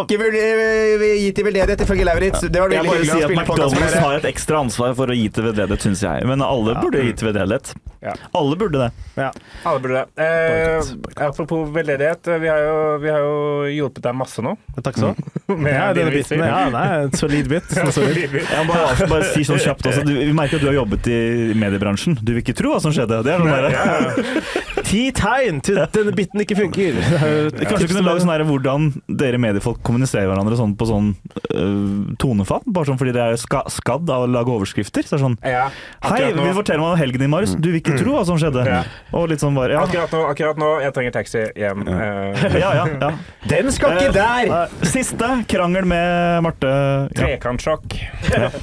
[0.03, 2.41] Ikke eh, gi til veldedighet ifølge Lauritz.
[2.47, 5.07] Det var veldig hyggelig å at spille podkast med McDonald's har et ekstra ansvar for
[5.07, 6.27] å gi til veldedighet, syns jeg.
[6.29, 7.73] Men alle burde gitt veldedighet.
[8.03, 8.13] Ja.
[8.33, 8.91] Alle burde det.
[9.15, 9.33] Ja.
[9.63, 10.23] Alle burde det.
[10.25, 13.37] Eh, apropos veldedighet, vi har jo, vi har jo
[13.71, 14.57] hjulpet deg masse nå.
[14.83, 15.29] Takk skal du ha.
[15.73, 16.41] Ja, denne biten.
[16.43, 17.69] Ja, nei, en solid bit.
[17.77, 20.05] Jeg må bare, bare si sånn kjapt også.
[20.07, 21.19] Du, vi merker at du har jobbet i
[21.59, 22.17] mediebransjen.
[22.21, 23.21] Du vil ikke tro hva som skjedde.
[23.27, 26.99] Det er noe der, Ti tegn til at denne biten ikke funker.
[26.99, 31.13] Kanskje du kunne lage sånn hvordan dere mediefolk kommuniserer hverandre sånn på sånn
[31.55, 32.65] øh, tonefall?
[32.67, 35.07] Bare sånn fordi dere er ska, skadd av å lage overskrifter.
[35.07, 35.62] Så er sånn Ja,
[36.03, 37.55] Hei, nå- vi forteller meg om helgen din, Marius.
[37.55, 38.65] Du vil ikke tro hva som skjedde.
[38.67, 38.83] Ja.
[39.13, 41.85] Og litt sånn bare Ja, Akkurat nå, akkurat nå jeg trenger taxi hjem.
[41.89, 42.87] Eh, ja, ja.
[43.01, 43.11] ja.
[43.49, 44.53] Den skal ikke der!
[44.63, 46.73] Eh, Siste krangel med Marte.
[46.73, 47.23] Ja.
[47.23, 47.97] Trekantsjokk.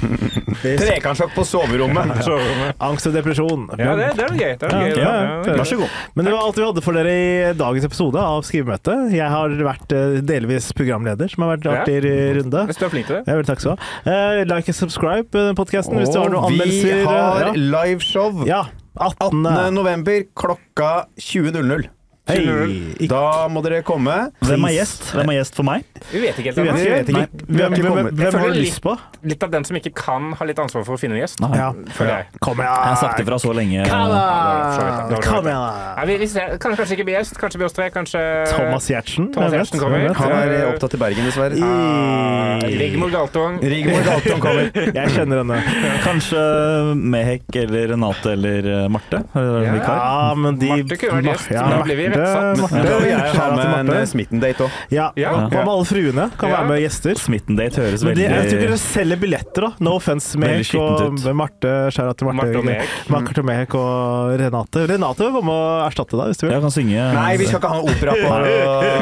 [0.62, 2.12] Trekantsjokk på soverommet.
[2.24, 2.74] Soverommet.
[2.82, 3.66] Angst og depresjon.
[3.78, 4.54] Ja, det, det er noe gøy.
[4.60, 5.04] Det er noe Ja, gøy.
[5.04, 5.96] ja, det Vær så god.
[6.16, 8.96] Men det var alt vi hadde for dere i dagens episode av Skrivemøte.
[9.14, 11.98] Jeg har vært eh, delvis programleder, som har vært artig
[12.40, 12.64] runde.
[12.70, 13.22] Hvis du er flink til det.
[13.30, 14.14] Ja, vel, takk skal du ha.
[14.14, 16.56] Eh, like og subscribe podkasten hvis du har noen Og
[16.94, 18.66] vi har liveshow ja.
[18.94, 19.46] 18.
[19.46, 19.74] 18.
[19.74, 21.88] november klokka 20.00.
[22.30, 23.06] Hei.
[23.10, 24.16] Da må dere komme.
[24.44, 25.08] Hvem er gjest?
[25.16, 25.86] Hvem er gjest for meg?
[26.10, 26.76] Vi vet ikke helt Vi ennå.
[26.78, 26.92] ikke.
[26.94, 27.18] vet ikke.
[27.18, 27.26] Nei.
[27.60, 28.94] Hvem, hvem, hvem har du lyst på?
[29.30, 31.42] Litt av den som ikke kan, har litt ansvar for å finne en gjest.
[31.42, 31.70] Ja.
[31.96, 32.40] Føler jeg.
[32.40, 33.84] Kom Jeg har sagt det fra så lenge.
[33.90, 36.14] Kom igjen!
[36.14, 36.58] igjen!
[36.60, 37.36] Kan kanskje ikke bli gjest.
[37.40, 37.90] Kanskje vi oss tre.
[37.94, 38.22] Kanskje
[38.54, 39.30] Thomas Giertsen.
[39.34, 40.06] Thomas hvem kommer.
[40.20, 41.58] Han er eh, opptatt i Bergen, dessverre.
[41.58, 43.58] I- Rigmor Galtung.
[43.62, 44.70] Rigmor Galtung kommer.
[44.94, 45.60] Jeg kjenner henne.
[46.06, 46.40] Kanskje
[46.96, 49.22] Mehek eller Renate eller eh, Marte?
[49.34, 50.34] Ja.
[50.38, 52.60] men de Marte kunne vært gjest, da blir vi Marte.
[52.60, 52.80] Marte.
[52.80, 54.78] Ja, jeg ha Shout out til med en eh, Smitten-date òg.
[54.90, 55.32] Ja, Ja.
[55.50, 56.30] Hva med alle fruene?
[56.38, 56.56] Kan Ja.
[56.56, 57.14] være med gjester.
[57.20, 59.70] Smitten-date høres Men veldig det, jeg tror ikke dere selger billetter, da.
[59.80, 61.36] No offense, Veldig Mek og.
[61.40, 61.74] Marte.
[61.94, 62.40] Skjæra til Marte.
[62.40, 62.88] Marte og Mek.
[63.10, 64.84] Marte og og Renate.
[64.90, 66.54] Renate vil komme og erstatte deg, hvis du vil.
[66.54, 68.30] Jeg kan synge Nei, vi skal ikke ha noe opera på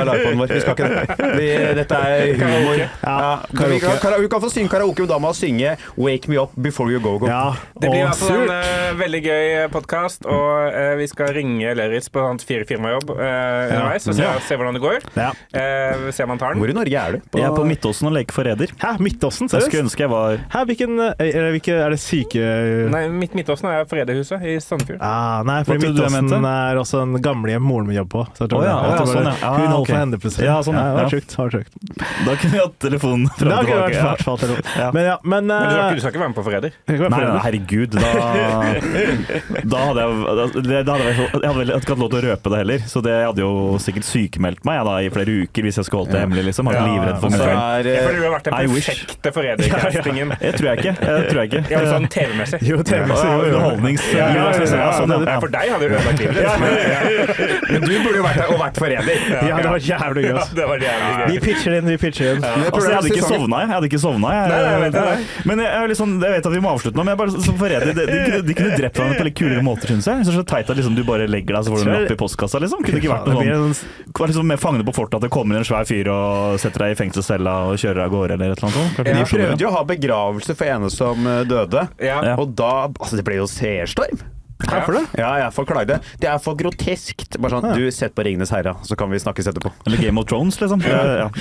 [0.09, 0.53] livepoden vår.
[0.55, 1.35] Vi skal ikke det.
[1.39, 1.49] Vi,
[1.79, 2.83] dette er humor.
[3.03, 3.19] Ja,
[3.53, 6.55] vi, kan, vi kan få synge karaoke, men da må vi synge 'Wake Me Up
[6.57, 7.29] Before You Go Go'.
[7.31, 11.33] Ja, Det blir i hvert fall en eh, veldig gøy podkast, og uh, vi skal
[11.37, 14.99] ringe Lerris på hans fire firmajobb uh, underveis og se, se hvordan det går.
[15.19, 15.31] Ja.
[15.55, 16.63] Uh, se om han tar den.
[16.63, 17.39] Hvor i Norge er du?
[17.39, 18.73] Jeg er på Midtåsen og leker forræder.
[18.83, 19.49] Hæ, Midtåsen?
[19.53, 22.43] Jeg skulle ønske jeg var Hæ, hvilken eh, er, hvilke, er det syke...
[22.93, 25.01] Nei, midt Midtåsen er Forræderhuset i Sandefjord.
[25.05, 28.25] Ah, nei, for Midtåsen er også en gamlehjem moren min jobber på.
[28.39, 29.35] Så jeg tror Å ja, det- å ja, sånn, ja.
[29.43, 29.93] Ah, Hun holdt okay.
[29.93, 30.47] for henne plutselig.
[30.49, 30.85] Ja, sånn, ja.
[30.89, 31.13] det var Ja.
[31.15, 31.37] sjukt.
[31.39, 31.73] var sjukt.
[31.99, 33.99] Da kunne vi hatt telefonen fra fram har vært.
[33.99, 34.15] Ja.
[34.25, 34.63] fall noe.
[34.79, 34.89] Ja.
[34.95, 36.73] Men ja, men Men du skal, eh, ikke- du skal ikke være med på Forræder?
[36.89, 37.91] Nei, nei, herregud.
[37.99, 38.01] Da,
[39.73, 42.25] da hadde jeg da, da hadde jeg, jeg hadde vel ikke hatt lov til å
[42.29, 45.63] røpe det heller, så det hadde jo sikkert sykemeldt meg jeg, da, i flere uker
[45.69, 46.45] hvis jeg skulle holdt det hemmelig.
[46.49, 46.67] liksom.
[46.71, 47.59] Hadde Ja, livredd for Og meg så selv.
[47.59, 48.89] er Ja, eh, du har vært den perfekte wish.
[48.89, 50.29] perfekte Forræder-castingen.
[50.49, 50.95] Jeg tror jeg ikke.
[51.09, 51.63] Jeg tror jeg ikke.
[51.73, 52.61] Ja, sånn TV-messig.
[52.69, 53.29] Jo, TV-messig.
[53.29, 53.39] Ja.
[53.49, 54.05] Underholdnings...
[54.13, 55.39] Ja, ja, ja, ja, Ja, sånn, Ja, ja.
[55.43, 57.69] for deg hadde du ødelagt livet ditt.
[57.73, 59.23] Men du burde jo vært der og vært forræder.
[59.49, 60.39] Ja, det var jævlig gøy.
[60.59, 61.27] Det var jævlig gøy.
[61.33, 62.45] Vi pitcher inn, vi pitcher inn.
[62.49, 63.69] Altså, jeg hadde ikke sovna, jeg.
[63.69, 65.27] jeg hadde ikke sovna, jeg.
[65.49, 67.55] Men jeg, jeg, sånn, jeg vet at vi må avslutte nå, men jeg bare så
[67.61, 67.93] forræder.
[67.93, 70.27] De, de, kunne- de kunne drept hverandre på litt kulere måter, syns jeg.
[70.29, 72.19] Så, så teit at liksom, du bare legger deg, så får du en lapp i
[72.21, 72.78] postkassa, liksom.
[72.79, 75.31] Kunne det ikke vært noe sånn en Vært liksom med fangene på fortet at det
[75.35, 78.55] kommer en svær fyr og setter deg i fengselscella og kjører deg av gårde, eller
[78.55, 79.05] et eller annet sånt.
[79.07, 82.19] De de prøvde jo å ha begravelse for ene som eh, døde, Ja.
[82.33, 82.35] Ja.
[82.39, 84.23] og da Altså, det ble jo seerstorm.
[84.59, 85.03] Hvorfor det?
[85.21, 85.97] Ja, jeg får klage det.
[86.19, 87.37] Det er for groteskt.
[87.39, 89.71] Bare sånn, du, sett på Ringenes herre, så kan vi snakkes etterpå.
[89.87, 90.83] Eller Game of Thrones, liksom.
[90.83, 91.29] Ja, ja.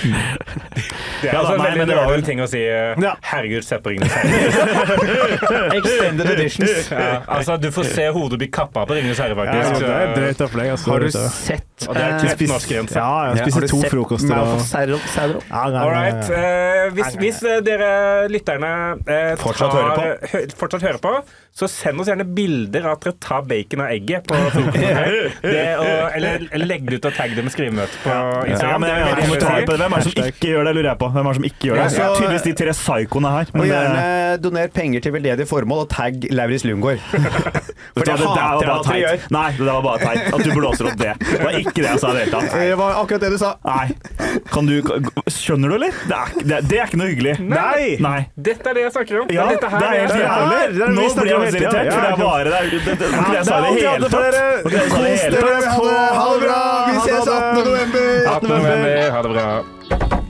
[1.18, 2.60] Det er Ja, altså en veldig vel- ting å si.
[2.62, 3.16] eh, Ja.
[3.26, 5.72] Herregud, sett på Ringenes herre.
[5.78, 6.90] Extended editions.
[6.92, 9.82] Ja, altså, du får se hodet bli kappa på Ringenes herre, Ja, faktisk.
[9.82, 10.70] det er drøyt opplegg.
[10.76, 10.90] Altså.
[10.92, 12.98] Har du sett Og det er spist, norsk grense.
[12.98, 15.02] Ja, jeg ja, har spiser to frokoster Har og sett Sauron?
[15.14, 15.42] Sauron?
[15.50, 16.30] ja, nei, All right.
[16.38, 17.90] eh, hvis, hvis eh, dere
[18.32, 18.72] lytterne
[19.06, 20.32] eh, Fortsatt tar, hører på.
[20.32, 21.12] hø, fortsatt hører på,
[21.58, 24.34] så send oss gjerne bilder av at ta bacon og egget på
[25.48, 28.80] eller, eller legg det ut og tagge det med skrivemøte på Ja, Instagram.
[28.84, 29.28] men jeg er veldig
[29.68, 29.78] på det.
[29.82, 31.08] Hvem er det som ikke gjør det, lurer jeg på.
[31.14, 31.82] Hvem er det som ikke gjør det?
[31.82, 33.52] Ja, så- Tydeligvis de tre psykoene her.
[33.54, 34.04] Og gjerne
[34.42, 36.98] doner penger til veldedige formål, og tagg Lauritz Lundgaard.
[37.98, 39.16] For det det hater var jeg bare at dere gjør.
[39.18, 39.30] teit.
[39.34, 40.34] Nei, det var bare teit.
[40.34, 41.12] At du blåser opp det.
[41.18, 42.52] Det var ikke det jeg sa i det hele tatt.
[42.58, 43.50] Det var akkurat det du sa.
[43.64, 43.86] Nei.
[44.52, 44.74] Kan du
[45.28, 45.92] Skjønner du, eller?
[46.08, 47.34] Det er, det, det er ikke noe hyggelig.
[47.48, 47.96] Nei!
[48.02, 48.18] Nei.
[48.48, 49.32] Dette er det jeg snakker om.
[49.34, 50.60] Ja, dette det er helt det er- jævlig.
[50.78, 53.68] det er- Nå blir jeg veldig irritert, for det er bare det jeg sa det
[53.68, 54.38] er hele tatt.
[54.64, 54.72] Kos
[55.34, 55.58] dere.
[56.18, 56.62] Ha det bra!
[56.88, 57.64] Vi ses 18.
[57.64, 58.08] november!
[58.36, 58.48] 18.
[58.48, 59.10] november.
[59.10, 60.27] Ha det bra.